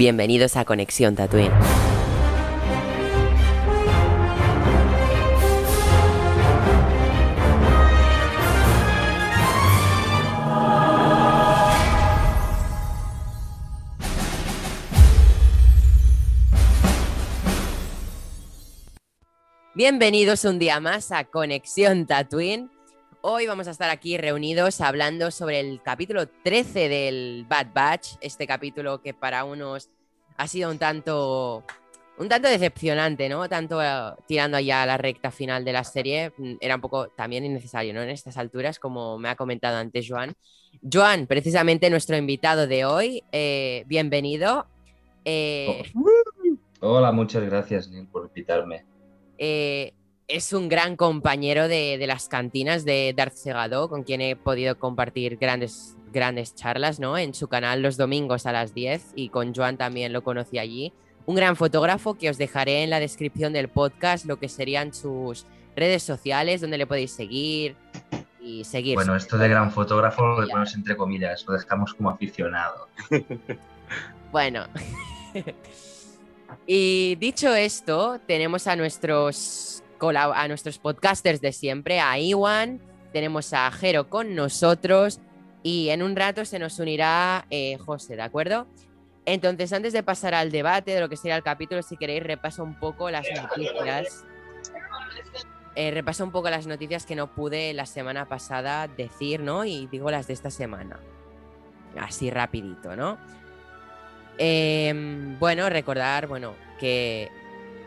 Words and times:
Bienvenidos 0.00 0.56
a 0.56 0.64
Conexión 0.64 1.16
Tatooine. 1.16 1.50
Bienvenidos 19.74 20.44
un 20.44 20.60
día 20.60 20.78
más 20.78 21.10
a 21.10 21.24
Conexión 21.24 22.06
Tatooine. 22.06 22.70
Hoy 23.20 23.48
vamos 23.48 23.66
a 23.66 23.72
estar 23.72 23.90
aquí 23.90 24.16
reunidos 24.16 24.80
hablando 24.80 25.32
sobre 25.32 25.58
el 25.58 25.82
capítulo 25.82 26.28
13 26.28 26.88
del 26.88 27.46
Bad 27.48 27.66
Batch, 27.74 28.10
este 28.20 28.46
capítulo 28.46 29.02
que 29.02 29.12
para 29.12 29.42
unos 29.42 29.90
ha 30.36 30.46
sido 30.46 30.70
un 30.70 30.78
tanto 30.78 31.64
un 32.16 32.28
tanto 32.28 32.48
decepcionante, 32.48 33.28
¿no? 33.28 33.48
Tanto 33.48 33.82
eh, 33.82 34.14
tirando 34.28 34.56
allá 34.56 34.84
a 34.84 34.86
la 34.86 34.98
recta 34.98 35.32
final 35.32 35.64
de 35.64 35.72
la 35.72 35.82
serie, 35.82 36.32
mm, 36.36 36.54
era 36.60 36.76
un 36.76 36.80
poco 36.80 37.08
también 37.08 37.44
innecesario, 37.44 37.92
¿no? 37.92 38.02
En 38.02 38.10
estas 38.10 38.36
alturas, 38.36 38.78
como 38.78 39.18
me 39.18 39.28
ha 39.28 39.34
comentado 39.34 39.78
antes 39.78 40.06
Joan. 40.08 40.36
Joan, 40.80 41.26
precisamente 41.26 41.90
nuestro 41.90 42.16
invitado 42.16 42.68
de 42.68 42.84
hoy, 42.84 43.24
eh, 43.32 43.82
bienvenido. 43.86 44.66
Eh, 45.24 45.82
Hola, 46.80 47.10
muchas 47.10 47.42
gracias, 47.42 47.88
Neil, 47.88 48.06
por 48.06 48.26
invitarme. 48.26 48.84
Eh, 49.38 49.92
es 50.28 50.52
un 50.52 50.68
gran 50.68 50.96
compañero 50.96 51.68
de, 51.68 51.98
las 52.06 52.28
cantinas 52.28 52.84
de 52.84 53.14
Darth 53.16 53.34
Segado, 53.34 53.88
con 53.88 54.04
quien 54.04 54.20
he 54.20 54.36
podido 54.36 54.78
compartir 54.78 55.38
grandes, 55.38 55.96
grandes 56.12 56.54
charlas, 56.54 57.00
¿no? 57.00 57.16
En 57.16 57.32
su 57.32 57.48
canal 57.48 57.80
los 57.80 57.96
domingos 57.96 58.44
a 58.44 58.52
las 58.52 58.74
10 58.74 59.12
y 59.16 59.30
con 59.30 59.54
Joan 59.54 59.78
también 59.78 60.12
lo 60.12 60.22
conocí 60.22 60.58
allí. 60.58 60.92
Un 61.24 61.34
gran 61.34 61.56
fotógrafo 61.56 62.14
que 62.14 62.28
os 62.28 62.36
dejaré 62.36 62.82
en 62.82 62.90
la 62.90 63.00
descripción 63.00 63.54
del 63.54 63.68
podcast 63.68 64.26
lo 64.26 64.38
que 64.38 64.50
serían 64.50 64.92
sus 64.92 65.46
redes 65.74 66.02
sociales, 66.02 66.60
donde 66.60 66.78
le 66.78 66.86
podéis 66.86 67.12
seguir 67.12 67.76
y 68.40 68.64
seguir. 68.64 68.96
Bueno, 68.96 69.16
esto 69.16 69.38
de 69.38 69.48
gran 69.48 69.70
fotógrafo 69.70 70.26
lo 70.26 70.46
ponemos 70.46 70.74
entre 70.74 70.96
comillas, 70.96 71.44
lo 71.46 71.54
dejamos 71.54 71.94
como 71.94 72.10
aficionado. 72.10 72.88
bueno. 74.32 74.66
Y 76.66 77.16
dicho 77.16 77.54
esto, 77.54 78.20
tenemos 78.26 78.66
a 78.66 78.76
nuestros, 78.76 79.77
a 80.00 80.48
nuestros 80.48 80.78
podcasters 80.78 81.40
de 81.40 81.52
siempre, 81.52 82.00
a 82.00 82.18
Iwan, 82.18 82.80
tenemos 83.12 83.52
a 83.52 83.70
Jero 83.70 84.08
con 84.08 84.34
nosotros 84.34 85.20
y 85.62 85.88
en 85.90 86.02
un 86.02 86.14
rato 86.14 86.44
se 86.44 86.58
nos 86.58 86.78
unirá 86.78 87.46
eh, 87.50 87.76
José, 87.78 88.16
¿de 88.16 88.22
acuerdo? 88.22 88.66
Entonces, 89.26 89.72
antes 89.72 89.92
de 89.92 90.02
pasar 90.02 90.34
al 90.34 90.50
debate 90.50 90.92
de 90.92 91.00
lo 91.00 91.08
que 91.08 91.16
sería 91.16 91.36
el 91.36 91.42
capítulo, 91.42 91.82
si 91.82 91.96
queréis, 91.96 92.22
repaso 92.22 92.62
un 92.62 92.78
poco 92.78 93.10
las 93.10 93.26
noticias. 93.30 94.24
Eh, 95.74 95.90
repaso 95.90 96.24
un 96.24 96.32
poco 96.32 96.48
las 96.48 96.66
noticias 96.66 97.04
que 97.04 97.14
no 97.14 97.34
pude 97.34 97.74
la 97.74 97.86
semana 97.86 98.26
pasada 98.26 98.88
decir, 98.88 99.40
¿no? 99.40 99.64
Y 99.64 99.86
digo 99.88 100.10
las 100.10 100.26
de 100.26 100.32
esta 100.32 100.50
semana. 100.50 100.98
Así 102.00 102.30
rapidito, 102.30 102.96
¿no? 102.96 103.18
Em, 104.38 105.38
bueno, 105.38 105.68
recordar, 105.68 106.26
bueno, 106.26 106.54
que 106.78 107.30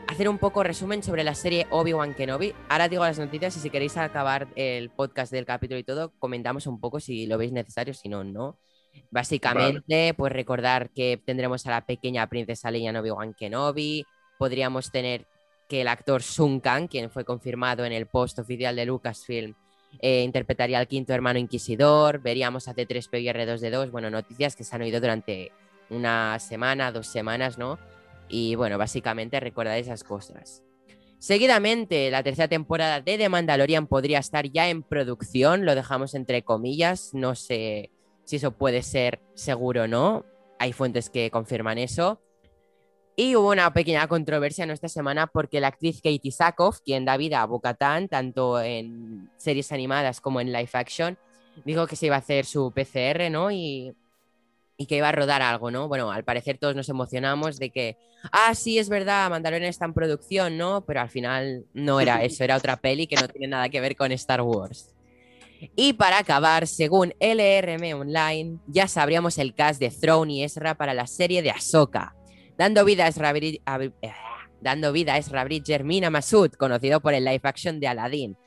hacer 0.07 0.29
un 0.29 0.37
poco 0.37 0.63
resumen 0.63 1.03
sobre 1.03 1.23
la 1.23 1.35
serie 1.35 1.67
Obi-Wan 1.69 2.13
Kenobi. 2.13 2.53
Ahora 2.69 2.89
digo 2.89 3.03
las 3.03 3.19
noticias 3.19 3.55
y 3.57 3.59
si 3.59 3.69
queréis 3.69 3.97
acabar 3.97 4.47
el 4.55 4.89
podcast 4.89 5.31
del 5.31 5.45
capítulo 5.45 5.79
y 5.79 5.83
todo, 5.83 6.11
comentamos 6.19 6.67
un 6.67 6.79
poco 6.79 6.99
si 6.99 7.27
lo 7.27 7.37
veis 7.37 7.51
necesario, 7.51 7.93
si 7.93 8.09
no, 8.09 8.23
no. 8.23 8.57
Básicamente, 9.09 10.13
pues 10.13 10.33
recordar 10.33 10.89
que 10.89 11.21
tendremos 11.25 11.65
a 11.65 11.71
la 11.71 11.85
pequeña 11.85 12.27
princesa 12.27 12.71
Leia 12.71 12.89
en 12.89 12.97
Obi-Wan 12.97 13.33
Kenobi. 13.33 14.05
Podríamos 14.37 14.91
tener 14.91 15.25
que 15.69 15.81
el 15.81 15.87
actor 15.87 16.21
Sun 16.21 16.59
Kang, 16.59 16.87
quien 16.87 17.09
fue 17.09 17.23
confirmado 17.23 17.85
en 17.85 17.93
el 17.93 18.05
post 18.05 18.39
oficial 18.39 18.75
de 18.75 18.85
Lucasfilm, 18.85 19.55
eh, 19.99 20.23
interpretaría 20.23 20.79
al 20.79 20.87
quinto 20.87 21.13
hermano 21.13 21.39
inquisidor. 21.39 22.19
Veríamos 22.19 22.67
a 22.67 22.75
T3PO 22.75 23.21
y 23.21 23.27
R2D2. 23.27 23.91
Bueno, 23.91 24.09
noticias 24.09 24.55
que 24.55 24.63
se 24.63 24.75
han 24.75 24.81
oído 24.81 24.99
durante 24.99 25.51
una 25.89 26.39
semana, 26.39 26.91
dos 26.91 27.07
semanas, 27.07 27.57
¿no? 27.57 27.77
Y 28.31 28.55
bueno, 28.55 28.77
básicamente 28.77 29.39
recordar 29.41 29.77
esas 29.77 30.03
cosas. 30.03 30.63
Seguidamente, 31.19 32.09
la 32.09 32.23
tercera 32.23 32.47
temporada 32.47 33.01
de 33.01 33.17
The 33.17 33.29
Mandalorian 33.29 33.85
podría 33.85 34.19
estar 34.19 34.49
ya 34.49 34.69
en 34.69 34.81
producción, 34.81 35.65
lo 35.65 35.75
dejamos 35.75 36.15
entre 36.15 36.41
comillas, 36.41 37.13
no 37.13 37.35
sé 37.35 37.91
si 38.23 38.37
eso 38.37 38.53
puede 38.53 38.81
ser 38.81 39.19
seguro 39.35 39.83
o 39.83 39.87
no, 39.87 40.25
hay 40.57 40.71
fuentes 40.71 41.09
que 41.09 41.29
confirman 41.29 41.77
eso. 41.77 42.21
Y 43.17 43.35
hubo 43.35 43.51
una 43.51 43.71
pequeña 43.73 44.07
controversia 44.07 44.63
en 44.63 44.71
esta 44.71 44.87
semana 44.87 45.27
porque 45.27 45.59
la 45.59 45.67
actriz 45.67 46.01
Katie 46.01 46.31
Sackhoff, 46.31 46.79
quien 46.79 47.03
da 47.03 47.17
vida 47.17 47.41
a 47.41 47.45
Bo-Katan, 47.45 48.07
tanto 48.07 48.61
en 48.61 49.29
series 49.37 49.71
animadas 49.73 50.21
como 50.21 50.39
en 50.39 50.53
live 50.53 50.69
action, 50.73 51.17
dijo 51.65 51.85
que 51.85 51.97
se 51.97 52.05
iba 52.05 52.15
a 52.15 52.19
hacer 52.19 52.45
su 52.45 52.71
PCR, 52.71 53.29
¿no? 53.29 53.51
Y 53.51 53.93
y 54.81 54.87
que 54.87 54.97
iba 54.97 55.09
a 55.09 55.11
rodar 55.11 55.43
algo, 55.43 55.69
¿no? 55.69 55.87
Bueno, 55.87 56.11
al 56.11 56.23
parecer 56.23 56.57
todos 56.57 56.75
nos 56.75 56.89
emocionamos 56.89 57.59
de 57.59 57.69
que, 57.69 57.97
ah, 58.31 58.53
sí, 58.55 58.77
es 58.77 58.89
verdad, 58.89 59.29
Mandalorian 59.29 59.69
está 59.69 59.85
en 59.85 59.93
producción, 59.93 60.57
¿no? 60.57 60.85
Pero 60.85 61.01
al 61.01 61.09
final 61.09 61.65
no 61.73 61.99
era 61.99 62.23
eso, 62.23 62.43
era 62.43 62.57
otra 62.57 62.77
peli 62.77 63.07
que 63.07 63.15
no 63.15 63.27
tiene 63.27 63.47
nada 63.47 63.69
que 63.69 63.81
ver 63.81 63.95
con 63.95 64.11
Star 64.11 64.41
Wars. 64.41 64.93
Y 65.75 65.93
para 65.93 66.17
acabar, 66.17 66.65
según 66.65 67.13
LRM 67.19 67.99
Online, 67.99 68.57
ya 68.67 68.87
sabríamos 68.87 69.37
el 69.37 69.53
cast 69.53 69.79
de 69.79 69.91
Throne 69.91 70.33
y 70.33 70.43
Ezra 70.43 70.75
para 70.75 70.93
la 70.93 71.05
serie 71.05 71.41
de 71.43 71.51
Ahsoka, 71.51 72.15
dando 72.57 72.83
vida 72.83 73.05
a 73.05 73.09
Ezra, 73.09 73.33
dando 74.59 74.91
vida 74.91 75.13
a 75.13 75.17
Ezra 75.17 75.43
Bridger 75.43 75.83
Mina 75.83 76.09
Masud, 76.09 76.51
conocido 76.53 76.99
por 76.99 77.13
el 77.13 77.25
live 77.25 77.41
action 77.43 77.79
de 77.79 77.87
Aladdin. 77.87 78.37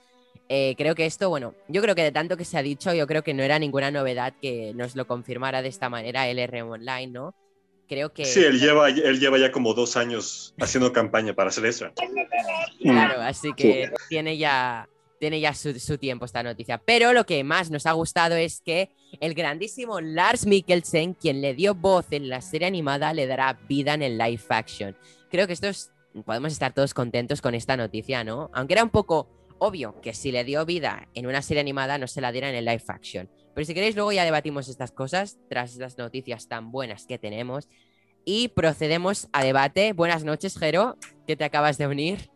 Eh, 0.48 0.74
creo 0.76 0.94
que 0.94 1.06
esto, 1.06 1.30
bueno, 1.30 1.54
yo 1.68 1.80
creo 1.80 1.94
que 1.94 2.02
de 2.02 2.12
tanto 2.12 2.36
que 2.36 2.44
se 2.44 2.58
ha 2.58 2.62
dicho, 2.62 2.92
yo 2.92 3.06
creo 3.06 3.22
que 3.22 3.32
no 3.32 3.42
era 3.42 3.58
ninguna 3.58 3.91
novedad 3.91 4.34
que 4.42 4.72
nos 4.74 4.94
lo 4.94 5.06
confirmara 5.06 5.62
de 5.62 5.68
esta 5.68 5.88
manera 5.88 6.28
LRM 6.28 6.68
Online, 6.68 7.06
¿no? 7.06 7.34
Creo 7.89 8.12
que... 8.12 8.25
Sí, 8.25 8.41
él 8.41 8.59
lleva, 8.59 8.89
él 8.89 9.21
lleva 9.21 9.39
ya 9.39 9.53
como 9.53 9.75
dos 9.75 9.97
años 9.97 10.55
haciendo 10.59 10.93
campaña 10.93 11.34
para 11.34 11.49
hacer 11.49 11.67
eso. 11.67 11.87
Claro, 12.81 13.22
así 13.22 13.53
que 13.56 13.91
tiene 14.11 14.37
ya, 14.37 14.89
tiene 15.19 15.41
ya 15.41 15.55
su, 15.55 15.78
su, 15.78 15.97
tiempo 15.97 16.27
esta 16.27 16.43
noticia. 16.43 16.77
Pero 16.77 17.15
lo 17.15 17.25
que 17.25 17.43
más 17.43 17.71
nos 17.71 17.87
ha 17.87 17.93
gustado 17.93 18.34
es 18.37 18.61
que 18.61 18.91
el 19.21 19.33
grandísimo 19.33 20.03
Lars 20.03 20.45
Mikkelsen, 20.45 21.15
quien 21.15 21.41
le 21.41 21.55
dio 21.55 21.75
voz 21.75 22.06
en 22.11 22.28
la 22.28 22.43
serie 22.43 22.67
animada, 22.67 23.15
le 23.15 23.27
dará 23.27 23.59
vida 23.69 23.95
en 23.95 24.03
el 24.03 24.19
live 24.19 24.43
action. 24.51 24.95
Creo 25.31 25.47
que 25.47 25.55
esto 25.55 25.69
es, 25.69 25.93
podemos 26.27 26.53
estar 26.53 26.75
todos 26.75 26.93
contentos 26.93 27.41
con 27.41 27.55
esta 27.55 27.75
noticia, 27.75 28.22
¿no? 28.22 28.51
Aunque 28.53 28.75
era 28.75 28.84
un 28.84 28.91
poco 28.91 29.28
Obvio 29.59 30.01
que 30.01 30.15
si 30.15 30.33
le 30.33 30.45
dio 30.45 30.66
vida 30.66 31.09
en 31.15 31.27
una 31.27 31.41
serie 31.41 31.61
animada 31.61 31.97
no 31.99 32.06
se 32.06 32.21
la 32.21 32.33
diera 32.33 32.49
en 32.49 32.55
el 32.55 32.65
live 32.65 32.83
action. 32.89 33.31
Pero 33.54 33.65
si 33.65 33.75
queréis 33.75 33.94
luego 33.94 34.12
ya 34.12 34.25
debatimos 34.25 34.69
estas 34.69 34.91
cosas 34.91 35.38
tras 35.48 35.72
estas 35.72 35.97
noticias 35.97 36.48
tan 36.48 36.72
buenas 36.72 37.06
que 37.06 37.19
tenemos. 37.19 37.69
Y 38.25 38.48
procedemos 38.48 39.28
a 39.32 39.44
debate. 39.44 39.92
Buenas 39.92 40.25
noches, 40.25 40.59
Jero, 40.59 40.97
que 41.26 41.37
te 41.37 41.44
acabas 41.44 41.78
de 41.78 41.87
unir. 41.87 42.31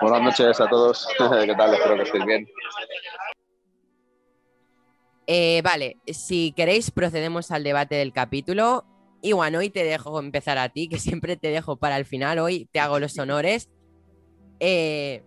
Buenas 0.00 0.22
noches 0.22 0.60
a 0.60 0.68
todos. 0.68 1.08
¿Qué 1.18 1.54
tal? 1.54 1.74
Espero 1.74 1.96
que 1.96 2.02
estéis 2.02 2.24
bien. 2.24 2.48
Eh, 5.26 5.62
vale, 5.62 5.96
si 6.06 6.52
queréis 6.52 6.90
procedemos 6.90 7.50
al 7.50 7.64
debate 7.64 7.94
del 7.94 8.12
capítulo. 8.12 8.84
Y 9.22 9.32
bueno, 9.32 9.60
hoy 9.60 9.70
te 9.70 9.84
dejo 9.84 10.20
empezar 10.20 10.58
a 10.58 10.68
ti, 10.68 10.88
que 10.88 10.98
siempre 10.98 11.36
te 11.36 11.48
dejo 11.48 11.76
para 11.76 11.96
el 11.96 12.04
final. 12.04 12.38
Hoy 12.38 12.68
te 12.70 12.80
hago 12.80 12.98
los 12.98 13.18
honores. 13.18 13.70
Eh, 14.60 15.22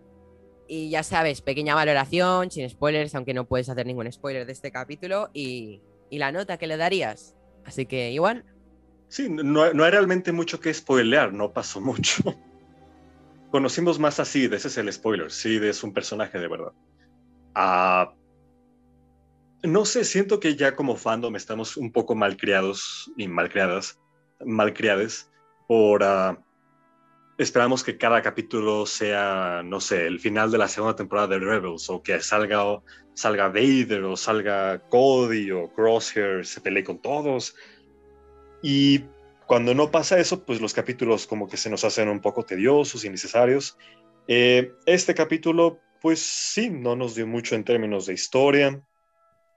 y 0.68 0.90
ya 0.90 1.02
sabes, 1.02 1.40
pequeña 1.40 1.74
valoración, 1.74 2.50
sin 2.50 2.68
spoilers, 2.68 3.14
aunque 3.14 3.32
no 3.32 3.46
puedes 3.46 3.70
hacer 3.70 3.86
ningún 3.86 4.12
spoiler 4.12 4.46
de 4.46 4.52
este 4.52 4.70
capítulo. 4.70 5.30
Y, 5.32 5.80
la 6.10 6.30
nota 6.30 6.58
que 6.58 6.66
le 6.66 6.76
darías. 6.76 7.34
Así 7.64 7.86
que, 7.86 8.12
igual. 8.12 8.44
Sí, 9.08 9.28
no, 9.30 9.62
hay 9.62 9.90
realmente 9.90 10.32
mucho 10.32 10.60
que 10.60 10.72
spoilear, 10.72 11.32
no 11.32 11.52
pasó 11.52 11.80
mucho. 11.80 12.22
Conocimos 13.50 13.98
más 13.98 14.20
así, 14.20 14.46
de 14.46 14.56
ese 14.56 14.68
es 14.68 14.76
el 14.76 14.92
spoiler. 14.92 15.30
Sí, 15.30 15.58
es 15.62 15.82
un 15.82 15.94
personaje 15.94 16.38
de 16.38 16.48
verdad. 16.48 16.72
Ah, 17.54 18.12
no 19.62 19.86
sé, 19.86 20.04
siento 20.04 20.38
que 20.38 20.54
ya 20.54 20.76
como 20.76 20.96
fandom 20.96 21.34
estamos 21.34 21.76
un 21.78 21.90
poco 21.90 22.14
malcriados 22.14 23.10
y 23.16 23.26
malcriadas, 23.26 23.98
malcriades 24.44 25.30
por. 25.66 26.02
Uh, 26.02 26.47
esperamos 27.38 27.84
que 27.84 27.96
cada 27.96 28.20
capítulo 28.20 28.84
sea, 28.84 29.62
no 29.64 29.80
sé, 29.80 30.06
el 30.06 30.18
final 30.18 30.50
de 30.50 30.58
la 30.58 30.66
segunda 30.68 30.96
temporada 30.96 31.28
de 31.28 31.38
Rebels 31.38 31.88
o 31.88 32.02
que 32.02 32.20
salga, 32.20 32.82
salga 33.14 33.48
Vader 33.48 34.02
o 34.04 34.16
salga 34.16 34.80
Cody 34.88 35.52
o 35.52 35.72
Crosshair, 35.72 36.44
se 36.44 36.60
pelee 36.60 36.82
con 36.82 37.00
todos. 37.00 37.54
Y 38.60 39.04
cuando 39.46 39.72
no 39.72 39.90
pasa 39.92 40.18
eso, 40.18 40.44
pues 40.44 40.60
los 40.60 40.74
capítulos 40.74 41.28
como 41.28 41.48
que 41.48 41.56
se 41.56 41.70
nos 41.70 41.84
hacen 41.84 42.08
un 42.08 42.20
poco 42.20 42.44
tediosos, 42.44 43.04
innecesarios. 43.04 43.78
Eh, 44.26 44.72
este 44.84 45.14
capítulo, 45.14 45.78
pues 46.02 46.18
sí, 46.18 46.68
no 46.70 46.96
nos 46.96 47.14
dio 47.14 47.26
mucho 47.26 47.54
en 47.54 47.64
términos 47.64 48.06
de 48.06 48.14
historia. 48.14 48.82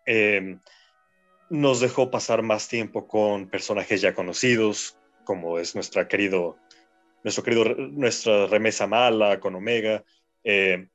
Eh, 0.06 0.58
nos 1.50 1.82
dejó 1.82 2.12
pasar 2.12 2.44
más 2.44 2.68
tiempo 2.70 3.08
con 3.08 3.50
personajes 3.50 4.02
ya 4.02 4.14
conocidos, 4.14 4.98
como 5.26 5.58
es 5.60 5.76
nuestra 5.76 6.08
querido, 6.08 6.58
nuestro 7.24 7.44
querido, 7.44 7.66
nuestra 7.76 8.48
remesa 8.48 8.88
mala 8.88 9.40
con 9.40 9.56
Omega. 9.56 10.04
Eh, 10.44 10.88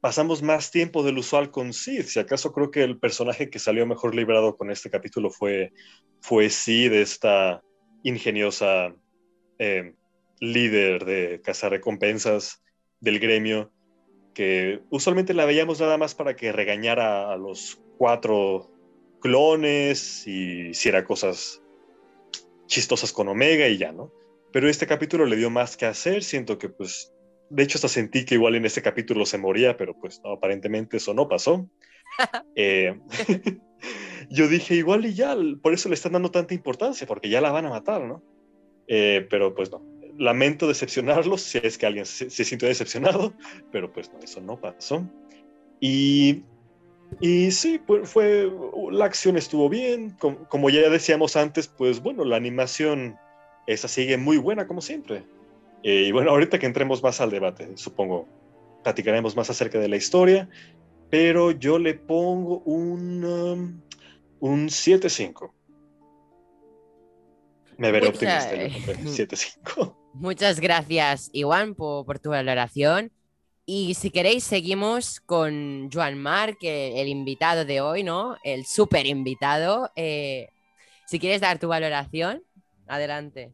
pasamos 0.00 0.42
más 0.42 0.70
tiempo 0.70 1.02
del 1.02 1.18
usual 1.18 1.50
con 1.50 1.72
Sid. 1.72 2.02
Si 2.02 2.18
acaso 2.18 2.52
creo 2.52 2.70
que 2.70 2.82
el 2.82 2.98
personaje 2.98 3.50
que 3.50 3.58
salió 3.58 3.86
mejor 3.86 4.14
librado 4.14 4.56
con 4.56 4.70
este 4.70 4.90
capítulo 4.90 5.30
fue, 5.30 5.72
fue 6.20 6.50
Sid, 6.50 6.92
esta 6.92 7.62
ingeniosa 8.02 8.94
eh, 9.58 9.94
líder 10.40 11.04
de 11.04 11.40
cazarrecompensas 11.42 12.62
del 13.00 13.18
gremio, 13.18 13.70
que 14.34 14.80
usualmente 14.90 15.34
la 15.34 15.44
veíamos 15.44 15.80
nada 15.80 15.98
más 15.98 16.14
para 16.14 16.34
que 16.34 16.52
regañara 16.52 17.32
a 17.32 17.36
los 17.36 17.80
cuatro 17.98 18.70
clones 19.20 20.26
y 20.26 20.70
hiciera 20.70 21.04
cosas 21.04 21.62
chistosas 22.66 23.12
con 23.12 23.28
Omega 23.28 23.68
y 23.68 23.76
ya, 23.76 23.92
¿no? 23.92 24.10
Pero 24.52 24.68
este 24.68 24.86
capítulo 24.86 25.26
le 25.26 25.36
dio 25.36 25.50
más 25.50 25.76
que 25.76 25.86
hacer, 25.86 26.22
siento 26.22 26.58
que 26.58 26.68
pues, 26.68 27.12
de 27.50 27.62
hecho 27.62 27.78
hasta 27.78 27.88
sentí 27.88 28.24
que 28.24 28.34
igual 28.34 28.54
en 28.56 28.66
este 28.66 28.82
capítulo 28.82 29.26
se 29.26 29.38
moría, 29.38 29.76
pero 29.76 29.94
pues 29.98 30.20
aparentemente 30.24 30.96
eso 30.96 31.14
no 31.14 31.28
pasó. 31.28 31.68
Eh, 32.56 32.98
yo 34.30 34.48
dije 34.48 34.74
igual 34.74 35.06
y 35.06 35.14
ya, 35.14 35.36
por 35.62 35.72
eso 35.72 35.88
le 35.88 35.94
están 35.94 36.12
dando 36.12 36.30
tanta 36.30 36.54
importancia, 36.54 37.06
porque 37.06 37.28
ya 37.28 37.40
la 37.40 37.52
van 37.52 37.66
a 37.66 37.70
matar, 37.70 38.02
¿no? 38.02 38.22
Eh, 38.88 39.26
pero 39.30 39.54
pues 39.54 39.70
no, 39.70 39.80
lamento 40.20 40.68
decepcionarlos 40.68 41.40
si 41.40 41.58
es 41.62 41.78
que 41.78 41.86
alguien 41.86 42.04
se, 42.04 42.28
sintió 42.30 42.68
decepcionado, 42.68 43.32
pero 43.72 43.90
pues 43.92 44.12
no, 44.12 44.18
eso 44.18 44.40
no 44.40 44.60
pasó. 44.60 45.02
Y, 45.80 46.42
y 47.20 47.50
sí, 47.50 47.80
pues 47.84 48.08
fue, 48.08 48.50
la 48.90 49.06
acción 49.06 49.36
estuvo 49.36 49.68
bien, 49.68 50.16
como, 50.48 50.70
ya 50.70 50.88
decíamos 50.90 51.36
antes, 51.36 51.68
pues 51.68 52.02
bueno, 52.02 52.24
la 52.24 52.36
animación 52.36 53.16
esa 53.72 53.88
sigue 53.88 54.16
muy 54.16 54.36
buena 54.36 54.66
como 54.66 54.80
siempre. 54.80 55.22
Eh, 55.82 56.04
y 56.08 56.12
bueno, 56.12 56.30
ahorita 56.30 56.58
que 56.58 56.66
entremos 56.66 57.02
más 57.02 57.20
al 57.20 57.30
debate, 57.30 57.76
supongo, 57.76 58.26
platicaremos 58.82 59.36
más 59.36 59.48
acerca 59.48 59.78
de 59.78 59.88
la 59.88 59.96
historia, 59.96 60.48
pero 61.08 61.52
yo 61.52 61.78
le 61.78 61.94
pongo 61.94 62.58
un, 62.64 63.24
um, 63.24 63.80
un 64.40 64.68
7-5. 64.68 65.52
Me 67.78 67.92
veré 67.92 68.08
optimista. 68.08 68.52
7-5. 68.52 69.96
Muchas 70.14 70.58
gracias, 70.58 71.30
Iwan, 71.32 71.74
por, 71.74 72.18
tu 72.18 72.30
valoración. 72.30 73.12
Y 73.64 73.94
si 73.94 74.10
queréis, 74.10 74.42
seguimos 74.42 75.20
con 75.20 75.88
Joan 75.92 76.18
Marc, 76.18 76.58
el, 76.62 77.06
invitado 77.06 77.64
de 77.64 77.80
hoy, 77.80 78.02
¿no? 78.02 78.36
El 78.42 78.66
súper 78.66 79.06
invitado. 79.06 79.90
Eh, 79.94 80.48
si 81.06 81.20
quieres 81.20 81.40
dar 81.40 81.60
tu 81.60 81.68
valoración, 81.68 82.42
adelante. 82.88 83.52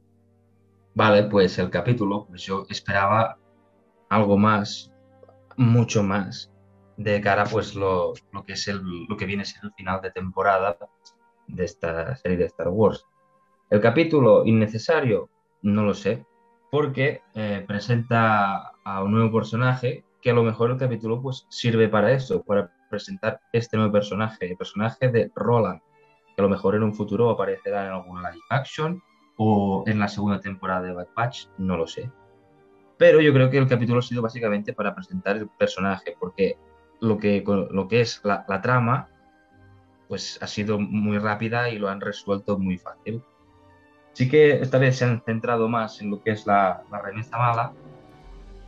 Vale, 0.97 1.25
pues 1.25 1.59
el 1.59 1.69
capítulo, 1.69 2.25
pues 2.27 2.41
yo 2.45 2.65
esperaba 2.71 3.37
algo 4.09 4.39
más, 4.39 4.91
mucho 5.59 6.03
más, 6.03 6.51
de 6.97 7.21
cara 7.21 7.45
pues 7.45 7.75
lo, 7.75 8.15
lo 8.33 8.43
que 8.45 8.55
es 8.55 8.67
el, 8.69 8.81
lo 9.07 9.15
que 9.15 9.27
viene 9.27 9.45
siendo 9.45 9.69
el 9.69 9.75
final 9.75 10.01
de 10.01 10.11
temporada 10.11 10.79
de 11.49 11.65
esta 11.67 12.17
serie 12.17 12.39
de 12.39 12.47
Star 12.47 12.69
Wars. 12.69 13.05
El 13.69 13.83
capítulo 13.83 14.47
innecesario, 14.47 15.29
no 15.61 15.85
lo 15.85 15.93
sé, 15.93 16.25
porque 16.71 17.21
eh, 17.35 17.63
presenta 17.69 18.71
a 18.83 19.03
un 19.03 19.13
nuevo 19.13 19.37
personaje 19.37 20.03
que 20.23 20.31
a 20.31 20.35
lo 20.35 20.45
mejor 20.45 20.71
el 20.71 20.79
capítulo 20.79 21.21
pues 21.21 21.47
sirve 21.51 21.91
para 21.91 22.11
eso, 22.11 22.43
para 22.43 22.73
presentar 22.89 23.39
este 23.53 23.77
nuevo 23.77 23.93
personaje, 23.93 24.47
el 24.47 24.57
personaje 24.57 25.11
de 25.11 25.31
Roland, 25.35 25.83
que 26.35 26.41
a 26.41 26.43
lo 26.43 26.49
mejor 26.49 26.75
en 26.75 26.85
un 26.85 26.95
futuro 26.95 27.29
aparecerá 27.29 27.85
en 27.85 27.93
alguna 27.93 28.31
live 28.31 28.43
action 28.49 29.03
o 29.37 29.85
en 29.87 29.99
la 29.99 30.09
segunda 30.09 30.41
temporada 30.41 30.83
de 30.83 30.93
Bad 30.93 31.09
Patch, 31.15 31.47
no 31.59 31.77
lo 31.77 31.87
sé. 31.87 32.11
Pero 32.97 33.21
yo 33.21 33.33
creo 33.33 33.51
que 33.51 33.59
el 33.59 33.69
capítulo 33.69 33.99
ha 33.99 34.03
sido 34.03 34.23
básicamente 34.23 34.73
para 34.73 34.95
presentar 34.95 35.37
el 35.37 35.49
personaje, 35.49 36.17
porque 36.19 36.57
lo 37.01 37.19
que, 37.19 37.45
lo 37.45 37.89
que 37.89 38.01
es 38.01 38.21
la, 38.25 38.45
la 38.49 38.63
trama 38.63 39.09
pues 40.09 40.39
ha 40.41 40.47
sido 40.47 40.79
muy 40.79 41.19
rápida 41.19 41.69
y 41.71 41.79
lo 41.79 41.89
han 41.89 42.01
resuelto 42.01 42.59
muy 42.59 42.79
fácil. 42.79 43.23
Sí 44.13 44.29
que 44.29 44.53
esta 44.61 44.79
vez 44.79 44.97
se 44.97 45.05
han 45.05 45.21
centrado 45.23 45.69
más 45.69 46.01
en 46.01 46.11
lo 46.11 46.23
que 46.23 46.31
es 46.31 46.47
la, 46.47 46.85
la 46.91 47.03
remesa 47.03 47.37
mala, 47.37 47.73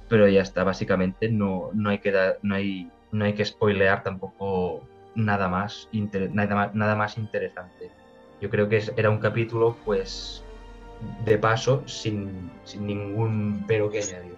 pero 0.09 0.29
ya 0.29 0.43
está, 0.43 0.65
básicamente 0.65 1.31
no, 1.31 1.71
no, 1.73 1.91
hay 1.91 1.99
que 1.99 2.13
no, 2.43 2.55
hay, 2.55 2.91
no 3.13 3.25
hay 3.25 3.35
que 3.35 3.45
spoilear 3.45 4.03
tampoco 4.03 4.83
nada 5.15 5.49
más, 5.49 5.89
nada 5.93 6.55
más, 6.55 6.75
nada 6.75 6.97
más 6.97 7.19
interesante. 7.19 7.91
Yo 8.41 8.51
creo 8.51 8.69
que 8.69 8.83
era 8.97 9.11
un 9.11 9.19
capítulo, 9.19 9.77
pues, 9.85 10.45
de 11.25 11.39
paso, 11.39 11.83
sin, 11.87 12.51
sin 12.65 12.87
ningún 12.87 13.65
pero 13.67 13.91
que 13.91 14.03
añadir. 14.03 14.37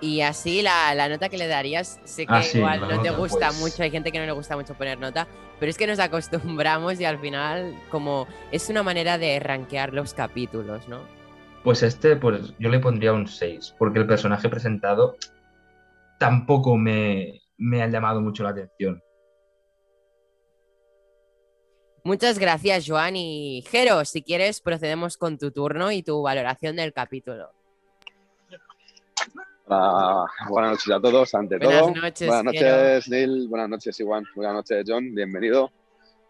Y 0.00 0.20
así 0.20 0.60
la, 0.60 0.94
la, 0.94 1.08
nota 1.08 1.30
que 1.30 1.38
le 1.38 1.46
darías, 1.46 1.98
sé 2.04 2.26
que 2.26 2.34
ah, 2.34 2.42
igual 2.52 2.80
no 2.80 3.00
te 3.00 3.10
gusta 3.10 3.46
pues. 3.48 3.60
mucho, 3.60 3.82
hay 3.82 3.90
gente 3.90 4.12
que 4.12 4.18
no 4.18 4.26
le 4.26 4.32
gusta 4.32 4.54
mucho 4.54 4.74
poner 4.74 4.98
nota, 4.98 5.26
pero 5.58 5.70
es 5.70 5.78
que 5.78 5.86
nos 5.86 5.98
acostumbramos 5.98 7.00
y 7.00 7.06
al 7.06 7.18
final 7.18 7.74
como 7.90 8.26
es 8.52 8.68
una 8.68 8.82
manera 8.82 9.16
de 9.16 9.40
rankear 9.40 9.94
los 9.94 10.12
capítulos, 10.12 10.86
¿no? 10.88 11.00
Pues 11.62 11.82
este, 11.82 12.16
pues 12.16 12.52
yo 12.58 12.68
le 12.68 12.80
pondría 12.80 13.14
un 13.14 13.26
6, 13.26 13.76
porque 13.78 13.98
el 13.98 14.06
personaje 14.06 14.50
presentado 14.50 15.16
tampoco 16.18 16.76
me, 16.76 17.40
me 17.56 17.82
ha 17.82 17.86
llamado 17.86 18.20
mucho 18.20 18.42
la 18.42 18.50
atención. 18.50 19.02
Muchas 22.06 22.38
gracias, 22.38 22.84
Joan. 22.86 23.16
Y 23.16 23.64
Jero, 23.70 24.04
si 24.04 24.22
quieres, 24.22 24.60
procedemos 24.60 25.16
con 25.16 25.38
tu 25.38 25.50
turno 25.50 25.90
y 25.90 26.02
tu 26.02 26.20
valoración 26.20 26.76
del 26.76 26.92
capítulo. 26.92 27.50
Ah, 29.66 30.26
buenas 30.50 30.72
noches 30.72 30.90
a 30.90 31.00
todos, 31.00 31.34
ante 31.34 31.58
todo. 31.58 31.92
buenas 31.94 32.44
noches, 32.44 33.08
Neil. 33.08 33.48
Buenas 33.48 33.70
noches, 33.70 33.98
Iwan. 34.00 34.22
Buenas 34.36 34.52
noches, 34.52 34.84
John. 34.86 35.14
Bienvenido 35.14 35.72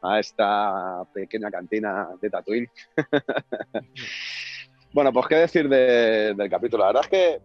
a 0.01 0.21
esta 0.21 1.03
pequeña 1.13 1.51
cantina 1.51 2.09
de 2.23 2.31
Tatooine. 2.31 2.71
bueno, 4.93 5.13
pues 5.13 5.27
qué 5.27 5.35
decir 5.35 5.69
del 5.69 6.49
capítulo. 6.49 6.85
La 6.85 6.93
verdad 6.93 7.03
es 7.03 7.11
que 7.11 7.41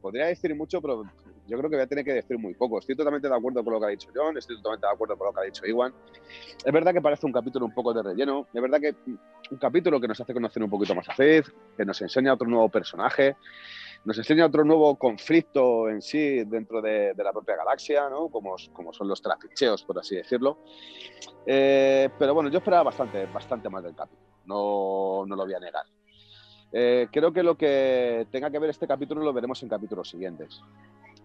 podría 0.00 0.26
decir 0.26 0.52
mucho, 0.56 0.82
pero 0.82 1.04
yo 1.48 1.56
creo 1.56 1.70
que 1.70 1.76
voy 1.76 1.84
a 1.84 1.86
tener 1.86 2.04
que 2.04 2.12
decir 2.12 2.38
muy 2.38 2.54
poco. 2.54 2.78
Estoy 2.78 2.94
totalmente 2.94 3.26
de 3.26 3.34
acuerdo 3.34 3.64
con 3.64 3.72
lo 3.72 3.80
que 3.80 3.86
ha 3.86 3.88
dicho 3.88 4.10
John, 4.14 4.36
estoy 4.36 4.56
totalmente 4.56 4.86
de 4.86 4.92
acuerdo 4.92 5.16
con 5.16 5.26
lo 5.28 5.32
que 5.32 5.40
ha 5.40 5.44
dicho 5.44 5.66
Iwan. 5.66 5.92
Es 6.64 6.72
verdad 6.72 6.92
que 6.92 7.00
parece 7.00 7.26
un 7.26 7.32
capítulo 7.32 7.64
un 7.64 7.72
poco 7.72 7.94
de 7.94 8.02
relleno, 8.02 8.46
es 8.52 8.62
verdad 8.62 8.78
que 8.80 8.94
un 9.50 9.58
capítulo 9.58 9.98
que 9.98 10.06
nos 10.06 10.20
hace 10.20 10.34
conocer 10.34 10.62
un 10.62 10.68
poquito 10.68 10.94
más 10.94 11.08
a 11.08 11.14
Fez, 11.14 11.50
que 11.76 11.84
nos 11.86 12.00
enseña 12.02 12.34
otro 12.34 12.46
nuevo 12.46 12.68
personaje, 12.68 13.36
nos 14.04 14.18
enseña 14.18 14.44
otro 14.44 14.62
nuevo 14.62 14.96
conflicto 14.96 15.88
en 15.88 16.02
sí 16.02 16.44
dentro 16.44 16.82
de, 16.82 17.14
la 17.16 17.32
propia 17.32 17.56
galaxia, 17.56 18.10
¿no? 18.10 18.28
como, 18.28 18.58
son 18.58 19.08
los 19.08 19.22
trapicheos, 19.22 19.82
por 19.84 19.98
así 19.98 20.16
decirlo. 20.16 20.58
Eh, 21.46 22.10
pero 22.18 22.34
bueno, 22.34 22.50
yo 22.50 22.58
esperaba 22.58 22.84
bastante, 22.84 23.24
bastante 23.26 23.70
más 23.70 23.82
del 23.82 23.94
capítulo, 23.94 24.28
no, 24.44 25.24
no 25.26 25.34
lo 25.34 25.44
voy 25.44 25.54
a 25.54 25.60
negar. 25.60 25.84
Eh, 26.72 27.08
creo 27.10 27.32
que 27.32 27.42
lo 27.42 27.56
que 27.56 28.26
tenga 28.30 28.50
que 28.50 28.58
ver 28.58 28.70
este 28.70 28.86
capítulo 28.86 29.22
lo 29.22 29.32
veremos 29.32 29.62
en 29.62 29.68
capítulos 29.68 30.10
siguientes. 30.10 30.60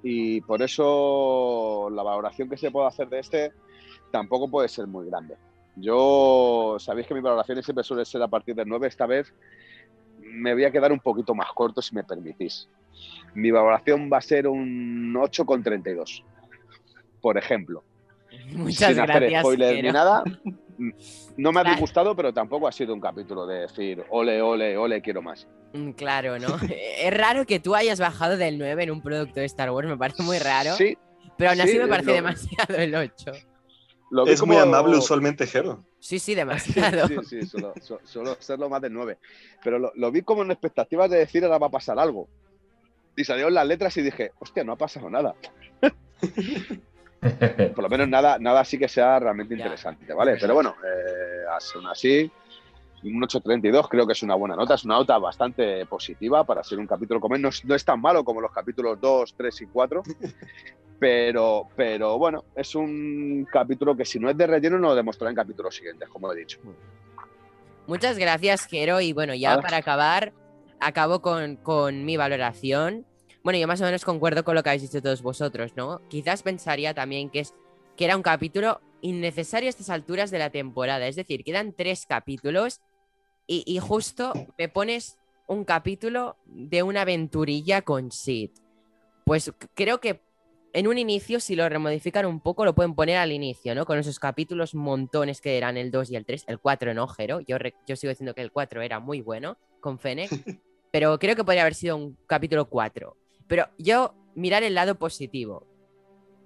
Y 0.03 0.41
por 0.41 0.62
eso 0.62 1.89
la 1.91 2.03
valoración 2.03 2.50
que 2.50 2.57
se 2.57 2.69
puede 2.69 2.88
hacer 2.88 3.07
de 3.07 3.19
este 3.19 3.53
tampoco 4.12 4.50
puede 4.50 4.67
ser 4.67 4.86
muy 4.86 5.07
grande. 5.07 5.36
Yo, 5.75 6.75
sabéis 6.77 7.07
que 7.07 7.15
mi 7.15 7.22
valoración 7.22 7.63
siempre 7.63 7.83
suele 7.83 8.05
ser 8.05 8.22
a 8.22 8.27
partir 8.27 8.53
del 8.53 8.67
9, 8.67 8.88
esta 8.88 9.07
vez 9.07 9.33
me 10.19 10.53
voy 10.53 10.65
a 10.65 10.72
quedar 10.72 10.91
un 10.91 11.00
poquito 11.00 11.33
más 11.33 11.51
corto 11.53 11.81
si 11.81 11.95
me 11.95 12.03
permitís. 12.03 12.69
Mi 13.33 13.50
valoración 13.50 14.10
va 14.12 14.17
a 14.17 14.22
ser 14.22 14.48
un 14.48 15.13
8,32, 15.15 16.24
por 17.22 17.38
ejemplo. 17.38 17.83
Muchas 18.53 18.93
Sin 18.93 19.00
hacer 19.00 19.39
spoilers 19.39 19.83
ni 19.83 19.91
nada. 19.91 20.24
No 21.38 21.51
me 21.51 21.62
ha 21.62 21.63
disgustado, 21.63 22.15
pero 22.15 22.34
tampoco 22.34 22.68
ha 22.68 22.72
sido 22.72 22.94
un 22.94 23.01
capítulo 23.01 23.46
de 23.46 23.62
decir, 23.62 24.03
ole, 24.10 24.42
ole, 24.42 24.77
ole, 24.77 25.01
quiero 25.01 25.22
más. 25.22 25.48
Mm, 25.74 25.92
claro, 25.92 26.39
¿no? 26.39 26.58
es 26.70 27.13
raro 27.13 27.46
que 27.46 27.60
tú 27.60 27.75
hayas 27.75 28.00
bajado 28.00 28.38
del 28.38 28.58
9 28.58 28.84
en 28.84 28.92
un 28.92 29.01
producto 29.01 29.39
de 29.39 29.46
Star 29.46 29.72
Wars, 29.72 29.88
me 29.88 29.98
parece 29.98 30.24
muy 30.24 30.39
raro. 30.39 30.75
Sí. 30.75 30.98
Pero 31.38 31.51
aún 31.51 31.62
así 31.62 31.77
me 31.77 31.88
parece 31.88 32.12
demasiado 32.12 32.75
el 32.75 32.94
8 32.94 33.32
es 34.27 34.46
muy 34.46 34.58
amable 34.58 34.98
usualmente, 34.98 35.48
Jero. 35.48 35.84
Sí, 36.00 36.20
sí, 36.20 36.36
demasiado. 36.36 37.08
sí, 37.08 37.18
sí, 37.27 37.46
solo, 37.46 37.74
solo, 38.03 38.38
serlo 38.39 38.70
más 38.70 38.82
de 38.82 38.89
nueve. 38.89 39.18
Pero 39.63 39.92
lo, 39.94 40.12
vi 40.12 40.22
como 40.22 40.44
en 40.44 40.51
expectativas 40.51 41.10
de 41.10 41.18
decir 41.18 41.44
ahora 41.44 41.58
va 41.58 41.68
a 41.68 41.72
pasar 41.72 41.98
algo. 42.00 42.27
Y 43.15 43.24
salieron 43.24 43.53
las 43.53 43.68
letras 43.68 43.96
y 43.98 44.01
dije, 44.01 44.32
hostia, 44.39 44.63
no 44.63 44.74
ha 44.74 44.77
pasado 44.77 45.10
nada. 45.10 45.36
Por 47.75 47.84
lo 47.84 47.89
menos 47.89 48.08
nada, 48.08 48.38
nada 48.39 48.62
así 48.62 48.77
que 48.77 48.88
sea 48.88 49.20
realmente 49.20 49.53
interesante, 49.53 50.13
¿vale? 50.13 50.38
Pero 50.39 50.53
bueno, 50.53 50.75
eh, 50.84 51.44
aún 51.75 51.88
así, 51.88 52.32
un 53.03 53.22
8.32 53.22 53.88
creo 53.89 54.08
que 54.08 54.13
es 54.13 54.24
una 54.24 54.36
buena 54.36 54.56
nota, 54.56 54.75
es 54.75 54.86
una 54.86 54.96
nota 54.96 55.18
bastante 55.18 55.86
positiva 55.86 56.44
para 56.44 56.63
ser 56.63 56.80
un 56.80 56.88
capítulo 56.88 57.20
como 57.20 57.38
no, 57.38 57.50
no 57.63 57.75
es 57.75 57.86
tan 57.86 58.00
malo 58.00 58.24
como 58.24 58.42
los 58.42 58.51
capítulos 58.51 59.00
2, 59.00 59.36
3 59.38 59.62
y 59.62 59.65
4. 59.68 60.03
Pero, 61.00 61.68
pero 61.75 62.18
bueno, 62.18 62.46
es 62.56 62.75
un 62.75 63.46
capítulo 63.51 63.94
que 63.94 64.06
si 64.06 64.20
no 64.20 64.30
es 64.30 64.38
de 64.38 64.48
relleno, 64.48 64.80
no 64.80 64.89
lo 64.89 64.96
demostrará 64.96 65.32
en 65.32 65.36
capítulos 65.36 65.75
siguientes, 65.75 66.08
como 66.08 66.32
he 66.32 66.38
dicho. 66.38 66.60
Muchas 67.88 68.18
gracias, 68.18 68.68
Jero. 68.68 69.01
Y 69.01 69.12
bueno, 69.12 69.34
ya 69.34 69.60
para 69.60 69.77
acabar, 69.77 70.32
acabo 70.80 71.22
con, 71.22 71.58
con 71.58 72.06
mi 72.06 72.15
valoración. 72.15 73.06
Bueno, 73.44 73.60
yo 73.60 73.68
más 73.68 73.82
o 73.82 73.84
menos 73.84 74.06
concuerdo 74.06 74.44
con 74.44 74.56
lo 74.56 74.64
que 74.64 74.70
habéis 74.70 74.84
dicho 74.84 75.02
todos 75.02 75.22
vosotros, 75.22 75.74
¿no? 75.76 76.02
Quizás 76.08 76.44
pensaría 76.44 76.94
también 76.94 77.30
que, 77.30 77.40
es, 77.42 77.54
que 77.98 78.06
era 78.06 78.16
un 78.16 78.24
capítulo 78.24 78.80
innecesario 79.02 79.68
a 79.68 79.72
estas 79.72 79.90
alturas 79.90 80.32
de 80.32 80.40
la 80.40 80.50
temporada. 80.50 81.08
Es 81.08 81.18
decir, 81.18 81.44
quedan 81.44 81.74
tres 81.74 82.06
capítulos 82.06 82.80
y, 83.46 83.64
y 83.68 83.80
justo 83.80 84.32
me 84.58 84.70
pones 84.70 85.18
un 85.48 85.66
capítulo 85.66 86.38
de 86.46 86.84
una 86.84 87.02
aventurilla 87.02 87.82
con 87.82 88.12
Sid. 88.12 88.52
Pues 89.26 89.52
creo 89.76 90.00
que 90.00 90.22
en 90.74 90.88
un 90.88 90.98
inicio, 90.98 91.40
si 91.40 91.56
lo 91.56 91.68
remodifican 91.70 92.26
un 92.26 92.40
poco, 92.40 92.66
lo 92.66 92.74
pueden 92.74 92.96
poner 92.96 93.18
al 93.18 93.32
inicio, 93.32 93.76
¿no? 93.76 93.86
Con 93.86 94.00
esos 94.00 94.20
capítulos 94.20 94.74
montones 94.74 95.40
que 95.40 95.58
eran 95.58 95.78
el 95.78 95.92
2 95.92 96.12
y 96.12 96.16
el 96.16 96.26
3, 96.26 96.46
el 96.48 96.60
4 96.60 96.94
no, 96.94 97.08
Jero. 97.08 97.42
Yo, 97.42 97.58
yo 97.86 97.96
sigo 97.96 98.10
diciendo 98.10 98.34
que 98.34 98.42
el 98.42 98.52
4 98.52 98.82
era 98.82 99.00
muy 99.00 99.22
bueno 99.22 99.58
con 99.82 100.00
Fennec, 100.00 100.32
pero 100.92 101.20
creo 101.20 101.36
que 101.36 101.44
podría 101.44 101.62
haber 101.62 101.76
sido 101.76 101.98
un 101.98 102.18
capítulo 102.26 102.70
4. 102.70 103.16
Pero 103.48 103.68
yo, 103.78 104.16
mirar 104.36 104.64
el 104.64 104.76
lado 104.76 104.96
positivo. 104.96 105.68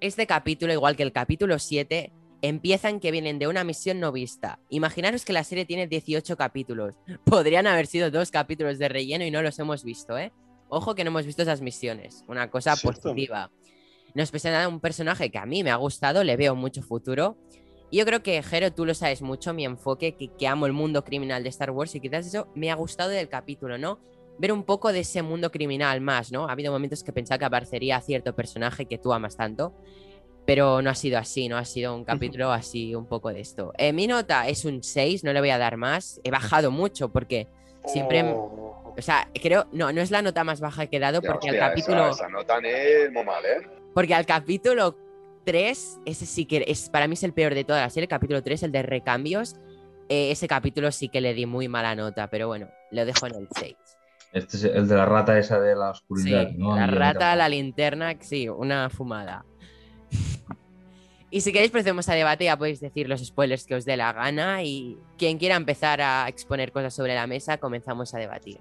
Este 0.00 0.26
capítulo, 0.26 0.72
igual 0.72 0.96
que 0.96 1.02
el 1.02 1.12
capítulo 1.12 1.58
7, 1.58 2.12
empiezan 2.42 3.00
que 3.00 3.10
vienen 3.10 3.38
de 3.38 3.48
una 3.48 3.64
misión 3.64 4.00
no 4.00 4.12
vista. 4.12 4.60
Imaginaros 4.68 5.24
que 5.24 5.32
la 5.32 5.44
serie 5.44 5.64
tiene 5.64 5.86
18 5.86 6.36
capítulos. 6.36 6.96
Podrían 7.24 7.66
haber 7.66 7.86
sido 7.86 8.10
dos 8.10 8.30
capítulos 8.30 8.78
de 8.78 8.88
relleno 8.88 9.24
y 9.24 9.30
no 9.30 9.42
los 9.42 9.58
hemos 9.58 9.84
visto, 9.84 10.18
¿eh? 10.18 10.32
Ojo 10.68 10.94
que 10.94 11.02
no 11.02 11.08
hemos 11.08 11.26
visto 11.26 11.42
esas 11.42 11.62
misiones. 11.62 12.24
Una 12.28 12.50
cosa 12.50 12.76
positiva. 12.76 13.50
Nos 14.14 14.30
presenta 14.30 14.68
un 14.68 14.80
personaje 14.80 15.30
que 15.30 15.38
a 15.38 15.46
mí 15.46 15.64
me 15.64 15.70
ha 15.70 15.76
gustado, 15.76 16.24
le 16.24 16.36
veo 16.36 16.54
mucho 16.54 16.82
futuro. 16.82 17.38
Y 17.90 17.98
yo 17.98 18.04
creo 18.04 18.22
que, 18.22 18.42
Jero, 18.42 18.70
tú 18.72 18.84
lo 18.84 18.92
sabes 18.94 19.22
mucho, 19.22 19.54
mi 19.54 19.64
enfoque, 19.64 20.14
que, 20.14 20.28
que 20.28 20.46
amo 20.46 20.66
el 20.66 20.74
mundo 20.74 21.04
criminal 21.04 21.42
de 21.42 21.48
Star 21.48 21.70
Wars 21.70 21.94
y 21.94 22.00
quizás 22.00 22.26
eso 22.26 22.48
me 22.54 22.70
ha 22.70 22.74
gustado 22.74 23.10
del 23.10 23.30
capítulo, 23.30 23.78
¿no? 23.78 23.98
Ver 24.38 24.52
un 24.52 24.62
poco 24.62 24.92
de 24.92 25.00
ese 25.00 25.22
mundo 25.22 25.50
criminal 25.50 26.00
más, 26.00 26.30
¿no? 26.30 26.48
Ha 26.48 26.52
habido 26.52 26.72
momentos 26.72 27.02
que 27.02 27.12
pensaba 27.12 27.38
que 27.38 27.44
aparecería 27.44 28.00
cierto 28.00 28.34
personaje 28.34 28.86
que 28.86 28.98
tú 28.98 29.12
amas 29.12 29.36
tanto, 29.36 29.74
pero 30.46 30.80
no 30.80 30.90
ha 30.90 30.94
sido 30.94 31.18
así, 31.18 31.48
¿no? 31.48 31.56
Ha 31.56 31.64
sido 31.64 31.94
un 31.94 32.04
capítulo 32.04 32.52
así, 32.52 32.94
un 32.94 33.06
poco 33.06 33.32
de 33.32 33.40
esto. 33.40 33.72
Eh, 33.76 33.92
mi 33.92 34.06
nota 34.06 34.48
es 34.48 34.64
un 34.64 34.82
6, 34.82 35.24
no 35.24 35.32
le 35.32 35.40
voy 35.40 35.50
a 35.50 35.58
dar 35.58 35.76
más. 35.76 36.20
He 36.24 36.30
bajado 36.30 36.70
mucho 36.70 37.10
porque 37.10 37.48
siempre... 37.86 38.22
Oh. 38.22 38.94
O 38.96 39.02
sea, 39.02 39.30
creo, 39.32 39.68
no, 39.70 39.92
no 39.92 40.00
es 40.00 40.10
la 40.10 40.22
nota 40.22 40.42
más 40.42 40.60
baja 40.60 40.86
que 40.86 40.96
he 40.96 41.00
dado 41.00 41.22
porque 41.22 41.50
el 41.50 41.58
capítulo... 41.58 42.08
Esa, 42.08 42.24
esa 42.24 42.28
nota 42.28 42.58
es 42.58 43.12
muy 43.12 43.24
mal, 43.24 43.44
¿eh? 43.44 43.64
Porque 43.94 44.12
al 44.12 44.26
capítulo 44.26 44.96
3, 45.44 46.00
ese 46.04 46.26
sí 46.26 46.44
que 46.44 46.64
es, 46.66 46.90
para 46.90 47.08
mí 47.08 47.14
es 47.14 47.22
el 47.22 47.32
peor 47.32 47.54
de 47.54 47.64
toda 47.64 47.80
la 47.80 47.90
serie, 47.90 48.04
el 48.04 48.10
capítulo 48.10 48.42
3, 48.42 48.64
el 48.64 48.72
de 48.72 48.82
recambios, 48.82 49.56
eh, 50.08 50.30
ese 50.30 50.48
capítulo 50.48 50.92
sí 50.92 51.08
que 51.08 51.20
le 51.20 51.34
di 51.34 51.46
muy 51.46 51.68
mala 51.68 51.94
nota, 51.94 52.28
pero 52.28 52.48
bueno, 52.48 52.68
lo 52.90 53.04
dejo 53.04 53.26
en 53.26 53.34
el 53.34 53.48
6. 53.58 53.76
Este 54.32 54.56
es 54.58 54.64
el 54.64 54.86
de 54.88 54.94
la 54.96 55.06
rata 55.06 55.38
esa 55.38 55.58
de 55.60 55.74
la 55.74 55.90
oscuridad, 55.90 56.48
Sí, 56.50 56.56
¿no? 56.58 56.76
la 56.76 56.86
rata, 56.86 57.34
la 57.34 57.48
linterna, 57.48 58.14
sí, 58.20 58.48
una 58.48 58.90
fumada. 58.90 59.44
y 61.30 61.40
si 61.40 61.52
queréis 61.52 61.70
procedemos 61.70 62.08
a 62.08 62.14
debate, 62.14 62.44
ya 62.44 62.56
podéis 62.56 62.80
decir 62.80 63.08
los 63.08 63.24
spoilers 63.24 63.64
que 63.64 63.74
os 63.74 63.84
dé 63.84 63.96
la 63.96 64.12
gana 64.12 64.62
y 64.62 64.98
quien 65.16 65.38
quiera 65.38 65.56
empezar 65.56 66.00
a 66.00 66.28
exponer 66.28 66.72
cosas 66.72 66.94
sobre 66.94 67.14
la 67.14 67.26
mesa, 67.26 67.58
comenzamos 67.58 68.14
a 68.14 68.18
debatir. 68.18 68.58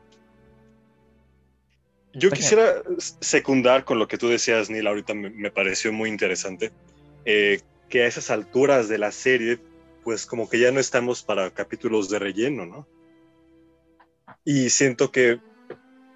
Yo 2.14 2.30
Oye. 2.30 2.38
quisiera 2.38 2.82
secundar 3.20 3.84
con 3.84 4.00
lo 4.00 4.08
que 4.08 4.18
tú 4.18 4.28
decías, 4.30 4.70
Neil, 4.70 4.88
ahorita 4.88 5.14
me, 5.14 5.30
me 5.30 5.52
pareció 5.52 5.94
muy 5.94 6.10
interesante, 6.10 6.72
eh, 7.26 7.62
que 7.90 8.04
a 8.04 8.08
esas 8.08 8.32
alturas 8.32 8.90
de 8.90 8.98
la 8.98 9.12
serie, 9.12 9.60
pues 10.04 10.26
como 10.26 10.50
que 10.50 10.60
ya 10.60 10.72
no 10.72 10.80
estamos 10.80 11.24
para 11.24 11.52
capítulos 11.52 12.10
de 12.10 12.20
relleno, 12.20 12.66
¿no? 12.66 12.88
Y 14.44 14.70
siento 14.70 15.12
que 15.12 15.40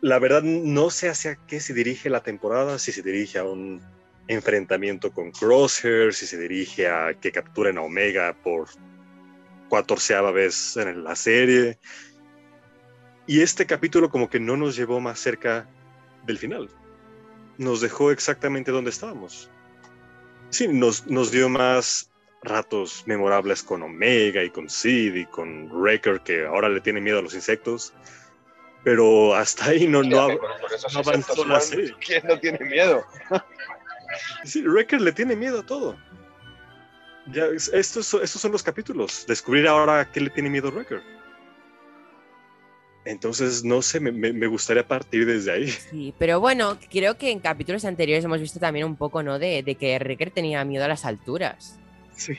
la 0.02 0.18
verdad 0.18 0.42
no 0.42 0.90
sé 0.90 1.10
hacia 1.10 1.36
qué 1.48 1.60
se 1.60 1.74
dirige 1.74 2.10
la 2.10 2.24
temporada, 2.24 2.80
si 2.80 2.92
se 2.92 3.04
dirige 3.04 3.38
a 3.38 3.44
un 3.44 3.82
enfrentamiento 4.28 5.12
con 5.12 5.32
Crosshair, 5.32 6.14
si 6.14 6.26
se 6.26 6.38
dirige 6.38 6.88
a 6.88 7.14
que 7.14 7.32
capturen 7.32 7.78
a 7.78 7.82
Omega 7.82 8.36
por 8.44 8.68
cuatorceava 9.70 10.32
vez 10.32 10.76
en 10.78 11.04
la 11.04 11.16
serie. 11.16 11.78
Y 13.28 13.42
este 13.42 13.66
capítulo 13.66 14.10
como 14.10 14.30
que 14.30 14.40
no 14.40 14.58
nos 14.58 14.76
llevó 14.76 15.00
más 15.00 15.20
cerca 15.20 15.70
del 16.26 16.38
final. 16.38 16.70
Nos 17.58 17.82
dejó 17.82 18.12
exactamente 18.12 18.72
donde 18.72 18.90
estábamos. 18.90 19.50
Sí, 20.50 20.68
nos, 20.68 21.08
nos 21.08 21.32
dio 21.32 21.48
más 21.48 22.10
ratos 22.44 23.04
memorables 23.06 23.62
con 23.62 23.84
Omega 23.84 24.44
y 24.44 24.50
con 24.50 24.70
Sid 24.70 25.14
y 25.16 25.26
con 25.28 25.70
Wrecker, 25.72 26.22
que 26.22 26.46
ahora 26.46 26.70
le 26.70 26.82
tiene 26.82 27.00
miedo 27.00 27.20
a 27.20 27.22
los 27.22 27.36
insectos. 27.36 27.94
Pero 28.84 29.36
hasta 29.36 29.66
ahí 29.66 29.88
no, 29.88 30.02
no, 30.04 30.28
con- 30.28 30.38
no 30.94 31.00
avanzó 31.00 31.46
la 31.46 31.60
serie. 31.60 31.94
¿Quién 32.06 32.24
no 32.28 32.40
tiene 32.40 32.60
miedo? 32.66 33.04
Sí, 34.44 34.62
Wrecker 34.68 35.00
le 35.00 35.14
tiene 35.14 35.38
miedo 35.38 35.62
a 35.62 35.66
todo. 35.66 35.96
Ya, 37.28 37.46
es- 37.46 37.70
estos, 37.74 38.14
estos 38.16 38.42
son 38.42 38.52
los 38.52 38.62
capítulos. 38.62 39.26
Descubrir 39.26 39.68
ahora 39.70 40.02
a 40.02 40.12
qué 40.12 40.20
le 40.20 40.30
tiene 40.32 40.50
miedo 40.50 40.70
Wrecker. 40.70 41.02
Entonces, 43.06 43.64
no 43.64 43.82
sé, 43.82 44.00
me, 44.00 44.12
me- 44.12 44.34
me 44.34 44.48
gustaría 44.48 44.86
partir 44.88 45.26
desde 45.26 45.52
ahí. 45.52 45.68
Sí, 45.70 46.14
pero 46.20 46.40
bueno, 46.40 46.78
creo 46.92 47.18
que 47.18 47.32
en 47.32 47.40
capítulos 47.40 47.86
anteriores 47.86 48.24
hemos 48.26 48.40
visto 48.42 48.60
también 48.60 48.86
un 48.86 48.96
poco, 48.96 49.24
¿no? 49.24 49.40
De, 49.40 49.64
de 49.64 49.76
que 49.76 49.98
Riker 49.98 50.30
tenía 50.32 50.64
miedo 50.66 50.86
a 50.86 50.88
las 50.90 51.06
alturas. 51.06 51.80
Sí. 52.16 52.38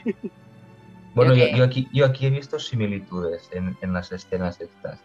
Bueno, 1.14 1.34
yo, 1.34 1.46
que- 1.46 1.56
yo 1.56 1.64
aquí, 1.64 1.88
yo 1.92 2.04
aquí 2.06 2.26
he 2.26 2.30
visto 2.30 2.58
similitudes 2.58 3.48
en, 3.52 3.76
en 3.80 3.92
las 3.92 4.12
escenas 4.12 4.60
estas. 4.60 5.00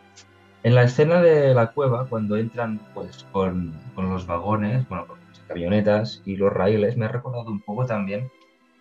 En 0.64 0.76
la 0.76 0.84
escena 0.84 1.22
de 1.22 1.54
la 1.54 1.72
cueva, 1.72 2.08
cuando 2.08 2.38
entran 2.38 2.80
pues, 2.94 3.26
con, 3.32 3.74
con 3.96 4.10
los 4.10 4.26
vagones, 4.26 4.88
bueno, 4.90 5.08
con 5.08 5.20
las 5.30 5.40
camionetas 5.48 6.22
y 6.26 6.36
los 6.36 6.52
raíles, 6.52 6.98
me 6.98 7.06
ha 7.06 7.10
recordado 7.10 7.50
un 7.50 7.62
poco 7.62 7.86
también 7.86 8.30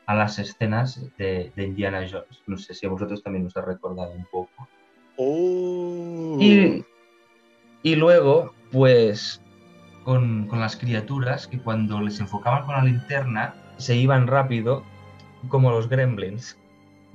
a 0.07 0.15
las 0.15 0.39
escenas 0.39 1.01
de, 1.19 1.53
de 1.55 1.65
Indiana 1.65 2.07
Jones. 2.11 2.43
No 2.47 2.57
sé 2.57 2.75
si 2.75 2.87
a 2.87 2.91
vosotros 2.91 3.23
también 3.23 3.47
os 3.47 3.57
ha 3.57 3.63
recordado 3.63 4.13
un 4.13 4.25
poco. 4.25 4.69
Oh. 5.17 6.39
Y, 6.41 6.85
y 7.83 7.97
luego, 7.97 8.55
pues, 8.71 9.41
con, 10.05 10.47
con 10.47 10.61
las 10.61 10.77
criaturas 10.77 11.47
que 11.47 11.59
cuando 11.59 12.01
les 12.01 12.21
enfocaban 12.21 12.65
con 12.65 12.75
la 12.75 12.85
linterna 12.85 13.55
se 13.77 13.97
iban 13.97 14.27
rápido, 14.27 14.85
como 15.49 15.71
los 15.71 15.89
gremlins. 15.89 16.57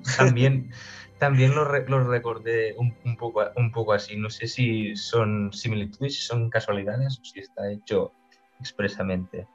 También, 0.18 0.72
también 1.22 1.54
los, 1.54 1.68
re- 1.68 1.88
los 1.88 2.08
recordé 2.08 2.74
un, 2.80 2.98
un 3.06 3.16
poco, 3.16 3.44
un 3.56 3.72
poco 3.72 3.94
así. 3.94 4.18
No 4.18 4.32
sé 4.32 4.48
si 4.48 4.96
son 4.96 5.54
similitudes, 5.54 6.16
si 6.16 6.22
son 6.22 6.50
casualidades 6.50 7.20
o 7.22 7.24
si 7.24 7.40
está 7.42 7.72
hecho 7.72 8.12
expresamente. 8.60 9.46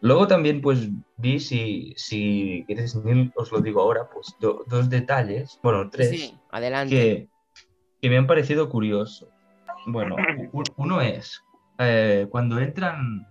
Luego 0.00 0.26
también, 0.26 0.60
pues, 0.60 0.88
vi, 1.16 1.38
si, 1.38 1.94
si 1.96 2.64
quieres, 2.66 2.96
Neil, 2.96 3.30
os 3.36 3.52
lo 3.52 3.60
digo 3.60 3.80
ahora, 3.80 4.08
pues, 4.12 4.34
do- 4.40 4.64
dos 4.66 4.90
detalles, 4.90 5.60
bueno, 5.62 5.88
tres 5.88 6.08
Sí, 6.10 6.38
adelante. 6.50 6.94
que, 6.96 7.28
que 8.02 8.10
me 8.10 8.16
han 8.16 8.26
parecido 8.26 8.68
curiosos. 8.68 9.28
Bueno, 9.86 10.16
uno 10.76 11.00
es 11.00 11.40
eh, 11.78 12.26
cuando 12.28 12.58
entran, 12.58 13.24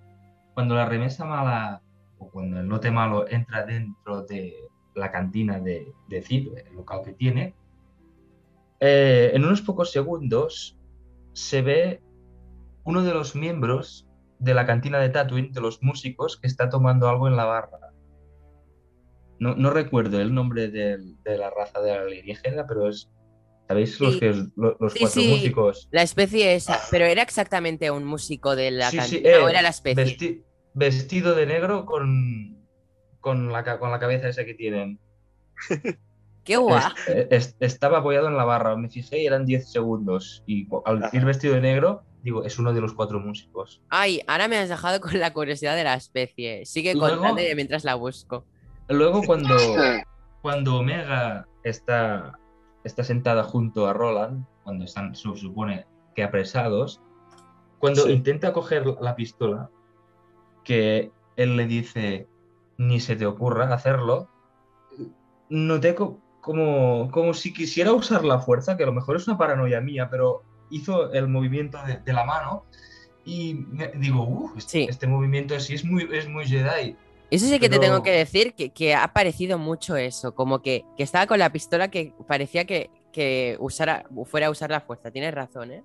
cuando 0.53 0.73
la 0.75 0.85
remesa 0.85 1.25
mala 1.25 1.81
o 2.17 2.29
cuando 2.31 2.61
el 2.61 2.67
lote 2.67 2.91
malo 2.91 3.27
entra 3.27 3.65
dentro 3.65 4.23
de 4.23 4.53
la 4.97 5.11
cantina 5.11 5.59
de, 5.59 5.93
de 6.07 6.21
Cid, 6.21 6.49
el 6.57 6.73
local 6.75 7.01
que 7.05 7.13
tiene, 7.13 7.55
eh, 8.79 9.31
en 9.33 9.43
unos 9.45 9.61
pocos 9.61 9.91
segundos 9.91 10.77
se 11.33 11.61
ve 11.61 12.01
uno 12.83 13.03
de 13.03 13.13
los 13.13 13.35
miembros 13.35 14.07
de 14.39 14.53
la 14.53 14.65
cantina 14.65 14.99
de 14.99 15.09
Tatooine, 15.09 15.51
de 15.51 15.61
los 15.61 15.81
músicos, 15.81 16.37
que 16.39 16.47
está 16.47 16.69
tomando 16.69 17.09
algo 17.09 17.27
en 17.27 17.35
la 17.35 17.45
barra. 17.45 17.79
No, 19.39 19.55
no 19.55 19.69
recuerdo 19.71 20.19
el 20.19 20.33
nombre 20.33 20.67
de 20.69 20.97
la 21.25 21.49
raza 21.49 21.79
de 21.81 21.91
la 21.95 22.01
alienígena, 22.01 22.65
pero 22.67 22.89
es. 22.89 23.09
¿Sabéis 23.67 23.99
los, 23.99 24.13
Sí. 24.13 24.19
que, 24.21 24.33
lo- 24.55 24.77
los 24.79 24.93
Sí, 24.93 24.99
cuatro 25.01 25.21
sí. 25.21 25.27
músicos? 25.27 25.89
La 25.91 26.01
especie 26.01 26.55
esa, 26.55 26.79
pero 26.89 27.03
era 27.05 27.21
exactamente 27.21 27.91
un 27.91 28.05
músico 28.05 28.55
de 28.55 28.71
la 28.71 28.89
Sí, 28.89 28.97
sí, 29.01 29.15
cantina, 29.21 29.29
eh, 29.35 29.39
o 29.43 29.49
era 29.49 29.61
la 29.61 29.69
especie. 29.69 30.05
vesti- 30.05 30.43
vestido 30.73 31.35
de 31.35 31.45
negro 31.47 31.85
con, 31.85 32.56
con, 33.27 33.51
la, 33.51 33.77
con 33.79 33.91
la 33.91 33.99
cabeza 33.99 34.29
esa 34.29 34.45
que 34.45 34.53
tienen. 34.53 34.99
Qué 36.43 36.55
guay. 36.55 36.81
Es- 37.07 37.27
es- 37.29 37.55
estaba 37.59 37.97
apoyado 37.99 38.27
en 38.27 38.37
la 38.37 38.45
barra, 38.45 38.75
me 38.77 38.89
fijé 38.89 39.21
y 39.21 39.25
eran 39.27 39.45
10 39.45 39.69
segundos. 39.69 40.43
Y 40.47 40.67
al 40.85 41.01
decir 41.01 41.19
Ajá. 41.19 41.27
vestido 41.27 41.55
de 41.55 41.61
negro, 41.61 42.03
digo, 42.23 42.43
es 42.45 42.57
uno 42.57 42.73
de 42.73 42.79
los 42.79 42.93
cuatro 42.93 43.19
músicos. 43.19 43.81
Ay, 43.89 44.21
ahora 44.27 44.47
me 44.47 44.57
has 44.57 44.69
dejado 44.69 45.01
con 45.01 45.19
la 45.19 45.33
curiosidad 45.33 45.75
de 45.75 45.83
la 45.83 45.95
especie. 45.95 46.65
Sigue 46.65 46.93
contando 46.97 47.35
mientras 47.55 47.83
la 47.83 47.95
busco. 47.95 48.45
Luego, 48.87 49.21
cuando, 49.23 49.55
cuando 50.41 50.77
Omega 50.77 51.45
está, 51.63 52.39
está 52.85 53.03
sentada 53.03 53.43
junto 53.43 53.85
a 53.87 53.91
Roland, 53.93 54.45
cuando 54.63 54.85
están, 54.85 55.15
se 55.15 55.23
supone 55.35 55.85
que 56.15 56.23
apresados, 56.23 57.01
cuando 57.79 58.03
Sí. 58.03 58.11
intenta 58.13 58.53
coger 58.53 58.85
la 59.01 59.15
pistola, 59.17 59.69
que 60.63 61.11
él 61.35 61.57
le 61.57 61.67
dice, 61.67 62.27
ni 62.77 62.99
se 62.99 63.15
te 63.15 63.25
ocurra 63.25 63.73
hacerlo, 63.73 64.29
noté 65.49 65.95
como, 65.95 67.09
como 67.11 67.33
si 67.33 67.53
quisiera 67.53 67.93
usar 67.93 68.23
la 68.23 68.39
fuerza, 68.39 68.77
que 68.77 68.83
a 68.83 68.87
lo 68.87 68.93
mejor 68.93 69.17
es 69.17 69.27
una 69.27 69.37
paranoia 69.37 69.81
mía, 69.81 70.09
pero 70.09 70.43
hizo 70.69 71.11
el 71.13 71.27
movimiento 71.27 71.77
de, 72.03 72.13
la 72.13 72.25
mano 72.25 72.65
y 73.25 73.65
digo, 73.95 74.23
uff, 74.23 74.57
este, 74.57 74.85
este, 74.85 75.07
movimiento 75.07 75.59
sí 75.59 75.73
es 75.73 75.83
muy, 75.83 76.07
es 76.11 76.27
muy 76.27 76.45
Jedi. 76.45 76.95
Eso 77.29 77.45
sí 77.45 77.59
que 77.59 77.67
te 77.67 77.79
tengo 77.79 78.03
que 78.03 78.11
decir, 78.11 78.53
que, 78.53 78.69
que, 78.69 78.95
ha 78.95 79.11
parecido 79.11 79.57
mucho 79.57 79.97
eso, 79.97 80.33
como 80.33 80.61
que, 80.61 80.85
que 80.95 81.03
estaba 81.03 81.27
con 81.27 81.39
la 81.39 81.51
pistola 81.51 81.89
que 81.89 82.13
parecía 82.25 82.63
que, 82.65 82.89
que 83.11 83.57
usara, 83.59 84.05
fuera 84.25 84.47
a 84.47 84.49
usar 84.49 84.69
la 84.69 84.79
fuerza. 84.79 85.11
Tienes 85.11 85.33
razón, 85.33 85.71
¿eh? 85.71 85.83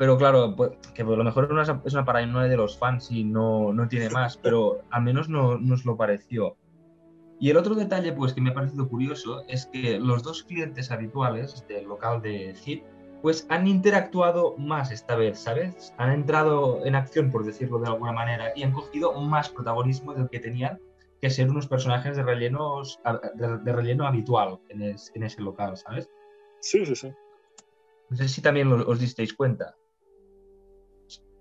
Pero 0.00 0.16
claro, 0.16 0.56
pues, 0.56 0.70
que 0.94 1.02
a 1.02 1.04
lo 1.04 1.22
mejor 1.22 1.50
es 1.84 1.92
una 1.92 2.06
paranoia 2.06 2.48
de 2.48 2.56
los 2.56 2.78
fans 2.78 3.10
y 3.10 3.22
no, 3.22 3.74
no 3.74 3.86
tiene 3.86 4.08
más, 4.08 4.38
pero 4.38 4.80
al 4.90 5.02
menos 5.02 5.28
no 5.28 5.58
nos 5.58 5.84
lo 5.84 5.94
pareció. 5.94 6.56
Y 7.38 7.50
el 7.50 7.58
otro 7.58 7.74
detalle 7.74 8.14
pues 8.14 8.32
que 8.32 8.40
me 8.40 8.48
ha 8.48 8.54
parecido 8.54 8.88
curioso 8.88 9.42
es 9.46 9.66
que 9.66 10.00
los 10.00 10.22
dos 10.22 10.42
clientes 10.44 10.90
habituales 10.90 11.66
del 11.68 11.84
local 11.84 12.22
de 12.22 12.54
Cid 12.54 12.80
pues 13.20 13.46
han 13.50 13.66
interactuado 13.66 14.56
más 14.56 14.90
esta 14.90 15.16
vez, 15.16 15.38
¿sabes? 15.38 15.92
Han 15.98 16.12
entrado 16.12 16.86
en 16.86 16.94
acción, 16.94 17.30
por 17.30 17.44
decirlo 17.44 17.78
de 17.78 17.88
alguna 17.88 18.12
manera, 18.12 18.54
y 18.56 18.62
han 18.62 18.72
cogido 18.72 19.12
más 19.20 19.50
protagonismo 19.50 20.14
del 20.14 20.30
que 20.30 20.40
tenían 20.40 20.80
que 21.20 21.28
ser 21.28 21.50
unos 21.50 21.66
personajes 21.66 22.16
de, 22.16 22.22
rellenos, 22.22 22.98
de, 23.34 23.72
relleno 23.74 24.06
habitual 24.06 24.60
en, 24.70 24.80
en, 24.80 25.22
ese 25.22 25.42
local, 25.42 25.76
¿sabes? 25.76 26.08
Sí, 26.60 26.86
sí, 26.86 26.96
sí. 26.96 27.12
No 28.08 28.16
sé 28.16 28.28
si 28.30 28.40
también 28.40 28.72
os 28.72 28.98
disteis 28.98 29.34
cuenta. 29.34 29.76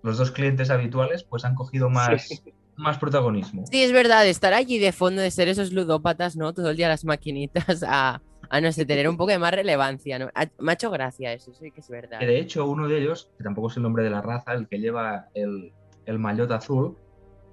Los 0.03 0.17
dos 0.17 0.31
clientes 0.31 0.69
habituales 0.69 1.23
pues 1.23 1.45
han 1.45 1.55
cogido 1.55 1.89
más, 1.89 2.43
más 2.75 2.97
protagonismo. 2.97 3.65
Sí, 3.69 3.83
es 3.83 3.91
verdad, 3.91 4.27
estar 4.27 4.53
allí 4.53 4.79
de 4.79 4.91
fondo, 4.91 5.21
de 5.21 5.31
ser 5.31 5.47
esos 5.47 5.73
ludópatas, 5.73 6.35
¿no? 6.35 6.53
Todo 6.53 6.69
el 6.69 6.77
día 6.77 6.87
las 6.87 7.05
maquinitas 7.05 7.83
a 7.87 8.21
a 8.49 8.61
no 8.61 8.71
sé, 8.71 8.85
tener 8.85 9.07
un 9.07 9.15
poco 9.15 9.31
de 9.31 9.39
más 9.39 9.53
relevancia, 9.53 10.17
¿no? 10.17 10.29
Me 10.59 10.71
ha 10.71 10.73
hecho 10.73 10.89
gracia 10.89 11.33
eso, 11.33 11.53
sí 11.53 11.71
que 11.71 11.81
es 11.81 11.89
verdad. 11.89 12.19
de 12.19 12.39
hecho, 12.39 12.65
uno 12.65 12.87
de 12.87 12.99
ellos, 12.99 13.31
que 13.37 13.43
tampoco 13.43 13.69
es 13.69 13.77
el 13.77 13.83
nombre 13.83 14.03
de 14.03 14.09
la 14.09 14.21
raza, 14.21 14.53
el 14.53 14.67
que 14.67 14.79
lleva 14.79 15.27
el, 15.35 15.71
el 16.05 16.19
maillot 16.19 16.51
azul, 16.51 16.97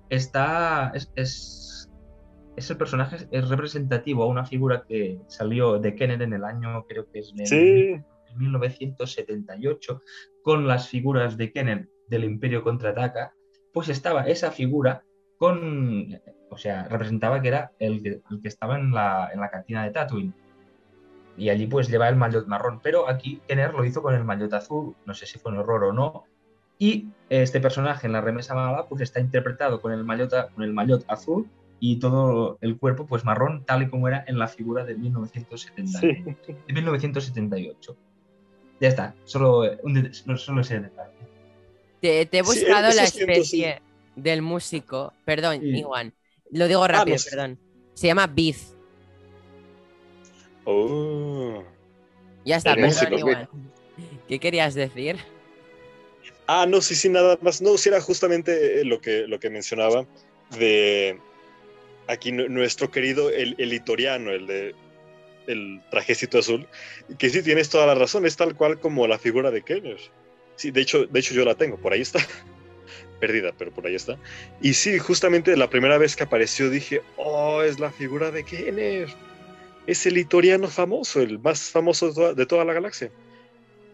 está. 0.08 0.90
Es, 0.94 1.12
es, 1.14 1.90
el 2.70 2.76
personaje, 2.78 3.28
es 3.30 3.48
representativo 3.48 4.22
a 4.22 4.26
una 4.26 4.46
figura 4.46 4.84
que 4.88 5.20
salió 5.26 5.78
de 5.78 5.94
Kenner 5.94 6.22
en 6.22 6.32
el 6.32 6.44
año, 6.44 6.86
creo 6.88 7.06
que 7.10 7.18
es 7.18 7.32
en 7.36 8.02
1978, 8.38 10.00
con 10.42 10.66
las 10.66 10.88
figuras 10.88 11.36
de 11.36 11.52
Kenner 11.52 11.88
del 12.08 12.24
Imperio 12.24 12.62
contraataca. 12.62 13.34
Pues 13.72 13.88
estaba 13.88 14.26
esa 14.26 14.50
figura 14.50 15.02
con. 15.38 16.20
O 16.50 16.56
sea, 16.58 16.84
representaba 16.84 17.42
que 17.42 17.48
era 17.48 17.72
el, 17.78 18.22
el 18.30 18.40
que 18.40 18.48
estaba 18.48 18.78
en 18.78 18.92
la, 18.92 19.30
en 19.32 19.40
la 19.40 19.50
cantina 19.50 19.84
de 19.84 19.90
Tatooine 19.90 20.32
y 21.36 21.50
allí 21.50 21.66
pues 21.66 21.88
lleva 21.88 22.08
el 22.08 22.16
maillot 22.16 22.46
marrón, 22.46 22.80
pero 22.82 23.08
aquí 23.08 23.40
Kenner 23.46 23.74
lo 23.74 23.84
hizo 23.84 24.02
con 24.02 24.14
el 24.14 24.24
maillot 24.24 24.52
azul, 24.54 24.94
no 25.04 25.14
sé 25.14 25.26
si 25.26 25.38
fue 25.38 25.52
un 25.52 25.58
error 25.58 25.84
o 25.84 25.92
no, 25.92 26.24
y 26.78 27.08
este 27.28 27.60
personaje 27.60 28.06
en 28.06 28.12
la 28.12 28.20
remesa 28.20 28.54
mala 28.54 28.86
pues 28.86 29.02
está 29.02 29.20
interpretado 29.20 29.80
con 29.80 29.92
el 29.92 30.04
maillot, 30.04 30.52
con 30.54 30.64
el 30.64 30.72
maillot 30.72 31.04
azul 31.08 31.48
y 31.78 31.98
todo 31.98 32.58
el 32.60 32.78
cuerpo 32.78 33.06
pues 33.06 33.24
marrón 33.24 33.64
tal 33.64 33.82
y 33.82 33.88
como 33.88 34.08
era 34.08 34.24
en 34.26 34.38
la 34.38 34.48
figura 34.48 34.84
de, 34.84 34.94
1970, 34.94 36.00
de 36.00 36.72
1978. 36.72 37.96
Ya 38.80 38.88
está, 38.88 39.14
solo, 39.24 39.62
un, 39.82 40.12
solo 40.12 40.60
ese 40.60 40.80
detalle. 40.80 41.12
Te, 42.00 42.28
he 42.30 42.42
buscado 42.42 42.94
la 42.94 43.04
especie 43.04 43.82
del 44.14 44.42
músico, 44.42 45.12
perdón, 45.24 45.64
Iwan, 45.64 46.12
lo 46.50 46.68
digo 46.68 46.86
rápido, 46.86 47.16
perdón. 47.30 47.58
Se 47.94 48.06
llama 48.06 48.26
Biz 48.26 48.76
Oh. 50.66 51.62
Ya 52.44 52.56
está, 52.56 52.74
perdón, 52.74 53.18
igual. 53.18 53.48
¿Qué 54.28 54.38
querías 54.40 54.74
decir? 54.74 55.16
Ah, 56.48 56.66
no, 56.68 56.80
sí, 56.80 56.94
sí, 56.94 57.08
nada 57.08 57.38
más. 57.40 57.62
No, 57.62 57.78
sí 57.78 57.88
era 57.88 58.00
justamente 58.00 58.80
eh, 58.80 58.84
lo 58.84 59.00
que, 59.00 59.26
lo 59.28 59.38
que 59.38 59.48
mencionaba 59.48 60.06
de 60.58 61.18
aquí 62.08 62.32
nuestro 62.32 62.90
querido 62.90 63.30
el, 63.30 63.54
el 63.58 63.72
Itoriano, 63.72 64.30
el 64.30 64.46
de 64.46 64.74
el 65.46 65.80
trajecito 65.90 66.38
azul, 66.40 66.66
que 67.18 67.30
sí 67.30 67.40
tienes 67.42 67.68
toda 67.68 67.86
la 67.86 67.94
razón, 67.94 68.26
es 68.26 68.36
tal 68.36 68.56
cual 68.56 68.80
como 68.80 69.06
la 69.06 69.18
figura 69.18 69.52
de 69.52 69.62
Kenner. 69.62 69.98
Sí, 70.56 70.70
de 70.70 70.80
hecho, 70.80 71.06
de 71.06 71.20
hecho 71.20 71.34
yo 71.34 71.44
la 71.44 71.54
tengo, 71.54 71.76
por 71.76 71.92
ahí 71.92 72.00
está. 72.00 72.18
Perdida, 73.20 73.52
pero 73.56 73.70
por 73.72 73.86
ahí 73.86 73.94
está. 73.94 74.18
Y 74.60 74.74
sí, 74.74 74.98
justamente 74.98 75.56
la 75.56 75.70
primera 75.70 75.96
vez 75.96 76.16
que 76.16 76.24
apareció 76.24 76.68
dije, 76.68 77.02
oh, 77.16 77.62
es 77.62 77.78
la 77.78 77.90
figura 77.90 78.30
de 78.30 78.44
Kenner 78.44 79.08
es 79.86 80.04
el 80.06 80.14
litoriano 80.14 80.68
famoso, 80.68 81.20
el 81.20 81.38
más 81.38 81.70
famoso 81.70 82.34
de 82.34 82.46
toda, 82.46 82.64
la 82.64 82.72
galaxia. 82.72 83.10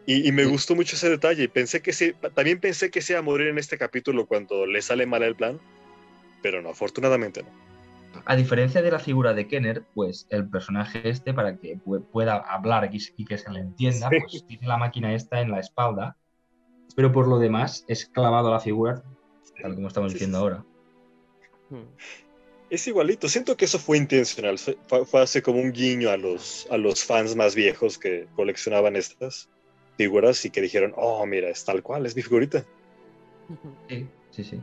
Y, 0.05 0.33
me 0.33 0.45
gustó 0.47 0.75
mucho 0.75 0.97
ese 0.97 1.09
detalle. 1.09 1.49
Pensé 1.49 1.81
que 1.81 1.93
sí, 1.93 2.13
también 2.35 2.59
pensé 2.59 2.91
que 2.91 3.01
se 3.01 3.13
iba 3.13 3.21
a 3.21 3.23
morir 3.23 3.49
en 3.49 3.59
este 3.59 3.79
capítulo 3.79 4.27
cuando 4.27 4.67
le 4.67 4.83
sale 4.83 5.07
mal 5.07 5.23
el 5.23 5.37
plan, 5.37 5.61
pero 6.43 6.61
no, 6.61 6.71
afortunadamente 6.71 7.43
no. 7.43 7.51
A 8.25 8.37
diferencia 8.37 8.83
de 8.83 8.91
la 8.91 8.99
figura 8.99 9.33
de 9.33 9.47
Kenner, 9.47 9.85
pues 9.95 10.27
el 10.31 10.49
personaje 10.49 11.09
este, 11.09 11.33
para 11.33 11.57
que 11.57 11.79
pueda 12.11 12.37
hablar 12.37 12.91
y 12.93 13.25
que 13.25 13.39
se 13.39 13.51
le 13.51 13.61
entienda, 13.61 14.11
pues 14.11 14.45
tiene 14.47 14.67
la 14.67 14.77
máquina 14.77 15.15
esta 15.15 15.41
en 15.41 15.51
la 15.51 15.61
espalda, 15.61 16.17
pero 16.95 17.13
por 17.13 17.29
lo 17.29 17.39
demás 17.39 17.85
es 17.89 18.07
clavado 18.07 18.49
a 18.49 18.53
la 18.53 18.61
figura, 18.61 19.03
tal 19.61 19.75
como 19.75 19.89
estamos 19.89 20.13
diciendo 20.13 20.39
ahora. 20.39 20.65
Hmm. 21.71 21.85
Es 22.71 22.87
igualito, 22.87 23.29
siento 23.29 23.57
que 23.57 23.67
eso 23.67 23.79
fue 23.79 23.99
intencional, 23.99 24.59
fue, 24.59 25.23
hace 25.23 25.43
como 25.43 25.61
un 25.61 25.73
guiño 25.73 26.09
a 26.09 26.17
los, 26.17 26.67
a 26.71 26.79
los 26.79 27.05
fans 27.05 27.37
más 27.37 27.55
viejos 27.55 27.99
que 27.99 28.27
coleccionaban 28.35 28.97
estas 28.97 29.51
figuras 29.99 30.43
y 30.47 30.51
que 30.51 30.63
dijeron, 30.63 30.95
oh, 30.97 31.27
mira, 31.27 31.51
es 31.51 31.65
tal 31.65 31.83
cual, 31.83 32.07
es 32.07 32.17
mi 32.17 32.23
figurita. 32.23 32.65
Sí, 33.89 34.09
sí, 34.31 34.45
sí. 34.45 34.63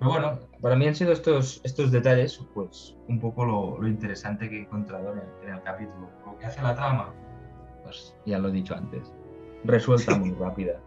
Pero 0.00 0.12
bueno, 0.12 0.40
para 0.62 0.76
mí 0.76 0.86
han 0.86 0.94
sido 0.94 1.12
estos, 1.12 1.60
estos 1.62 1.92
detalles, 1.92 2.40
pues, 2.54 2.96
un 3.08 3.20
poco 3.20 3.44
lo, 3.44 3.86
interesante 3.86 4.48
que 4.48 4.56
he 4.56 4.60
encontrado 4.62 5.12
en 5.12 5.52
el, 5.52 5.62
capítulo. 5.62 6.08
Lo 6.24 6.38
que 6.38 6.46
hace 6.46 6.62
la 6.62 6.74
trama, 6.74 7.12
pues 7.84 8.16
ya 8.24 8.38
lo 8.38 8.48
he 8.48 8.52
dicho 8.52 8.74
antes, 8.74 9.12
resuelta 9.64 10.14
muy 10.18 10.32
rápida. 10.32 10.80